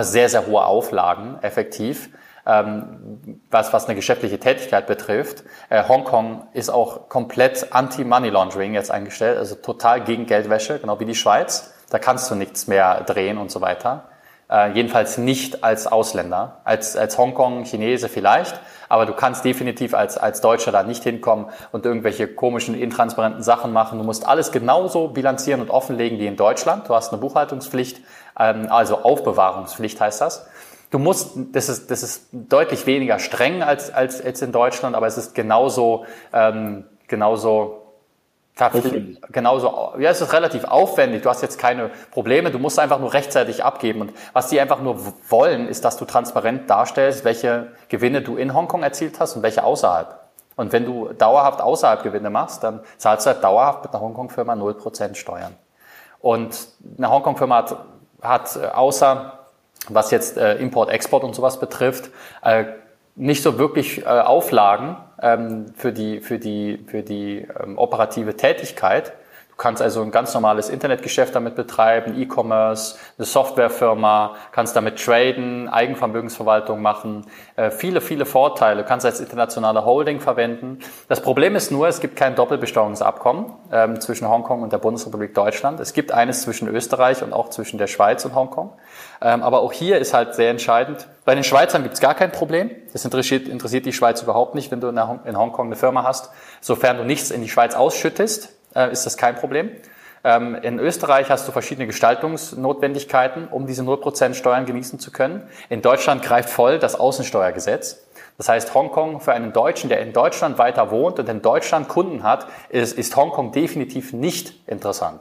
sehr, 0.00 0.28
sehr 0.28 0.46
hohe 0.46 0.64
Auflagen, 0.64 1.38
effektiv 1.42 2.10
ähm, 2.46 3.40
was, 3.50 3.72
was 3.72 3.86
eine 3.86 3.94
geschäftliche 3.94 4.38
Tätigkeit 4.38 4.86
betrifft. 4.86 5.44
Äh, 5.68 5.86
Hongkong 5.86 6.46
ist 6.52 6.70
auch 6.70 7.08
komplett 7.08 7.72
anti-Money 7.72 8.30
Laundering 8.30 8.74
jetzt 8.74 8.90
eingestellt, 8.90 9.38
also 9.38 9.54
total 9.54 10.02
gegen 10.02 10.26
Geldwäsche, 10.26 10.78
genau 10.78 10.98
wie 11.00 11.04
die 11.04 11.14
Schweiz. 11.14 11.72
Da 11.92 11.98
kannst 11.98 12.30
du 12.30 12.34
nichts 12.34 12.68
mehr 12.68 13.02
drehen 13.02 13.36
und 13.36 13.50
so 13.50 13.60
weiter. 13.60 14.04
Äh, 14.50 14.72
jedenfalls 14.72 15.18
nicht 15.18 15.62
als 15.62 15.86
Ausländer. 15.86 16.62
Als, 16.64 16.96
als 16.96 17.18
Hongkong, 17.18 17.64
Chinese 17.64 18.08
vielleicht, 18.08 18.58
aber 18.88 19.04
du 19.04 19.12
kannst 19.12 19.44
definitiv 19.44 19.92
als, 19.92 20.16
als 20.16 20.40
Deutscher 20.40 20.72
da 20.72 20.84
nicht 20.84 21.02
hinkommen 21.02 21.50
und 21.70 21.84
irgendwelche 21.84 22.28
komischen, 22.28 22.74
intransparenten 22.74 23.42
Sachen 23.42 23.74
machen. 23.74 23.98
Du 23.98 24.04
musst 24.04 24.26
alles 24.26 24.52
genauso 24.52 25.08
bilanzieren 25.08 25.60
und 25.60 25.68
offenlegen 25.68 26.18
wie 26.18 26.26
in 26.26 26.36
Deutschland. 26.36 26.88
Du 26.88 26.94
hast 26.94 27.12
eine 27.12 27.20
Buchhaltungspflicht, 27.20 28.00
ähm, 28.40 28.68
also 28.70 29.02
Aufbewahrungspflicht 29.02 30.00
heißt 30.00 30.22
das. 30.22 30.46
Du 30.90 30.98
musst, 30.98 31.32
das 31.52 31.68
ist, 31.68 31.90
das 31.90 32.02
ist 32.02 32.28
deutlich 32.32 32.86
weniger 32.86 33.18
streng 33.18 33.62
als, 33.62 33.92
als, 33.92 34.24
als 34.24 34.40
in 34.40 34.50
Deutschland, 34.50 34.96
aber 34.96 35.06
es 35.06 35.18
ist 35.18 35.34
genauso, 35.34 36.06
ähm, 36.32 36.84
genauso 37.06 37.81
Genauso, 39.30 39.94
ja, 39.98 40.10
es 40.10 40.20
ist 40.20 40.32
relativ 40.32 40.64
aufwendig. 40.64 41.22
Du 41.22 41.30
hast 41.30 41.40
jetzt 41.40 41.58
keine 41.58 41.90
Probleme. 42.10 42.50
Du 42.50 42.58
musst 42.58 42.78
einfach 42.78 42.98
nur 42.98 43.14
rechtzeitig 43.14 43.64
abgeben. 43.64 44.02
Und 44.02 44.12
was 44.34 44.48
die 44.48 44.60
einfach 44.60 44.80
nur 44.80 44.98
wollen, 45.30 45.68
ist, 45.68 45.84
dass 45.84 45.96
du 45.96 46.04
transparent 46.04 46.68
darstellst, 46.68 47.24
welche 47.24 47.72
Gewinne 47.88 48.20
du 48.20 48.36
in 48.36 48.54
Hongkong 48.54 48.82
erzielt 48.82 49.18
hast 49.20 49.36
und 49.36 49.42
welche 49.42 49.64
außerhalb. 49.64 50.20
Und 50.56 50.72
wenn 50.72 50.84
du 50.84 51.08
dauerhaft 51.14 51.62
außerhalb 51.62 52.02
Gewinne 52.02 52.28
machst, 52.28 52.62
dann 52.62 52.80
zahlst 52.98 53.26
du 53.26 53.30
halt 53.30 53.42
dauerhaft 53.42 53.84
mit 53.84 53.94
einer 53.94 54.02
Hongkong-Firma 54.02 54.52
0% 54.52 55.14
Steuern. 55.14 55.56
Und 56.20 56.68
eine 56.98 57.10
Hongkong-Firma 57.10 57.56
hat, 57.56 57.76
hat 58.20 58.56
äh, 58.56 58.66
außer, 58.66 59.38
was 59.88 60.10
jetzt 60.10 60.36
äh, 60.36 60.56
Import, 60.56 60.90
Export 60.90 61.24
und 61.24 61.34
sowas 61.34 61.58
betrifft, 61.58 62.10
äh, 62.42 62.64
nicht 63.14 63.42
so 63.42 63.58
wirklich 63.58 64.02
äh, 64.02 64.04
Auflagen 64.06 64.96
ähm, 65.20 65.66
für 65.74 65.92
die, 65.92 66.20
für 66.20 66.38
die, 66.38 66.84
für 66.86 67.02
die 67.02 67.46
ähm, 67.62 67.78
operative 67.78 68.36
Tätigkeit. 68.36 69.12
Kannst 69.62 69.80
also 69.80 70.02
ein 70.02 70.10
ganz 70.10 70.34
normales 70.34 70.68
Internetgeschäft 70.68 71.36
damit 71.36 71.54
betreiben, 71.54 72.20
E-Commerce, 72.20 72.96
eine 73.16 73.24
Softwarefirma, 73.24 74.34
kannst 74.50 74.74
damit 74.74 74.98
traden, 74.98 75.68
Eigenvermögensverwaltung 75.68 76.82
machen, 76.82 77.26
äh, 77.54 77.70
viele, 77.70 78.00
viele 78.00 78.26
Vorteile. 78.26 78.82
Kannst 78.82 79.06
als 79.06 79.20
internationale 79.20 79.84
Holding 79.84 80.18
verwenden. 80.18 80.80
Das 81.08 81.22
Problem 81.22 81.54
ist 81.54 81.70
nur, 81.70 81.86
es 81.86 82.00
gibt 82.00 82.16
kein 82.16 82.34
Doppelbesteuerungsabkommen 82.34 83.52
ähm, 83.70 84.00
zwischen 84.00 84.28
Hongkong 84.28 84.62
und 84.62 84.72
der 84.72 84.78
Bundesrepublik 84.78 85.32
Deutschland. 85.32 85.78
Es 85.78 85.92
gibt 85.92 86.10
eines 86.10 86.42
zwischen 86.42 86.66
Österreich 86.66 87.22
und 87.22 87.32
auch 87.32 87.48
zwischen 87.50 87.78
der 87.78 87.86
Schweiz 87.86 88.24
und 88.24 88.34
Hongkong. 88.34 88.72
Ähm, 89.20 89.44
aber 89.44 89.60
auch 89.60 89.72
hier 89.72 90.00
ist 90.00 90.12
halt 90.12 90.34
sehr 90.34 90.50
entscheidend. 90.50 91.06
Bei 91.24 91.36
den 91.36 91.44
Schweizern 91.44 91.84
gibt 91.84 91.94
es 91.94 92.00
gar 92.00 92.16
kein 92.16 92.32
Problem. 92.32 92.72
Das 92.92 93.04
interessiert, 93.04 93.46
interessiert 93.46 93.86
die 93.86 93.92
Schweiz 93.92 94.22
überhaupt 94.22 94.56
nicht, 94.56 94.72
wenn 94.72 94.80
du 94.80 94.88
in 94.88 95.38
Hongkong 95.38 95.66
eine 95.66 95.76
Firma 95.76 96.02
hast. 96.02 96.30
Sofern 96.60 96.96
du 96.96 97.04
nichts 97.04 97.30
in 97.30 97.42
die 97.42 97.48
Schweiz 97.48 97.76
ausschüttest, 97.76 98.58
äh, 98.74 98.92
ist 98.92 99.06
das 99.06 99.16
kein 99.16 99.34
Problem. 99.36 99.70
Ähm, 100.24 100.54
in 100.54 100.78
Österreich 100.78 101.30
hast 101.30 101.48
du 101.48 101.52
verschiedene 101.52 101.86
Gestaltungsnotwendigkeiten, 101.86 103.48
um 103.48 103.66
diese 103.66 103.82
0% 103.82 104.34
Steuern 104.34 104.66
genießen 104.66 104.98
zu 104.98 105.10
können. 105.10 105.42
In 105.68 105.82
Deutschland 105.82 106.22
greift 106.22 106.50
voll 106.50 106.78
das 106.78 106.94
Außensteuergesetz. 106.94 108.04
Das 108.38 108.48
heißt, 108.48 108.74
Hongkong 108.74 109.20
für 109.20 109.32
einen 109.32 109.52
Deutschen, 109.52 109.88
der 109.88 110.00
in 110.00 110.12
Deutschland 110.12 110.58
weiter 110.58 110.90
wohnt 110.90 111.18
und 111.18 111.28
in 111.28 111.42
Deutschland 111.42 111.88
Kunden 111.88 112.22
hat, 112.22 112.46
ist, 112.70 112.96
ist 112.96 113.16
Hongkong 113.16 113.52
definitiv 113.52 114.12
nicht 114.12 114.54
interessant. 114.68 115.20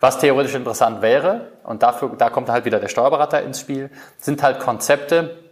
Was 0.00 0.18
theoretisch 0.18 0.54
interessant 0.54 1.00
wäre, 1.00 1.52
und 1.62 1.82
dafür, 1.82 2.10
da 2.18 2.28
kommt 2.28 2.50
halt 2.50 2.64
wieder 2.64 2.80
der 2.80 2.88
Steuerberater 2.88 3.42
ins 3.42 3.60
Spiel, 3.60 3.90
sind 4.18 4.42
halt 4.42 4.58
Konzepte, 4.58 5.43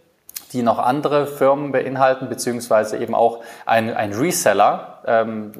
die 0.53 0.63
noch 0.63 0.79
andere 0.79 1.27
Firmen 1.27 1.71
beinhalten, 1.71 2.29
beziehungsweise 2.29 2.97
eben 2.97 3.15
auch 3.15 3.41
ein, 3.65 3.93
ein 3.93 4.13
Reseller, 4.13 4.99
ähm, 5.05 5.51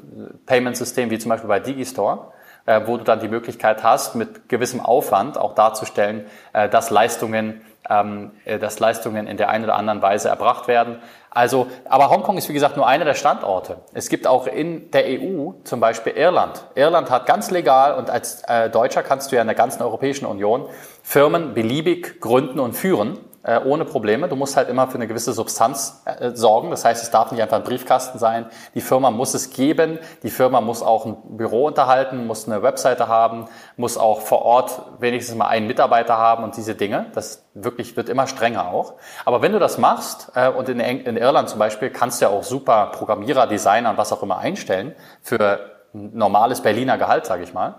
wie 0.46 1.18
zum 1.18 1.28
Beispiel 1.28 1.48
bei 1.48 1.60
Digistore, 1.60 2.32
äh, 2.66 2.80
wo 2.86 2.96
du 2.96 3.04
dann 3.04 3.20
die 3.20 3.28
Möglichkeit 3.28 3.82
hast, 3.82 4.14
mit 4.14 4.48
gewissem 4.48 4.80
Aufwand 4.80 5.36
auch 5.36 5.54
darzustellen, 5.54 6.24
äh, 6.52 6.68
dass 6.68 6.90
Leistungen 6.90 7.60
ähm, 7.88 8.32
äh, 8.44 8.58
dass 8.58 8.78
Leistungen 8.78 9.26
in 9.26 9.36
der 9.36 9.50
einen 9.50 9.64
oder 9.64 9.74
anderen 9.74 10.02
Weise 10.02 10.28
erbracht 10.28 10.68
werden. 10.68 11.00
Also, 11.30 11.66
aber 11.88 12.10
Hongkong 12.10 12.38
ist 12.38 12.48
wie 12.48 12.52
gesagt 12.52 12.76
nur 12.76 12.86
einer 12.86 13.04
der 13.04 13.14
Standorte. 13.14 13.78
Es 13.92 14.08
gibt 14.08 14.26
auch 14.26 14.46
in 14.46 14.90
der 14.92 15.04
EU 15.06 15.52
zum 15.64 15.80
Beispiel 15.80 16.12
Irland. 16.14 16.64
Irland 16.76 17.10
hat 17.10 17.26
ganz 17.26 17.50
legal 17.50 17.94
und 17.94 18.08
als 18.08 18.42
äh, 18.44 18.70
Deutscher 18.70 19.02
kannst 19.02 19.32
du 19.32 19.36
ja 19.36 19.42
in 19.42 19.48
der 19.48 19.56
ganzen 19.56 19.82
Europäischen 19.82 20.26
Union 20.26 20.66
Firmen 21.02 21.54
beliebig 21.54 22.20
gründen 22.20 22.60
und 22.60 22.74
führen 22.74 23.18
äh, 23.44 23.60
ohne 23.62 23.84
Probleme. 23.84 24.26
Du 24.28 24.36
musst 24.36 24.56
halt 24.56 24.68
immer 24.68 24.88
für 24.88 24.94
eine 24.94 25.06
gewisse 25.06 25.34
Substanz 25.34 26.02
äh, 26.06 26.30
sorgen. 26.32 26.70
Das 26.70 26.84
heißt, 26.84 27.02
es 27.02 27.10
darf 27.10 27.30
nicht 27.30 27.42
einfach 27.42 27.58
ein 27.58 27.64
Briefkasten 27.64 28.18
sein. 28.18 28.46
Die 28.74 28.80
Firma 28.80 29.10
muss 29.10 29.34
es 29.34 29.50
geben. 29.50 29.98
Die 30.22 30.30
Firma 30.30 30.62
muss 30.62 30.82
auch 30.82 31.04
ein 31.04 31.16
Büro 31.36 31.66
unterhalten, 31.66 32.26
muss 32.26 32.48
eine 32.48 32.62
Webseite 32.62 33.06
haben, 33.06 33.46
muss 33.76 33.98
auch 33.98 34.22
vor 34.22 34.42
Ort 34.42 34.80
wenigstens 34.98 35.36
mal 35.36 35.48
einen 35.48 35.66
Mitarbeiter 35.66 36.16
haben 36.16 36.42
und 36.42 36.56
diese 36.56 36.74
Dinge. 36.74 37.06
Das 37.14 37.44
wirklich 37.52 37.96
wird 37.96 38.08
immer 38.08 38.26
strenger 38.26 38.68
auch. 38.68 38.94
Aber 39.26 39.42
wenn 39.42 39.52
du 39.52 39.58
das 39.58 39.76
machst 39.76 40.32
äh, 40.34 40.48
und 40.48 40.68
in, 40.70 40.80
Irland 40.80 41.50
zum 41.50 41.58
Beispiel 41.58 41.90
kannst 41.90 42.20
du 42.20 42.26
ja 42.26 42.30
auch 42.30 42.44
super 42.44 42.86
Programmierer, 42.92 43.46
Designer 43.46 43.90
und 43.90 43.98
was 43.98 44.10
auch 44.12 44.22
immer 44.22 44.38
einstellen 44.38 44.94
für 45.20 45.60
ein 45.92 46.16
normales 46.16 46.62
Berliner 46.62 46.96
Gehalt, 46.96 47.26
sage 47.26 47.42
ich 47.42 47.52
mal, 47.52 47.74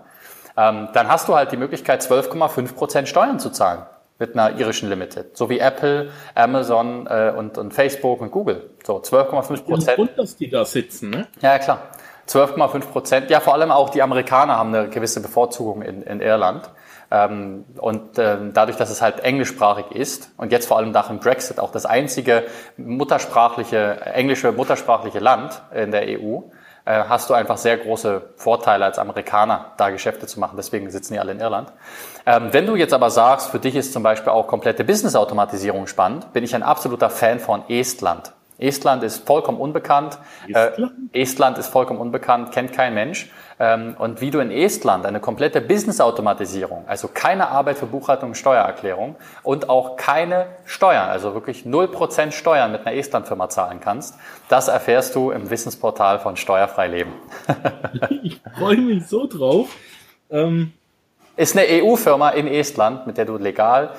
ähm, 0.56 0.88
dann 0.94 1.08
hast 1.08 1.28
du 1.28 1.34
halt 1.34 1.50
die 1.50 1.56
Möglichkeit, 1.56 2.02
12,5 2.02 2.74
Prozent 2.74 3.08
Steuern 3.08 3.40
zu 3.40 3.50
zahlen 3.50 3.84
mit 4.18 4.36
einer 4.36 4.58
irischen 4.58 4.88
Limited. 4.88 5.36
So 5.36 5.50
wie 5.50 5.58
Apple, 5.58 6.10
Amazon 6.34 7.06
äh, 7.06 7.32
und, 7.36 7.58
und 7.58 7.74
Facebook 7.74 8.20
und 8.20 8.30
Google. 8.30 8.70
So 8.84 8.98
12,5 8.98 9.62
Prozent. 9.64 9.96
Grund, 9.96 10.18
dass 10.18 10.36
die 10.36 10.48
da 10.48 10.64
sitzen, 10.64 11.10
ne? 11.10 11.26
Ja, 11.40 11.58
klar. 11.58 11.90
12,5 12.28 12.80
Prozent. 12.86 13.30
Ja, 13.30 13.40
vor 13.40 13.54
allem 13.54 13.70
auch 13.70 13.90
die 13.90 14.02
Amerikaner 14.02 14.56
haben 14.56 14.74
eine 14.74 14.88
gewisse 14.88 15.20
Bevorzugung 15.20 15.82
in, 15.82 16.02
in 16.02 16.20
Irland. 16.20 16.70
Ähm, 17.10 17.64
und 17.78 18.18
ähm, 18.18 18.52
dadurch, 18.52 18.76
dass 18.76 18.90
es 18.90 19.00
halt 19.00 19.20
englischsprachig 19.20 19.92
ist 19.92 20.30
und 20.36 20.50
jetzt 20.50 20.66
vor 20.66 20.76
allem 20.76 20.90
nach 20.90 21.06
dem 21.08 21.20
Brexit 21.20 21.60
auch 21.60 21.70
das 21.70 21.86
einzige 21.86 22.44
muttersprachliche, 22.76 24.00
englische 24.00 24.50
muttersprachliche 24.50 25.20
Land 25.20 25.62
in 25.72 25.92
der 25.92 26.20
EU, 26.20 26.40
hast 26.92 27.28
du 27.30 27.34
einfach 27.34 27.56
sehr 27.56 27.76
große 27.78 28.22
Vorteile 28.36 28.84
als 28.84 28.98
Amerikaner, 28.98 29.72
da 29.76 29.90
Geschäfte 29.90 30.26
zu 30.26 30.38
machen. 30.38 30.54
Deswegen 30.56 30.90
sitzen 30.90 31.14
die 31.14 31.18
alle 31.18 31.32
in 31.32 31.40
Irland. 31.40 31.72
Ähm, 32.24 32.52
wenn 32.52 32.66
du 32.66 32.76
jetzt 32.76 32.94
aber 32.94 33.10
sagst, 33.10 33.50
für 33.50 33.58
dich 33.58 33.74
ist 33.74 33.92
zum 33.92 34.02
Beispiel 34.02 34.30
auch 34.30 34.46
komplette 34.46 34.84
Business-Automatisierung 34.84 35.86
spannend, 35.88 36.32
bin 36.32 36.44
ich 36.44 36.54
ein 36.54 36.62
absoluter 36.62 37.10
Fan 37.10 37.40
von 37.40 37.68
Estland. 37.68 38.32
Estland 38.58 39.02
ist 39.02 39.26
vollkommen 39.26 39.58
unbekannt. 39.58 40.18
Estland? 40.48 40.92
Äh, 41.12 41.22
Estland 41.22 41.58
ist 41.58 41.68
vollkommen 41.68 42.00
unbekannt, 42.00 42.52
kennt 42.52 42.72
kein 42.72 42.94
Mensch. 42.94 43.30
Ähm, 43.58 43.96
und 43.98 44.20
wie 44.20 44.30
du 44.30 44.38
in 44.40 44.50
Estland 44.50 45.06
eine 45.06 45.20
komplette 45.20 45.60
Business-Automatisierung, 45.60 46.84
also 46.86 47.08
keine 47.08 47.48
Arbeit 47.48 47.78
für 47.78 47.86
Buchhaltung 47.86 48.30
und 48.30 48.34
Steuererklärung 48.34 49.16
und 49.42 49.70
auch 49.70 49.96
keine 49.96 50.46
Steuern, 50.64 51.08
also 51.08 51.34
wirklich 51.34 51.64
0% 51.64 52.32
Steuern 52.32 52.72
mit 52.72 52.86
einer 52.86 52.96
Estland-Firma 52.96 53.48
zahlen 53.48 53.80
kannst, 53.80 54.14
das 54.48 54.68
erfährst 54.68 55.14
du 55.14 55.30
im 55.30 55.48
Wissensportal 55.48 56.18
von 56.18 56.36
Steuerfrei 56.36 56.88
Leben. 56.88 57.12
ich 58.22 58.40
freue 58.58 58.78
mich 58.78 59.06
so 59.06 59.26
drauf. 59.26 59.68
Ähm 60.30 60.72
ist 61.36 61.56
eine 61.56 61.66
EU-Firma 61.82 62.30
in 62.30 62.46
Estland, 62.46 63.06
mit 63.06 63.18
der 63.18 63.26
du 63.26 63.36
legal 63.36 63.90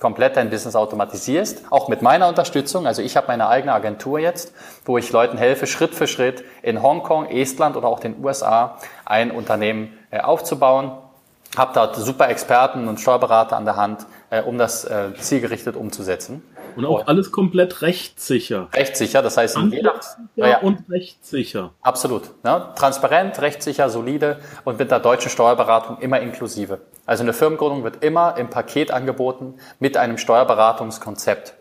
komplett 0.00 0.36
dein 0.36 0.50
Business 0.50 0.76
automatisierst, 0.76 1.64
auch 1.70 1.88
mit 1.88 2.02
meiner 2.02 2.28
Unterstützung. 2.28 2.86
Also 2.86 3.02
ich 3.02 3.16
habe 3.16 3.28
meine 3.28 3.48
eigene 3.48 3.72
Agentur 3.72 4.18
jetzt, 4.18 4.52
wo 4.84 4.98
ich 4.98 5.10
Leuten 5.10 5.38
helfe, 5.38 5.66
Schritt 5.66 5.94
für 5.94 6.06
Schritt 6.06 6.44
in 6.62 6.82
Hongkong, 6.82 7.26
Estland 7.26 7.76
oder 7.76 7.88
auch 7.88 8.00
den 8.00 8.22
USA 8.22 8.78
ein 9.04 9.30
Unternehmen 9.30 9.96
äh, 10.10 10.20
aufzubauen. 10.20 10.92
Habe 11.56 11.72
dort 11.74 11.96
super 11.96 12.28
Experten 12.28 12.88
und 12.88 13.00
Steuerberater 13.00 13.56
an 13.56 13.64
der 13.64 13.76
Hand, 13.76 14.06
äh, 14.28 14.42
um 14.42 14.58
das 14.58 14.84
äh, 14.84 15.14
zielgerichtet 15.18 15.76
umzusetzen. 15.76 16.42
Und 16.76 16.84
auch 16.84 17.00
und 17.00 17.08
alles 17.08 17.32
komplett 17.32 17.80
rechtssicher. 17.80 18.68
Rechtssicher, 18.74 19.22
das 19.22 19.38
heißt 19.38 19.56
jeder, 19.70 19.94
ja, 20.34 20.58
und 20.58 20.90
rechtssicher. 20.90 21.70
Absolut. 21.80 22.44
Ne? 22.44 22.68
Transparent, 22.76 23.40
rechtssicher, 23.40 23.88
solide 23.88 24.38
und 24.64 24.78
mit 24.78 24.90
der 24.90 25.00
deutschen 25.00 25.30
Steuerberatung 25.30 25.98
immer 26.00 26.20
inklusive. 26.20 26.80
Also 27.06 27.22
eine 27.22 27.32
Firmengründung 27.32 27.84
wird 27.84 28.02
immer 28.02 28.36
im 28.36 28.50
Paket 28.50 28.90
angeboten 28.90 29.54
mit 29.78 29.96
einem 29.96 30.18
Steuerberatungskonzept. 30.18 31.54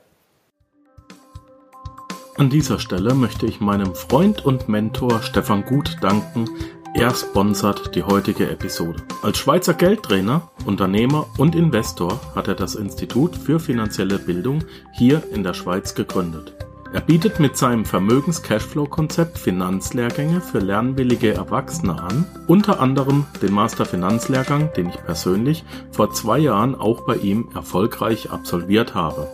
An 2.38 2.50
dieser 2.50 2.80
Stelle 2.80 3.14
möchte 3.14 3.46
ich 3.46 3.62
meinem 3.62 3.96
Freund 3.96 4.44
und 4.44 4.68
Mentor 4.68 5.22
Stefan 5.22 5.64
Gut 5.64 5.98
danken, 6.02 6.50
er 6.94 7.14
sponsert 7.14 7.94
die 7.94 8.04
heutige 8.04 8.50
Episode. 8.50 9.04
Als 9.22 9.38
Schweizer 9.38 9.74
Geldtrainer, 9.74 10.50
Unternehmer 10.66 11.28
und 11.38 11.54
Investor 11.54 12.20
hat 12.36 12.48
er 12.48 12.56
das 12.56 12.76
Institut 12.76 13.36
für 13.36 13.60
finanzielle 13.60 14.18
Bildung 14.18 14.64
hier 14.94 15.22
in 15.34 15.44
der 15.44 15.54
Schweiz 15.54 15.94
gegründet. 15.94 16.65
Er 16.94 17.02
bietet 17.02 17.40
mit 17.40 17.58
seinem 17.58 17.84
Vermögens-Cashflow-Konzept 17.84 19.38
Finanzlehrgänge 19.38 20.40
für 20.40 20.60
lernwillige 20.60 21.34
Erwachsene 21.34 22.02
an, 22.02 22.26
unter 22.48 22.80
anderem 22.80 23.26
den 23.42 23.54
Master 23.54 23.86
Finanzlehrgang, 23.86 24.72
den 24.74 24.90
ich 24.90 25.04
persönlich 25.04 25.66
vor 25.92 26.12
zwei 26.12 26.40
Jahren 26.40 26.76
auch 26.76 27.06
bei 27.06 27.18
ihm 27.18 27.50
erfolgreich 27.54 28.32
absolviert 28.32 28.96
habe. 28.96 29.28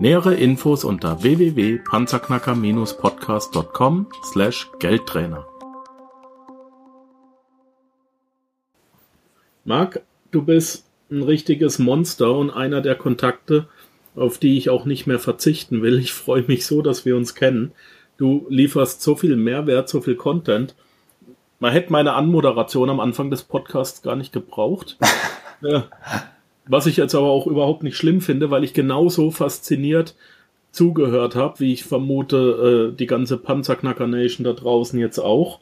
Nähere 0.00 0.34
Infos 0.34 0.84
unter 0.84 1.22
www.panzerknacker-podcast.com 1.22 4.06
slash 4.24 4.70
Geldtrainer. 4.78 5.46
Marc, 9.64 10.02
du 10.30 10.42
bist 10.42 10.84
ein 11.10 11.22
richtiges 11.22 11.78
Monster 11.78 12.36
und 12.36 12.50
einer 12.50 12.80
der 12.80 12.94
Kontakte, 12.94 13.68
auf 14.18 14.38
die 14.38 14.58
ich 14.58 14.70
auch 14.70 14.84
nicht 14.84 15.06
mehr 15.06 15.18
verzichten 15.18 15.82
will. 15.82 15.98
Ich 15.98 16.12
freue 16.12 16.44
mich 16.46 16.66
so, 16.66 16.82
dass 16.82 17.04
wir 17.04 17.16
uns 17.16 17.34
kennen. 17.34 17.72
Du 18.16 18.46
lieferst 18.48 19.02
so 19.02 19.14
viel 19.14 19.36
Mehrwert, 19.36 19.88
so 19.88 20.00
viel 20.00 20.16
Content. 20.16 20.74
Man 21.60 21.72
hätte 21.72 21.92
meine 21.92 22.14
Anmoderation 22.14 22.90
am 22.90 23.00
Anfang 23.00 23.30
des 23.30 23.42
Podcasts 23.42 24.02
gar 24.02 24.16
nicht 24.16 24.32
gebraucht. 24.32 24.98
Was 26.66 26.86
ich 26.86 26.96
jetzt 26.96 27.14
aber 27.14 27.28
auch 27.28 27.46
überhaupt 27.46 27.82
nicht 27.82 27.96
schlimm 27.96 28.20
finde, 28.20 28.50
weil 28.50 28.62
ich 28.62 28.74
genauso 28.74 29.30
fasziniert 29.30 30.14
zugehört 30.70 31.34
habe, 31.34 31.60
wie 31.60 31.72
ich 31.72 31.84
vermute, 31.84 32.90
äh, 32.92 32.96
die 32.96 33.06
ganze 33.06 33.38
Panzerknacker 33.38 34.06
Nation 34.06 34.44
da 34.44 34.52
draußen 34.52 34.98
jetzt 34.98 35.18
auch. 35.18 35.60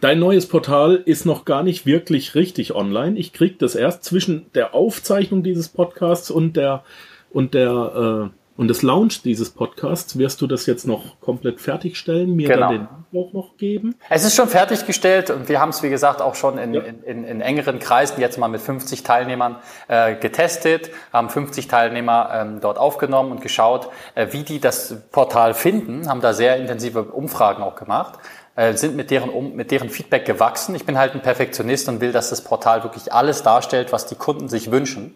Dein 0.00 0.20
neues 0.20 0.46
Portal 0.46 1.02
ist 1.06 1.26
noch 1.26 1.44
gar 1.44 1.62
nicht 1.62 1.84
wirklich 1.84 2.34
richtig 2.34 2.74
online. 2.74 3.18
Ich 3.18 3.32
krieg 3.32 3.58
das 3.58 3.74
erst 3.74 4.04
zwischen 4.04 4.46
der 4.54 4.74
Aufzeichnung 4.74 5.42
dieses 5.42 5.68
Podcasts 5.68 6.30
und 6.30 6.56
der 6.56 6.84
und 7.30 7.52
der 7.54 8.30
äh, 8.30 8.38
und 8.58 8.66
des 8.66 8.82
Launch 8.82 9.22
dieses 9.22 9.50
Podcasts 9.50 10.18
wirst 10.18 10.40
du 10.40 10.48
das 10.48 10.66
jetzt 10.66 10.84
noch 10.84 11.20
komplett 11.20 11.60
fertigstellen, 11.60 12.34
mir 12.34 12.48
genau. 12.48 12.60
dann 12.60 12.70
den 12.72 12.88
Antwort 12.88 13.32
noch 13.32 13.56
geben? 13.56 13.94
Es 14.10 14.24
ist 14.24 14.34
schon 14.34 14.48
fertiggestellt 14.48 15.30
und 15.30 15.48
wir 15.48 15.60
haben 15.60 15.68
es, 15.68 15.84
wie 15.84 15.90
gesagt, 15.90 16.20
auch 16.20 16.34
schon 16.34 16.58
in, 16.58 16.74
ja. 16.74 16.80
in, 16.80 17.04
in, 17.04 17.24
in, 17.24 17.40
engeren 17.40 17.78
Kreisen 17.78 18.20
jetzt 18.20 18.36
mal 18.36 18.48
mit 18.48 18.60
50 18.60 19.04
Teilnehmern 19.04 19.58
äh, 19.86 20.16
getestet, 20.16 20.90
haben 21.12 21.30
50 21.30 21.68
Teilnehmer 21.68 22.30
ähm, 22.34 22.58
dort 22.60 22.78
aufgenommen 22.78 23.30
und 23.30 23.42
geschaut, 23.42 23.90
äh, 24.16 24.26
wie 24.32 24.42
die 24.42 24.58
das 24.58 25.08
Portal 25.12 25.54
finden, 25.54 26.08
haben 26.08 26.20
da 26.20 26.32
sehr 26.32 26.56
intensive 26.56 27.04
Umfragen 27.04 27.62
auch 27.62 27.76
gemacht 27.76 28.18
äh, 28.58 28.76
sind 28.76 28.96
mit 28.96 29.12
deren, 29.12 29.54
mit 29.54 29.70
deren 29.70 29.88
Feedback 29.88 30.24
gewachsen. 30.24 30.74
Ich 30.74 30.84
bin 30.84 30.98
halt 30.98 31.14
ein 31.14 31.22
Perfektionist 31.22 31.88
und 31.88 32.00
will, 32.00 32.10
dass 32.10 32.30
das 32.30 32.42
Portal 32.42 32.82
wirklich 32.82 33.12
alles 33.12 33.44
darstellt, 33.44 33.92
was 33.92 34.06
die 34.06 34.16
Kunden 34.16 34.48
sich 34.48 34.72
wünschen. 34.72 35.14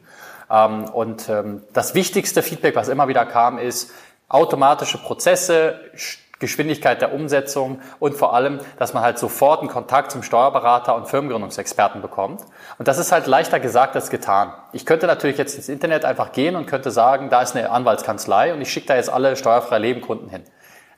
Ähm, 0.49 0.85
und 0.85 1.29
ähm, 1.29 1.65
das 1.73 1.97
wichtigste 1.97 2.43
Feedback, 2.43 2.77
was 2.77 2.87
immer 2.87 3.09
wieder 3.09 3.27
kam, 3.27 3.59
ist 3.59 3.91
automatische 4.29 4.97
Prozesse, 4.97 5.75
Geschwindigkeit 6.39 7.01
der 7.01 7.13
Umsetzung 7.13 7.81
und 7.99 8.17
vor 8.17 8.33
allem, 8.33 8.61
dass 8.79 8.95
man 8.95 9.03
halt 9.03 9.19
sofort 9.19 9.59
einen 9.59 9.69
Kontakt 9.69 10.13
zum 10.13 10.23
Steuerberater 10.23 10.95
und 10.95 11.09
Firmengründungsexperten 11.09 12.01
bekommt. 12.01 12.43
Und 12.79 12.87
das 12.87 12.99
ist 12.99 13.11
halt 13.11 13.27
leichter 13.27 13.59
gesagt 13.59 13.97
als 13.97 14.11
getan. 14.11 14.53
Ich 14.73 14.87
könnte 14.87 15.09
natürlich 15.09 15.39
jetzt 15.39 15.57
ins 15.57 15.69
Internet 15.69 16.05
einfach 16.05 16.31
gehen 16.31 16.55
und 16.55 16.67
könnte 16.67 16.93
sagen, 16.93 17.29
da 17.29 17.43
ist 17.43 17.57
eine 17.57 17.71
Anwaltskanzlei 17.71 18.55
und 18.55 18.61
ich 18.61 18.73
schicke 18.73 18.87
da 18.87 18.95
jetzt 18.95 19.11
alle 19.11 19.35
steuerfrei 19.35 19.79
Lebenkunden 19.79 20.29
hin. 20.29 20.45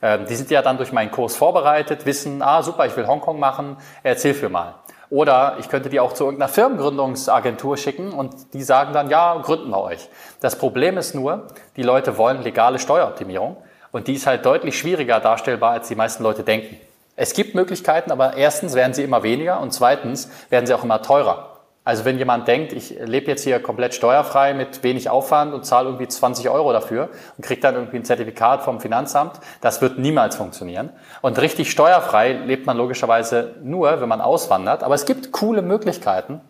Ähm, 0.03 0.27
die 0.27 0.35
sind 0.35 0.51
ja 0.51 0.63
dann 0.63 0.77
durch 0.77 0.93
meinen 0.93 1.11
Kurs 1.11 1.37
vorbereitet, 1.37 2.07
wissen, 2.07 2.43
ah 2.43 2.63
super, 2.63 2.87
ich 2.87 2.97
will 2.97 3.07
Hongkong 3.07 3.39
machen, 3.39 3.77
erzähl 4.03 4.35
für 4.35 4.49
mal. 4.49 4.75
Oder 5.11 5.57
ich 5.61 5.69
könnte 5.69 5.89
die 5.91 6.01
auch 6.01 6.13
zu 6.13 6.25
irgendeiner 6.25 6.49
Firmengründungsagentur 6.49 7.77
schicken 7.77 8.13
und 8.13 8.53
die 8.55 8.63
sagen 8.63 8.93
dann, 8.93 9.11
ja, 9.11 9.37
gründen 9.43 9.71
wir 9.71 9.81
euch. 9.81 10.09
Das 10.41 10.57
Problem 10.57 10.99
ist 10.99 11.15
nur, 11.15 11.47
die 11.77 11.83
Leute 11.83 12.19
wollen 12.19 12.43
legale 12.43 12.79
Steueroptimierung 12.79 13.57
und 13.93 14.09
die 14.09 14.15
ist 14.15 14.27
halt 14.27 14.45
deutlich 14.45 14.79
schwieriger 14.79 15.21
darstellbar, 15.21 15.73
als 15.73 15.89
die 15.89 15.95
meisten 15.95 16.23
Leute 16.23 16.43
denken. 16.43 16.77
Es 17.17 17.33
gibt 17.33 17.55
Möglichkeiten, 17.55 18.11
aber 18.11 18.37
erstens 18.37 18.75
werden 18.75 18.93
sie 18.93 19.05
immer 19.05 19.23
weniger 19.23 19.61
und 19.61 19.73
zweitens 19.73 20.31
werden 20.51 20.67
sie 20.67 20.75
auch 20.75 20.83
immer 20.83 21.01
teurer. 21.01 21.54
Also 21.87 22.07
wenn 22.07 22.17
jemand 22.17 22.49
denkt, 22.49 22.73
ich 22.73 22.97
lebe 22.99 23.31
jetzt 23.31 23.45
hier 23.45 23.61
komplett 23.61 23.95
steuerfrei 23.95 24.55
mit 24.55 24.83
wenig 24.83 25.11
Aufwand 25.11 25.53
und 25.53 25.67
zahle 25.67 25.89
irgendwie 25.89 26.09
20 26.09 26.49
Euro 26.49 26.73
dafür 26.73 27.11
und 27.37 27.45
kriegt 27.45 27.63
dann 27.63 27.75
irgendwie 27.75 27.99
ein 27.99 28.05
Zertifikat 28.07 28.63
vom 28.63 28.81
Finanzamt, 28.81 29.39
das 29.61 29.83
wird 29.83 29.99
niemals 29.99 30.37
funktionieren. 30.37 30.91
Und 31.21 31.39
richtig 31.39 31.71
steuerfrei 31.71 32.33
lebt 32.33 32.65
man 32.65 32.79
logischerweise 32.79 33.57
nur, 33.63 34.01
wenn 34.01 34.09
man 34.09 34.23
auswandert. 34.23 34.83
Aber 34.83 34.95
es 34.95 35.05
gibt 35.05 35.31
coole 35.33 35.61
Möglichkeiten. 35.61 36.41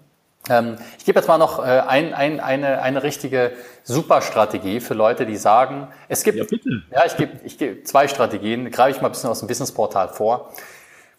Ähm, 0.49 0.77
ich 0.99 1.05
gebe 1.05 1.19
jetzt 1.19 1.27
mal 1.27 1.39
noch 1.39 1.59
äh, 1.59 1.81
ein, 1.81 2.15
ein, 2.15 2.39
eine, 2.39 2.81
eine 2.81 3.03
richtige 3.03 3.53
Superstrategie 3.83 4.79
für 4.79 4.95
Leute, 4.95 5.27
die 5.27 5.37
sagen, 5.37 5.89
es 6.09 6.23
gibt, 6.23 6.39
ja, 6.39 6.45
bitte. 6.45 6.83
ja 6.93 7.07
ich 7.07 7.17
gebe 7.17 7.33
ich 7.45 7.59
gebe 7.59 7.83
zwei 7.83 8.07
Strategien, 8.09 8.71
greife 8.71 8.97
ich 8.97 9.03
mal 9.03 9.09
ein 9.09 9.13
bisschen 9.13 9.31
aus 9.31 9.41
dem 9.41 9.49
Businessportal 9.49 10.11
vor. 10.11 10.53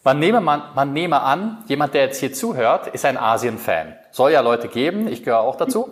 Man 0.06 0.20
nehme, 0.20 0.40
man, 0.40 0.62
man 0.76 0.92
nehme 0.92 1.20
an, 1.20 1.64
jemand, 1.66 1.92
der 1.92 2.02
jetzt 2.02 2.20
hier 2.20 2.32
zuhört, 2.32 2.86
ist 2.86 3.04
ein 3.04 3.18
Asien-Fan. 3.18 3.96
Soll 4.12 4.30
ja 4.30 4.40
Leute 4.40 4.68
geben, 4.68 5.08
ich 5.08 5.24
gehöre 5.24 5.40
auch 5.40 5.56
dazu. 5.56 5.90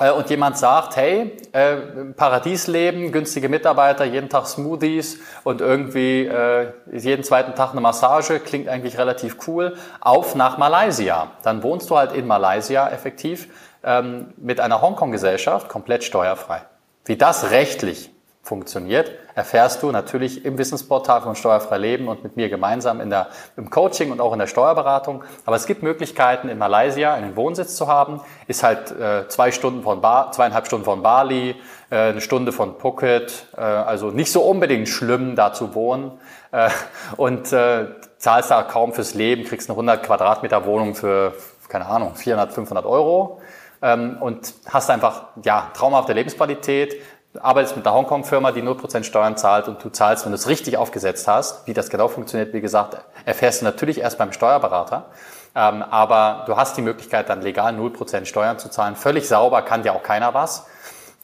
Äh, 0.00 0.10
und 0.10 0.28
jemand 0.28 0.58
sagt, 0.58 0.96
hey, 0.96 1.36
äh, 1.52 1.76
Paradiesleben, 2.16 3.12
günstige 3.12 3.48
Mitarbeiter, 3.48 4.04
jeden 4.04 4.28
Tag 4.28 4.48
Smoothies 4.48 5.20
und 5.44 5.60
irgendwie 5.60 6.26
äh, 6.26 6.72
jeden 6.90 7.22
zweiten 7.22 7.54
Tag 7.54 7.70
eine 7.70 7.80
Massage, 7.80 8.40
klingt 8.40 8.68
eigentlich 8.68 8.98
relativ 8.98 9.36
cool, 9.46 9.76
auf 10.00 10.34
nach 10.34 10.58
Malaysia. 10.58 11.30
Dann 11.44 11.62
wohnst 11.62 11.90
du 11.90 11.96
halt 11.96 12.10
in 12.10 12.26
Malaysia 12.26 12.88
effektiv 12.88 13.50
ähm, 13.84 14.34
mit 14.36 14.58
einer 14.58 14.82
Hongkong-Gesellschaft 14.82 15.68
komplett 15.68 16.02
steuerfrei. 16.02 16.62
Wie 17.04 17.16
das 17.16 17.52
rechtlich 17.52 18.10
funktioniert, 18.42 19.12
erfährst 19.38 19.84
du 19.84 19.92
natürlich 19.92 20.44
im 20.44 20.58
Wissensportal 20.58 21.22
von 21.22 21.36
Steuerfrei 21.36 21.78
Leben 21.78 22.08
und 22.08 22.24
mit 22.24 22.36
mir 22.36 22.48
gemeinsam 22.48 23.00
in 23.00 23.08
der, 23.08 23.28
im 23.56 23.70
Coaching 23.70 24.10
und 24.10 24.20
auch 24.20 24.32
in 24.32 24.40
der 24.40 24.48
Steuerberatung. 24.48 25.22
Aber 25.46 25.54
es 25.54 25.66
gibt 25.66 25.84
Möglichkeiten, 25.84 26.48
in 26.48 26.58
Malaysia 26.58 27.14
einen 27.14 27.36
Wohnsitz 27.36 27.76
zu 27.76 27.86
haben. 27.86 28.20
Ist 28.48 28.64
halt 28.64 28.90
äh, 28.90 29.28
zwei 29.28 29.52
Stunden 29.52 29.84
von 29.84 30.00
ba 30.00 30.32
zweieinhalb 30.32 30.66
Stunden 30.66 30.84
von 30.84 31.02
Bali, 31.04 31.54
äh, 31.88 31.96
eine 31.96 32.20
Stunde 32.20 32.50
von 32.50 32.80
Phuket. 32.80 33.46
Äh, 33.56 33.60
also 33.60 34.10
nicht 34.10 34.32
so 34.32 34.42
unbedingt 34.42 34.88
schlimm, 34.88 35.36
da 35.36 35.52
zu 35.52 35.72
wohnen. 35.72 36.18
Äh, 36.50 36.70
und 37.16 37.52
äh, 37.52 37.86
zahlst 38.16 38.50
da 38.50 38.64
kaum 38.64 38.92
fürs 38.92 39.14
Leben, 39.14 39.44
kriegst 39.44 39.70
eine 39.70 39.74
100 39.74 40.02
Quadratmeter 40.02 40.66
Wohnung 40.66 40.96
für, 40.96 41.32
keine 41.68 41.86
Ahnung, 41.86 42.16
400, 42.16 42.52
500 42.52 42.84
Euro. 42.84 43.40
Ähm, 43.82 44.16
und 44.18 44.52
hast 44.68 44.90
einfach, 44.90 45.26
ja, 45.44 45.70
traumhafte 45.74 46.12
Lebensqualität, 46.12 46.96
arbeitest 47.40 47.76
mit 47.76 47.86
einer 47.86 47.94
Hongkong-Firma, 47.94 48.52
die 48.52 48.62
0% 48.62 49.04
Steuern 49.04 49.36
zahlt 49.36 49.68
und 49.68 49.82
du 49.84 49.90
zahlst, 49.90 50.24
wenn 50.24 50.32
du 50.32 50.36
es 50.36 50.48
richtig 50.48 50.76
aufgesetzt 50.76 51.28
hast, 51.28 51.66
wie 51.66 51.74
das 51.74 51.90
genau 51.90 52.08
funktioniert, 52.08 52.52
wie 52.52 52.60
gesagt, 52.60 52.96
erfährst 53.24 53.60
du 53.60 53.64
natürlich 53.64 54.00
erst 54.00 54.18
beim 54.18 54.32
Steuerberater. 54.32 55.06
Ähm, 55.54 55.82
aber 55.82 56.44
du 56.46 56.56
hast 56.56 56.76
die 56.76 56.82
Möglichkeit, 56.82 57.28
dann 57.28 57.42
legal 57.42 57.74
0% 57.74 58.24
Steuern 58.24 58.58
zu 58.58 58.70
zahlen. 58.70 58.96
Völlig 58.96 59.28
sauber, 59.28 59.62
kann 59.62 59.84
ja 59.84 59.92
auch 59.92 60.02
keiner 60.02 60.34
was. 60.34 60.66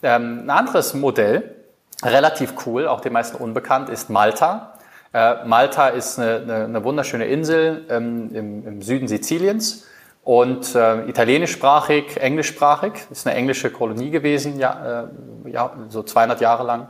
Ähm, 0.03 0.45
ein 0.45 0.49
anderes 0.49 0.93
Modell, 0.93 1.55
relativ 2.03 2.53
cool, 2.65 2.87
auch 2.87 3.01
den 3.01 3.13
meisten 3.13 3.37
unbekannt, 3.37 3.89
ist 3.89 4.09
Malta. 4.09 4.73
Äh, 5.13 5.45
Malta 5.45 5.87
ist 5.87 6.19
eine, 6.19 6.35
eine, 6.35 6.63
eine 6.65 6.83
wunderschöne 6.83 7.25
Insel 7.25 7.85
ähm, 7.89 8.33
im, 8.33 8.67
im 8.67 8.81
Süden 8.81 9.07
Siziliens 9.07 9.85
und 10.25 10.73
äh, 10.73 11.07
italienischsprachig, 11.07 12.17
englischsprachig, 12.17 12.93
ist 13.11 13.27
eine 13.27 13.35
englische 13.35 13.69
Kolonie 13.69 14.09
gewesen, 14.09 14.57
ja, 14.59 15.03
äh, 15.45 15.51
ja 15.51 15.71
so 15.89 16.01
200 16.01 16.41
Jahre 16.41 16.63
lang. 16.63 16.89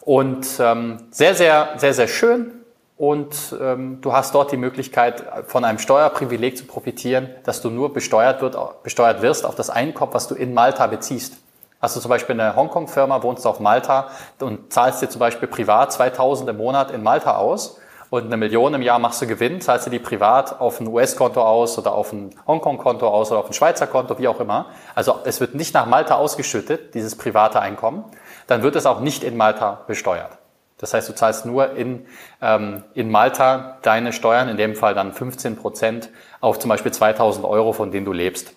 Und 0.00 0.46
ähm, 0.58 0.96
sehr, 1.10 1.34
sehr, 1.34 1.74
sehr, 1.76 1.92
sehr 1.92 2.08
schön. 2.08 2.52
Und 2.96 3.54
ähm, 3.60 3.98
du 4.00 4.14
hast 4.14 4.34
dort 4.34 4.52
die 4.52 4.56
Möglichkeit, 4.56 5.22
von 5.48 5.64
einem 5.64 5.78
Steuerprivileg 5.78 6.56
zu 6.56 6.64
profitieren, 6.64 7.28
dass 7.44 7.60
du 7.60 7.68
nur 7.68 7.92
besteuert, 7.92 8.40
wird, 8.40 8.56
besteuert 8.82 9.20
wirst 9.20 9.44
auf 9.44 9.54
das 9.54 9.68
Einkommen, 9.68 10.14
was 10.14 10.26
du 10.28 10.34
in 10.34 10.54
Malta 10.54 10.86
beziehst. 10.86 11.34
Hast 11.82 11.96
du 11.96 12.00
zum 12.00 12.08
Beispiel 12.08 12.40
eine 12.40 12.56
Hongkong-Firma, 12.56 13.22
wohnst 13.22 13.46
auf 13.46 13.60
Malta 13.60 14.08
und 14.40 14.72
zahlst 14.72 15.02
dir 15.02 15.10
zum 15.10 15.18
Beispiel 15.18 15.48
privat 15.48 15.92
2000 15.92 16.48
im 16.48 16.56
Monat 16.56 16.90
in 16.90 17.02
Malta 17.02 17.36
aus 17.36 17.78
und 18.12 18.26
eine 18.26 18.36
Million 18.36 18.74
im 18.74 18.82
Jahr 18.82 18.98
machst 18.98 19.22
du 19.22 19.26
Gewinn, 19.26 19.62
zahlst 19.62 19.86
du 19.86 19.90
die 19.90 19.98
privat 19.98 20.60
auf 20.60 20.80
ein 20.80 20.86
US-Konto 20.86 21.40
aus 21.40 21.78
oder 21.78 21.94
auf 21.94 22.12
ein 22.12 22.28
Hongkong-Konto 22.46 23.08
aus 23.08 23.30
oder 23.30 23.40
auf 23.40 23.46
ein 23.46 23.54
Schweizer 23.54 23.86
Konto, 23.86 24.18
wie 24.18 24.28
auch 24.28 24.38
immer. 24.38 24.66
Also 24.94 25.20
es 25.24 25.40
wird 25.40 25.54
nicht 25.54 25.72
nach 25.72 25.86
Malta 25.86 26.16
ausgeschüttet, 26.16 26.92
dieses 26.92 27.16
private 27.16 27.60
Einkommen. 27.60 28.04
Dann 28.48 28.62
wird 28.62 28.76
es 28.76 28.84
auch 28.84 29.00
nicht 29.00 29.24
in 29.24 29.38
Malta 29.38 29.80
besteuert. 29.86 30.32
Das 30.76 30.92
heißt, 30.92 31.08
du 31.08 31.14
zahlst 31.14 31.46
nur 31.46 31.72
in, 31.72 32.04
ähm, 32.42 32.82
in 32.92 33.10
Malta 33.10 33.78
deine 33.80 34.12
Steuern, 34.12 34.50
in 34.50 34.58
dem 34.58 34.76
Fall 34.76 34.92
dann 34.92 35.14
15 35.14 35.56
Prozent 35.56 36.10
auf 36.42 36.58
zum 36.58 36.68
Beispiel 36.68 36.92
2000 36.92 37.46
Euro, 37.46 37.72
von 37.72 37.92
denen 37.92 38.04
du 38.04 38.12
lebst. 38.12 38.52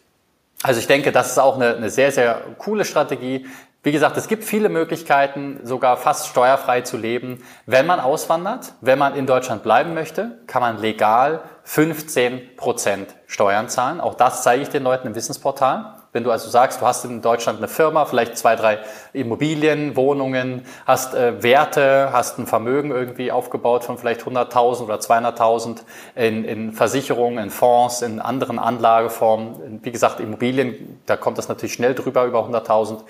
Also 0.63 0.81
ich 0.81 0.87
denke, 0.87 1.13
das 1.13 1.31
ist 1.31 1.39
auch 1.39 1.55
eine, 1.55 1.77
eine 1.77 1.89
sehr, 1.89 2.11
sehr 2.11 2.41
coole 2.57 2.83
Strategie, 2.83 3.45
wie 3.85 3.91
gesagt, 3.91 4.17
es 4.17 4.27
gibt 4.27 4.43
viele 4.43 4.67
Möglichkeiten, 4.67 5.59
sogar 5.61 5.95
fast 5.97 6.27
steuerfrei 6.27 6.81
zu 6.81 6.97
leben. 6.97 7.43
Wenn 7.67 7.85
man 7.85 7.99
auswandert, 7.99 8.73
wenn 8.81 8.97
man 8.97 9.13
in 9.13 9.27
Deutschland 9.27 9.61
bleiben 9.61 9.93
möchte, 9.93 10.39
kann 10.47 10.63
man 10.63 10.79
legal 10.79 11.41
15 11.65 12.55
Prozent 12.57 13.13
Steuern 13.27 13.69
zahlen. 13.69 14.01
Auch 14.01 14.15
das 14.15 14.41
zeige 14.41 14.63
ich 14.63 14.69
den 14.69 14.81
Leuten 14.81 15.05
im 15.05 15.13
Wissensportal. 15.13 15.97
Wenn 16.13 16.23
du 16.23 16.31
also 16.31 16.49
sagst, 16.49 16.81
du 16.81 16.85
hast 16.87 17.05
in 17.05 17.21
Deutschland 17.21 17.59
eine 17.59 17.67
Firma, 17.67 18.05
vielleicht 18.05 18.37
zwei, 18.37 18.55
drei 18.55 18.79
Immobilien, 19.13 19.95
Wohnungen, 19.95 20.65
hast 20.87 21.13
äh, 21.13 21.43
Werte, 21.43 22.09
hast 22.11 22.39
ein 22.39 22.47
Vermögen 22.47 22.89
irgendwie 22.89 23.31
aufgebaut 23.31 23.83
von 23.83 23.99
vielleicht 23.99 24.21
100.000 24.21 24.81
oder 24.81 24.95
200.000 24.95 25.81
in, 26.15 26.43
in 26.43 26.71
Versicherungen, 26.71 27.37
in 27.43 27.49
Fonds, 27.51 28.01
in 28.01 28.19
anderen 28.19 28.57
Anlageformen. 28.57 29.81
Wie 29.83 29.91
gesagt, 29.91 30.19
Immobilien, 30.21 31.01
da 31.05 31.17
kommt 31.17 31.37
das 31.37 31.49
natürlich 31.49 31.73
schnell 31.73 31.93
drüber, 31.93 32.25
über 32.25 32.47
100.000. 32.47 33.01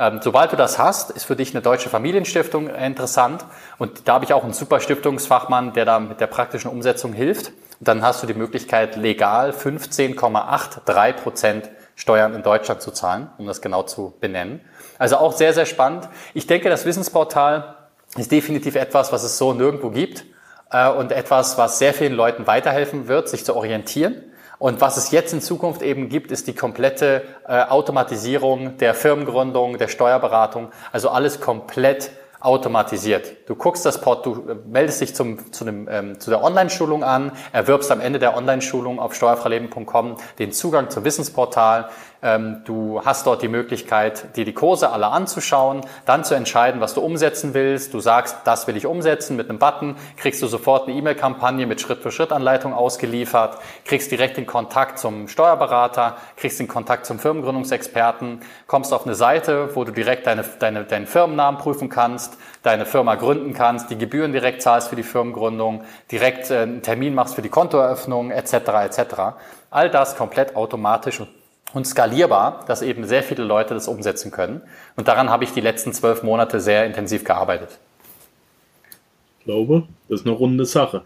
Ähm, 0.00 0.20
sobald 0.22 0.50
du 0.50 0.56
das 0.56 0.78
hast, 0.78 1.10
ist 1.10 1.24
für 1.24 1.36
dich 1.36 1.54
eine 1.54 1.60
deutsche 1.60 1.90
Familienstiftung 1.90 2.70
interessant. 2.70 3.44
Und 3.76 4.08
da 4.08 4.14
habe 4.14 4.24
ich 4.24 4.32
auch 4.32 4.44
einen 4.44 4.54
super 4.54 4.80
Stiftungsfachmann, 4.80 5.74
der 5.74 5.84
da 5.84 6.00
mit 6.00 6.20
der 6.20 6.26
praktischen 6.26 6.70
Umsetzung 6.70 7.12
hilft. 7.12 7.48
Und 7.78 7.86
dann 7.86 8.02
hast 8.02 8.22
du 8.22 8.26
die 8.26 8.32
Möglichkeit, 8.34 8.96
legal 8.96 9.50
15,83 9.50 11.12
Prozent 11.12 11.70
Steuern 11.96 12.34
in 12.34 12.42
Deutschland 12.42 12.80
zu 12.80 12.92
zahlen, 12.92 13.28
um 13.36 13.46
das 13.46 13.60
genau 13.60 13.82
zu 13.82 14.14
benennen. 14.20 14.62
Also 14.98 15.18
auch 15.18 15.34
sehr, 15.36 15.52
sehr 15.52 15.66
spannend. 15.66 16.08
Ich 16.32 16.46
denke, 16.46 16.70
das 16.70 16.86
Wissensportal 16.86 17.76
ist 18.16 18.32
definitiv 18.32 18.76
etwas, 18.76 19.12
was 19.12 19.22
es 19.22 19.36
so 19.36 19.52
nirgendwo 19.52 19.90
gibt 19.90 20.24
äh, 20.70 20.88
und 20.88 21.12
etwas, 21.12 21.58
was 21.58 21.78
sehr 21.78 21.92
vielen 21.92 22.14
Leuten 22.14 22.46
weiterhelfen 22.46 23.06
wird, 23.06 23.28
sich 23.28 23.44
zu 23.44 23.54
orientieren. 23.54 24.29
Und 24.60 24.82
was 24.82 24.98
es 24.98 25.10
jetzt 25.10 25.32
in 25.32 25.40
Zukunft 25.40 25.80
eben 25.80 26.10
gibt, 26.10 26.30
ist 26.30 26.46
die 26.46 26.54
komplette 26.54 27.22
äh, 27.48 27.62
Automatisierung 27.62 28.76
der 28.76 28.92
Firmengründung, 28.92 29.78
der 29.78 29.88
Steuerberatung, 29.88 30.68
also 30.92 31.08
alles 31.08 31.40
komplett 31.40 32.10
automatisiert. 32.40 33.48
Du 33.48 33.54
guckst 33.54 33.86
das 33.86 34.02
Port, 34.02 34.26
du 34.26 34.50
äh, 34.50 34.56
meldest 34.66 35.00
dich 35.00 35.14
zum, 35.14 35.50
zu, 35.50 35.64
dem, 35.64 35.88
ähm, 35.90 36.20
zu 36.20 36.28
der 36.28 36.44
Online-Schulung 36.44 37.02
an, 37.02 37.32
erwirbst 37.52 37.90
am 37.90 38.02
Ende 38.02 38.18
der 38.18 38.36
Online-Schulung 38.36 38.98
auf 38.98 39.14
steuerfreileben.com 39.14 40.16
den 40.38 40.52
Zugang 40.52 40.90
zum 40.90 41.04
Wissensportal, 41.04 41.88
du 42.22 43.00
hast 43.02 43.26
dort 43.26 43.40
die 43.40 43.48
Möglichkeit, 43.48 44.36
dir 44.36 44.44
die 44.44 44.52
Kurse 44.52 44.90
alle 44.90 45.06
anzuschauen, 45.08 45.80
dann 46.04 46.22
zu 46.22 46.34
entscheiden, 46.34 46.80
was 46.82 46.92
du 46.92 47.00
umsetzen 47.00 47.54
willst. 47.54 47.94
Du 47.94 48.00
sagst, 48.00 48.36
das 48.44 48.66
will 48.66 48.76
ich 48.76 48.84
umsetzen 48.84 49.36
mit 49.36 49.48
einem 49.48 49.58
Button, 49.58 49.96
kriegst 50.18 50.42
du 50.42 50.46
sofort 50.46 50.86
eine 50.86 50.96
E-Mail-Kampagne 50.98 51.66
mit 51.66 51.80
Schritt-für-Schritt-Anleitung 51.80 52.74
ausgeliefert, 52.74 53.56
kriegst 53.86 54.10
direkt 54.10 54.36
den 54.36 54.46
Kontakt 54.46 54.98
zum 54.98 55.28
Steuerberater, 55.28 56.16
kriegst 56.36 56.60
den 56.60 56.68
Kontakt 56.68 57.06
zum 57.06 57.18
Firmengründungsexperten, 57.18 58.40
kommst 58.66 58.92
auf 58.92 59.06
eine 59.06 59.14
Seite, 59.14 59.74
wo 59.74 59.84
du 59.84 59.92
direkt 59.92 60.26
deine, 60.26 60.44
deine, 60.58 60.84
deinen 60.84 61.06
Firmennamen 61.06 61.58
prüfen 61.58 61.88
kannst, 61.88 62.36
deine 62.62 62.84
Firma 62.84 63.14
gründen 63.14 63.54
kannst, 63.54 63.90
die 63.90 63.96
Gebühren 63.96 64.32
direkt 64.32 64.60
zahlst 64.60 64.88
für 64.88 64.96
die 64.96 65.02
Firmengründung, 65.02 65.84
direkt 66.10 66.50
äh, 66.50 66.58
einen 66.58 66.82
Termin 66.82 67.14
machst 67.14 67.34
für 67.34 67.42
die 67.42 67.48
Kontoeröffnung 67.48 68.30
etc. 68.30 68.52
etc. 68.52 69.00
All 69.70 69.88
das 69.88 70.16
komplett 70.16 70.54
automatisch 70.54 71.20
und 71.20 71.39
und 71.72 71.86
skalierbar, 71.86 72.64
dass 72.66 72.82
eben 72.82 73.04
sehr 73.04 73.22
viele 73.22 73.44
Leute 73.44 73.74
das 73.74 73.88
umsetzen 73.88 74.30
können. 74.30 74.60
Und 74.96 75.08
daran 75.08 75.30
habe 75.30 75.44
ich 75.44 75.52
die 75.52 75.60
letzten 75.60 75.92
zwölf 75.92 76.22
Monate 76.22 76.60
sehr 76.60 76.86
intensiv 76.86 77.24
gearbeitet. 77.24 77.78
Ich 79.38 79.44
glaube, 79.44 79.84
das 80.08 80.20
ist 80.20 80.26
eine 80.26 80.36
runde 80.36 80.66
Sache. 80.66 81.02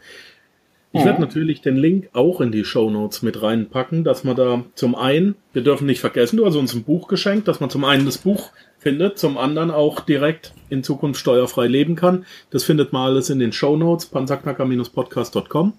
Ich 0.93 1.01
mhm. 1.01 1.07
werde 1.07 1.21
natürlich 1.21 1.61
den 1.61 1.77
Link 1.77 2.09
auch 2.13 2.41
in 2.41 2.53
die 2.53 2.65
Show 2.65 2.89
Notes 2.89 3.23
mit 3.23 3.43
reinpacken, 3.43 4.05
dass 4.05 4.23
man 4.23 4.37
da 4.37 4.65
zum 4.75 4.95
einen, 4.95 5.35
wir 5.53 5.63
dürfen 5.63 5.87
nicht 5.87 6.01
vergessen, 6.01 6.37
du 6.37 6.47
hast 6.47 6.55
uns 6.55 6.73
ein 6.73 6.85
Buch 6.85 7.09
geschenkt, 7.09 7.49
dass 7.49 7.61
man 7.61 7.69
zum 7.69 7.85
einen 7.85 8.07
das 8.07 8.19
Buch 8.19 8.51
findet, 8.79 9.19
zum 9.19 9.37
anderen 9.37 9.71
auch 9.73 10.01
direkt 10.01 10.53
in 10.71 10.85
Zukunft 10.85 11.19
steuerfrei 11.21 11.67
leben 11.67 11.97
kann. 11.97 12.27
Das 12.51 12.63
findet 12.63 12.93
man 12.93 13.07
alles 13.07 13.29
in 13.29 13.41
den 13.41 13.53
Show 13.53 13.77
Notes, 13.77 14.07
panzerknacker-podcast.com. 14.07 15.73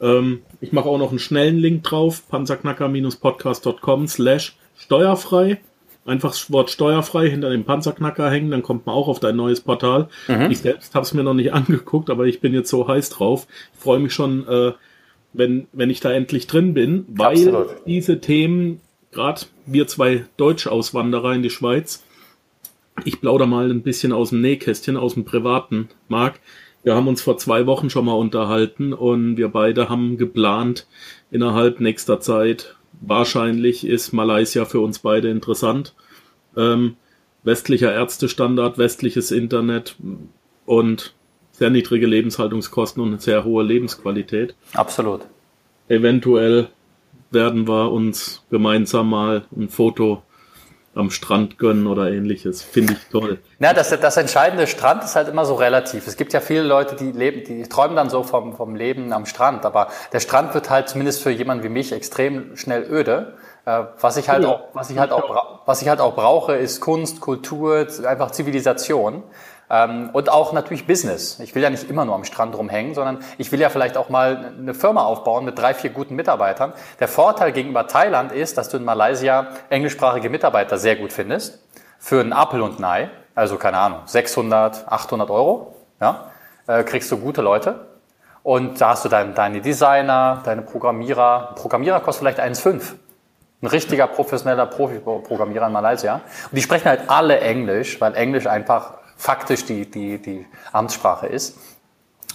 Ähm, 0.00 0.42
ich 0.60 0.72
mache 0.72 0.88
auch 0.88 0.98
noch 0.98 1.10
einen 1.10 1.18
schnellen 1.18 1.58
Link 1.58 1.82
drauf, 1.84 2.22
panzerknacker-podcast.com 2.28 4.08
slash 4.08 4.56
steuerfrei. 4.76 5.60
Einfach 6.04 6.30
das 6.30 6.50
Wort 6.50 6.70
steuerfrei 6.70 7.28
hinter 7.28 7.50
dem 7.50 7.64
Panzerknacker 7.64 8.30
hängen, 8.30 8.50
dann 8.50 8.62
kommt 8.62 8.86
man 8.86 8.94
auch 8.94 9.08
auf 9.08 9.20
dein 9.20 9.36
neues 9.36 9.60
Portal. 9.60 10.08
Mhm. 10.26 10.50
Ich 10.50 10.60
selbst 10.60 10.94
habe 10.94 11.04
es 11.04 11.12
mir 11.12 11.22
noch 11.22 11.34
nicht 11.34 11.52
angeguckt, 11.52 12.08
aber 12.08 12.26
ich 12.26 12.40
bin 12.40 12.54
jetzt 12.54 12.70
so 12.70 12.88
heiß 12.88 13.10
drauf. 13.10 13.46
Ich 13.74 13.80
freue 13.80 13.98
mich 13.98 14.14
schon, 14.14 14.48
äh, 14.48 14.72
wenn, 15.34 15.66
wenn 15.72 15.90
ich 15.90 16.00
da 16.00 16.10
endlich 16.10 16.46
drin 16.46 16.72
bin, 16.72 17.04
weil 17.08 17.36
Absolut. 17.36 17.86
diese 17.86 18.20
Themen, 18.20 18.80
gerade 19.12 19.42
wir 19.66 19.86
zwei 19.86 20.24
deutsche 20.38 20.72
Auswanderer 20.72 21.34
in 21.34 21.42
die 21.42 21.50
Schweiz, 21.50 22.02
ich 23.04 23.20
plauder 23.20 23.46
mal 23.46 23.70
ein 23.70 23.82
bisschen 23.82 24.12
aus 24.12 24.30
dem 24.30 24.40
Nähkästchen, 24.40 24.96
aus 24.96 25.14
dem 25.14 25.24
privaten 25.24 25.90
Markt, 26.08 26.40
wir 26.88 26.94
haben 26.94 27.06
uns 27.06 27.20
vor 27.20 27.36
zwei 27.36 27.66
Wochen 27.66 27.90
schon 27.90 28.06
mal 28.06 28.14
unterhalten 28.14 28.94
und 28.94 29.36
wir 29.36 29.48
beide 29.48 29.90
haben 29.90 30.16
geplant, 30.16 30.86
innerhalb 31.30 31.80
nächster 31.80 32.18
Zeit, 32.18 32.76
wahrscheinlich 33.02 33.86
ist 33.86 34.14
Malaysia 34.14 34.64
für 34.64 34.80
uns 34.80 35.00
beide 35.00 35.28
interessant. 35.28 35.94
Ähm, 36.56 36.96
westlicher 37.42 37.92
Ärztestandard, 37.92 38.78
westliches 38.78 39.32
Internet 39.32 39.96
und 40.64 41.12
sehr 41.52 41.68
niedrige 41.68 42.06
Lebenshaltungskosten 42.06 43.02
und 43.02 43.10
eine 43.10 43.20
sehr 43.20 43.44
hohe 43.44 43.64
Lebensqualität. 43.64 44.54
Absolut. 44.72 45.20
Eventuell 45.88 46.68
werden 47.30 47.68
wir 47.68 47.92
uns 47.92 48.46
gemeinsam 48.48 49.10
mal 49.10 49.44
ein 49.54 49.68
Foto 49.68 50.22
am 50.94 51.10
Strand 51.10 51.58
gönnen 51.58 51.86
oder 51.86 52.10
ähnliches. 52.10 52.62
Finde 52.62 52.94
ich 52.94 52.98
toll. 53.10 53.38
Na, 53.58 53.72
das, 53.72 53.90
das 53.90 54.16
entscheidende 54.16 54.66
Strand 54.66 55.04
ist 55.04 55.16
halt 55.16 55.28
immer 55.28 55.44
so 55.44 55.54
relativ. 55.54 56.06
Es 56.06 56.16
gibt 56.16 56.32
ja 56.32 56.40
viele 56.40 56.62
Leute, 56.62 56.96
die 56.96 57.12
leben, 57.12 57.44
die 57.44 57.68
träumen 57.68 57.96
dann 57.96 58.10
so 58.10 58.22
vom, 58.22 58.56
vom 58.56 58.74
Leben 58.74 59.12
am 59.12 59.26
Strand, 59.26 59.64
aber 59.64 59.88
der 60.12 60.20
Strand 60.20 60.54
wird 60.54 60.70
halt 60.70 60.88
zumindest 60.88 61.22
für 61.22 61.30
jemanden 61.30 61.64
wie 61.64 61.68
mich 61.68 61.92
extrem 61.92 62.56
schnell 62.56 62.82
öde. 62.90 63.34
Äh, 63.64 63.84
was 64.00 64.16
ich 64.16 64.28
halt 64.28 64.44
auch, 64.44 64.68
was 64.72 64.90
ich 64.90 64.98
halt 64.98 65.12
auch, 65.12 65.60
was 65.66 65.82
ich 65.82 65.88
halt 65.88 66.00
auch 66.00 66.14
brauche, 66.14 66.54
ist 66.56 66.80
Kunst, 66.80 67.20
Kultur, 67.20 67.86
einfach 68.04 68.30
Zivilisation. 68.30 69.22
Ähm, 69.70 70.10
und 70.12 70.30
auch 70.30 70.52
natürlich 70.52 70.86
Business. 70.86 71.40
Ich 71.40 71.54
will 71.54 71.62
ja 71.62 71.70
nicht 71.70 71.88
immer 71.90 72.04
nur 72.04 72.14
am 72.14 72.24
Strand 72.24 72.56
rumhängen, 72.56 72.94
sondern 72.94 73.18
ich 73.36 73.52
will 73.52 73.60
ja 73.60 73.68
vielleicht 73.68 73.96
auch 73.96 74.08
mal 74.08 74.52
eine 74.58 74.74
Firma 74.74 75.04
aufbauen 75.04 75.44
mit 75.44 75.58
drei, 75.58 75.74
vier 75.74 75.90
guten 75.90 76.14
Mitarbeitern. 76.16 76.72
Der 77.00 77.08
Vorteil 77.08 77.52
gegenüber 77.52 77.86
Thailand 77.86 78.32
ist, 78.32 78.56
dass 78.56 78.68
du 78.68 78.78
in 78.78 78.84
Malaysia 78.84 79.48
englischsprachige 79.68 80.30
Mitarbeiter 80.30 80.78
sehr 80.78 80.96
gut 80.96 81.12
findest. 81.12 81.62
Für 81.98 82.20
einen 82.20 82.32
Apple 82.32 82.62
und 82.62 82.78
ein 82.78 82.84
Ei, 82.84 83.10
also 83.34 83.56
keine 83.56 83.78
Ahnung, 83.78 84.00
600, 84.06 84.86
800 84.88 85.30
Euro, 85.30 85.74
ja, 86.00 86.30
äh, 86.66 86.84
kriegst 86.84 87.10
du 87.10 87.18
gute 87.18 87.42
Leute. 87.42 87.86
Und 88.42 88.80
da 88.80 88.90
hast 88.90 89.04
du 89.04 89.08
dein, 89.08 89.34
deine 89.34 89.60
Designer, 89.60 90.40
deine 90.44 90.62
Programmierer. 90.62 91.50
Ein 91.50 91.54
Programmierer 91.56 92.00
kostet 92.00 92.20
vielleicht 92.22 92.40
1,5. 92.40 92.94
Ein 93.60 93.66
richtiger 93.66 94.06
professioneller 94.06 94.66
Profi-Programmierer 94.66 95.66
in 95.66 95.72
Malaysia. 95.72 96.14
Und 96.14 96.52
die 96.52 96.62
sprechen 96.62 96.86
halt 96.86 97.10
alle 97.10 97.40
Englisch, 97.40 98.00
weil 98.00 98.14
Englisch 98.14 98.46
einfach 98.46 98.97
faktisch 99.18 99.66
die, 99.66 99.90
die, 99.90 100.18
die 100.18 100.46
Amtssprache 100.72 101.26
ist. 101.26 101.58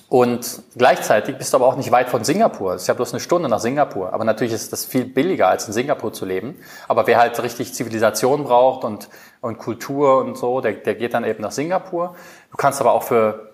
Und 0.09 0.61
gleichzeitig 0.77 1.37
bist 1.39 1.53
du 1.53 1.57
aber 1.57 1.65
auch 1.65 1.75
nicht 1.75 1.89
weit 1.89 2.07
von 2.07 2.23
Singapur. 2.23 2.75
Es 2.75 2.83
ist 2.83 2.87
ja 2.87 2.93
bloß 2.93 3.13
eine 3.13 3.19
Stunde 3.19 3.49
nach 3.49 3.59
Singapur. 3.59 4.13
Aber 4.13 4.25
natürlich 4.25 4.53
ist 4.53 4.71
das 4.71 4.85
viel 4.85 5.05
billiger, 5.05 5.47
als 5.47 5.65
in 5.65 5.73
Singapur 5.73 6.13
zu 6.13 6.25
leben. 6.25 6.55
Aber 6.87 7.07
wer 7.07 7.17
halt 7.17 7.41
richtig 7.41 7.73
Zivilisation 7.73 8.43
braucht 8.43 8.83
und, 8.83 9.09
und 9.41 9.57
Kultur 9.57 10.19
und 10.19 10.37
so, 10.37 10.61
der, 10.61 10.73
der 10.73 10.93
geht 10.93 11.15
dann 11.15 11.23
eben 11.23 11.41
nach 11.41 11.51
Singapur. 11.51 12.15
Du 12.51 12.57
kannst 12.57 12.79
aber 12.79 12.91
auch 12.91 13.01
für 13.01 13.53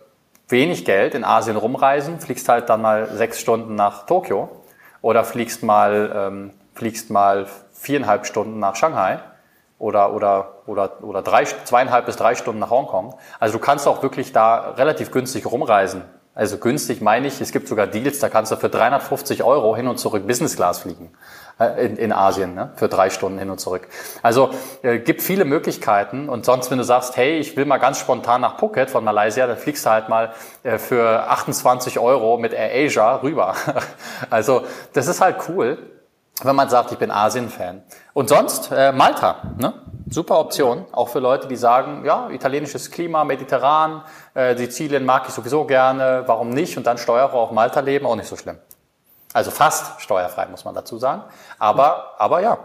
wenig 0.49 0.83
Geld 0.83 1.15
in 1.15 1.23
Asien 1.23 1.55
rumreisen, 1.55 2.19
fliegst 2.19 2.49
halt 2.49 2.67
dann 2.67 2.81
mal 2.81 3.07
sechs 3.15 3.39
Stunden 3.39 3.75
nach 3.75 4.05
Tokio 4.05 4.49
oder 5.01 5.23
fliegst 5.23 5.63
mal, 5.63 6.11
ähm, 6.13 6.51
fliegst 6.73 7.09
mal 7.09 7.47
viereinhalb 7.71 8.25
Stunden 8.25 8.59
nach 8.59 8.75
Shanghai 8.75 9.19
oder, 9.79 10.13
oder, 10.13 10.61
oder, 10.67 11.03
oder 11.03 11.21
drei, 11.21 11.45
zweieinhalb 11.45 12.05
bis 12.05 12.17
drei 12.17 12.35
Stunden 12.35 12.59
nach 12.59 12.69
Hongkong. 12.69 13.15
Also 13.39 13.57
du 13.57 13.63
kannst 13.63 13.87
auch 13.87 14.03
wirklich 14.03 14.33
da 14.33 14.71
relativ 14.71 15.11
günstig 15.11 15.45
rumreisen. 15.45 16.03
Also 16.35 16.57
günstig 16.57 17.01
meine 17.01 17.27
ich, 17.27 17.41
es 17.41 17.51
gibt 17.51 17.67
sogar 17.67 17.87
Deals, 17.87 18.19
da 18.19 18.29
kannst 18.29 18.51
du 18.51 18.55
für 18.55 18.69
350 18.69 19.43
Euro 19.43 19.75
hin 19.75 19.87
und 19.87 19.97
zurück 19.97 20.27
Business 20.27 20.55
Class 20.55 20.79
fliegen 20.79 21.11
äh, 21.59 21.85
in, 21.85 21.97
in 21.97 22.13
Asien, 22.13 22.55
ne? 22.55 22.71
für 22.75 22.87
drei 22.87 23.09
Stunden 23.09 23.39
hin 23.39 23.49
und 23.49 23.59
zurück. 23.59 23.87
Also 24.21 24.51
äh, 24.81 24.99
gibt 24.99 25.21
viele 25.21 25.43
Möglichkeiten 25.43 26.29
und 26.29 26.45
sonst, 26.45 26.71
wenn 26.71 26.77
du 26.77 26.83
sagst, 26.83 27.17
hey, 27.17 27.39
ich 27.39 27.57
will 27.57 27.65
mal 27.65 27.77
ganz 27.77 27.99
spontan 27.99 28.41
nach 28.41 28.57
Phuket 28.57 28.89
von 28.89 29.03
Malaysia, 29.03 29.47
dann 29.47 29.57
fliegst 29.57 29.85
du 29.85 29.89
halt 29.89 30.07
mal 30.07 30.33
äh, 30.63 30.77
für 30.77 31.27
28 31.29 31.99
Euro 31.99 32.37
mit 32.37 32.53
Air 32.53 32.85
Asia 32.85 33.15
rüber. 33.17 33.55
also 34.29 34.63
das 34.93 35.07
ist 35.07 35.19
halt 35.19 35.37
cool 35.49 35.77
wenn 36.43 36.55
man 36.55 36.69
sagt, 36.69 36.91
ich 36.91 36.97
bin 36.97 37.11
Asien-Fan. 37.11 37.83
Und 38.13 38.29
sonst 38.29 38.71
äh, 38.71 38.91
Malta, 38.91 39.37
ne? 39.57 39.73
super 40.09 40.39
Option, 40.39 40.85
auch 40.91 41.09
für 41.09 41.19
Leute, 41.19 41.47
die 41.47 41.55
sagen, 41.55 42.03
ja, 42.05 42.29
italienisches 42.29 42.91
Klima, 42.91 43.23
mediterran, 43.23 44.03
äh, 44.33 44.55
Sizilien 44.55 45.05
mag 45.05 45.25
ich 45.27 45.33
sowieso 45.33 45.65
gerne, 45.65 46.23
warum 46.25 46.49
nicht? 46.49 46.77
Und 46.77 46.87
dann 46.87 46.97
steuerfrei 46.97 47.37
auf 47.37 47.51
Malta 47.51 47.79
leben, 47.81 48.05
auch 48.05 48.15
nicht 48.15 48.27
so 48.27 48.35
schlimm. 48.35 48.57
Also 49.33 49.51
fast 49.51 50.01
steuerfrei, 50.01 50.47
muss 50.47 50.65
man 50.65 50.73
dazu 50.73 50.97
sagen. 50.97 51.23
Aber, 51.59 52.15
aber 52.17 52.41
ja. 52.41 52.57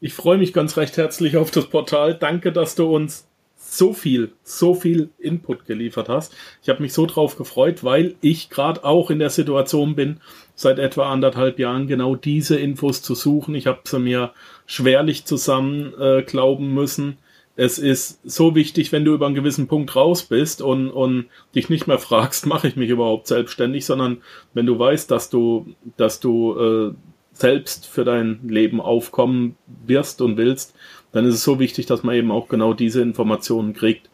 Ich 0.00 0.14
freue 0.14 0.38
mich 0.38 0.52
ganz 0.52 0.76
recht 0.76 0.96
herzlich 0.96 1.36
auf 1.36 1.50
das 1.50 1.66
Portal. 1.66 2.14
Danke, 2.14 2.52
dass 2.52 2.74
du 2.74 2.94
uns 2.94 3.26
so 3.56 3.92
viel, 3.92 4.32
so 4.42 4.74
viel 4.74 5.10
Input 5.18 5.66
geliefert 5.66 6.08
hast. 6.08 6.34
Ich 6.62 6.68
habe 6.68 6.82
mich 6.82 6.92
so 6.92 7.06
drauf 7.06 7.36
gefreut, 7.36 7.82
weil 7.82 8.14
ich 8.20 8.50
gerade 8.50 8.84
auch 8.84 9.10
in 9.10 9.18
der 9.18 9.30
Situation 9.30 9.94
bin, 9.94 10.20
seit 10.54 10.78
etwa 10.78 11.10
anderthalb 11.10 11.58
Jahren 11.58 11.86
genau 11.86 12.14
diese 12.14 12.56
Infos 12.56 13.02
zu 13.02 13.14
suchen. 13.14 13.54
Ich 13.54 13.66
habe 13.66 13.80
sie 13.84 13.98
mir 13.98 14.32
schwerlich 14.66 15.24
zusammen 15.24 15.92
äh, 15.98 16.22
glauben 16.22 16.72
müssen. 16.72 17.18
Es 17.56 17.78
ist 17.78 18.20
so 18.24 18.54
wichtig, 18.54 18.90
wenn 18.90 19.04
du 19.04 19.14
über 19.14 19.26
einen 19.26 19.34
gewissen 19.34 19.68
Punkt 19.68 19.94
raus 19.94 20.24
bist 20.24 20.60
und, 20.60 20.90
und 20.90 21.26
dich 21.54 21.68
nicht 21.68 21.86
mehr 21.86 21.98
fragst, 21.98 22.46
mache 22.46 22.68
ich 22.68 22.76
mich 22.76 22.90
überhaupt 22.90 23.26
selbstständig, 23.26 23.84
sondern 23.84 24.18
wenn 24.54 24.66
du 24.66 24.78
weißt, 24.78 25.10
dass 25.10 25.30
du, 25.30 25.74
dass 25.96 26.20
du 26.20 26.58
äh, 26.58 26.94
selbst 27.32 27.86
für 27.86 28.04
dein 28.04 28.40
Leben 28.48 28.80
aufkommen 28.80 29.56
wirst 29.86 30.20
und 30.20 30.36
willst, 30.36 30.74
dann 31.12 31.26
ist 31.26 31.34
es 31.34 31.44
so 31.44 31.58
wichtig, 31.58 31.86
dass 31.86 32.02
man 32.02 32.14
eben 32.14 32.30
auch 32.30 32.48
genau 32.48 32.74
diese 32.74 33.02
Informationen 33.02 33.72
kriegt. 33.72 34.08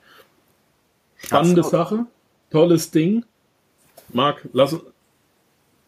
Spannende. 1.16 1.62
Sache, 1.62 2.06
tolles 2.50 2.90
Ding. 2.90 3.24
Marc, 4.12 4.48
lass, 4.52 4.78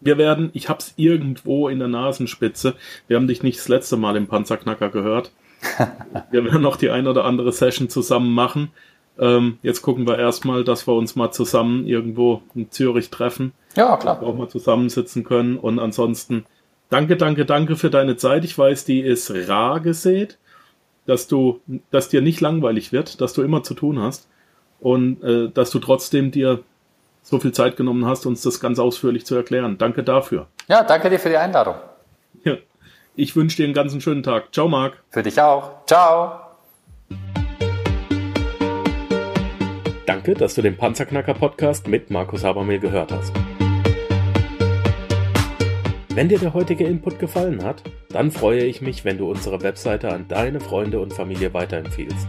Wir 0.02 0.18
werden, 0.18 0.50
ich 0.52 0.68
hab's 0.68 0.94
irgendwo 0.96 1.68
in 1.68 1.78
der 1.78 1.88
Nasenspitze. 1.88 2.74
Wir 3.06 3.16
haben 3.16 3.28
dich 3.28 3.42
nicht 3.42 3.58
das 3.58 3.68
letzte 3.68 3.96
Mal 3.96 4.16
im 4.16 4.26
Panzerknacker 4.26 4.90
gehört. 4.90 5.32
wir 6.30 6.44
werden 6.44 6.62
noch 6.62 6.76
die 6.76 6.90
ein 6.90 7.06
oder 7.06 7.24
andere 7.24 7.52
Session 7.52 7.88
zusammen 7.88 8.34
machen. 8.34 8.70
Ähm, 9.18 9.58
jetzt 9.62 9.82
gucken 9.82 10.06
wir 10.06 10.18
erstmal, 10.18 10.64
dass 10.64 10.88
wir 10.88 10.94
uns 10.94 11.16
mal 11.16 11.30
zusammen 11.30 11.86
irgendwo 11.86 12.42
in 12.54 12.70
Zürich 12.70 13.10
treffen. 13.10 13.52
Ja, 13.76 13.96
klar. 13.96 14.22
Auch 14.22 14.36
mal 14.36 14.48
zusammensitzen 14.48 15.22
können. 15.22 15.56
Und 15.56 15.78
ansonsten 15.78 16.44
danke, 16.90 17.16
danke, 17.16 17.44
danke 17.44 17.76
für 17.76 17.90
deine 17.90 18.16
Zeit. 18.16 18.44
Ich 18.44 18.56
weiß, 18.56 18.84
die 18.84 19.00
ist 19.00 19.30
rar 19.48 19.80
gesät, 19.80 20.38
dass 21.06 21.28
du, 21.28 21.60
dass 21.90 22.08
dir 22.08 22.22
nicht 22.22 22.40
langweilig 22.40 22.92
wird, 22.92 23.20
dass 23.20 23.32
du 23.32 23.42
immer 23.42 23.62
zu 23.62 23.74
tun 23.74 24.00
hast 24.00 24.28
und 24.80 25.22
äh, 25.22 25.48
dass 25.48 25.70
du 25.70 25.78
trotzdem 25.78 26.30
dir 26.30 26.64
so 27.22 27.38
viel 27.38 27.52
Zeit 27.52 27.76
genommen 27.76 28.04
hast, 28.06 28.26
uns 28.26 28.42
das 28.42 28.60
ganz 28.60 28.78
ausführlich 28.78 29.24
zu 29.24 29.34
erklären. 29.34 29.78
Danke 29.78 30.02
dafür. 30.02 30.48
Ja, 30.68 30.84
danke 30.84 31.08
dir 31.08 31.18
für 31.18 31.28
die 31.28 31.36
Einladung. 31.36 31.76
Ja. 32.44 32.56
Ich 33.14 33.36
wünsche 33.36 33.58
dir 33.58 33.64
einen 33.64 33.74
ganz 33.74 34.00
schönen 34.02 34.22
Tag. 34.22 34.54
Ciao, 34.54 34.68
Marc. 34.68 34.94
Für 35.10 35.22
dich 35.22 35.40
auch. 35.40 35.84
Ciao. 35.86 36.40
Danke, 40.06 40.34
dass 40.34 40.54
du 40.54 40.62
den 40.62 40.76
Panzerknacker 40.76 41.34
Podcast 41.34 41.86
mit 41.88 42.10
Markus 42.10 42.42
Habermehl 42.42 42.78
gehört 42.78 43.12
hast. 43.12 43.32
Wenn 46.14 46.28
dir 46.28 46.38
der 46.38 46.52
heutige 46.52 46.84
Input 46.84 47.18
gefallen 47.18 47.64
hat, 47.64 47.82
dann 48.10 48.30
freue 48.30 48.64
ich 48.64 48.82
mich, 48.82 49.04
wenn 49.04 49.16
du 49.16 49.30
unsere 49.30 49.62
Webseite 49.62 50.12
an 50.12 50.26
deine 50.28 50.60
Freunde 50.60 51.00
und 51.00 51.14
Familie 51.14 51.54
weiterempfiehlst. 51.54 52.28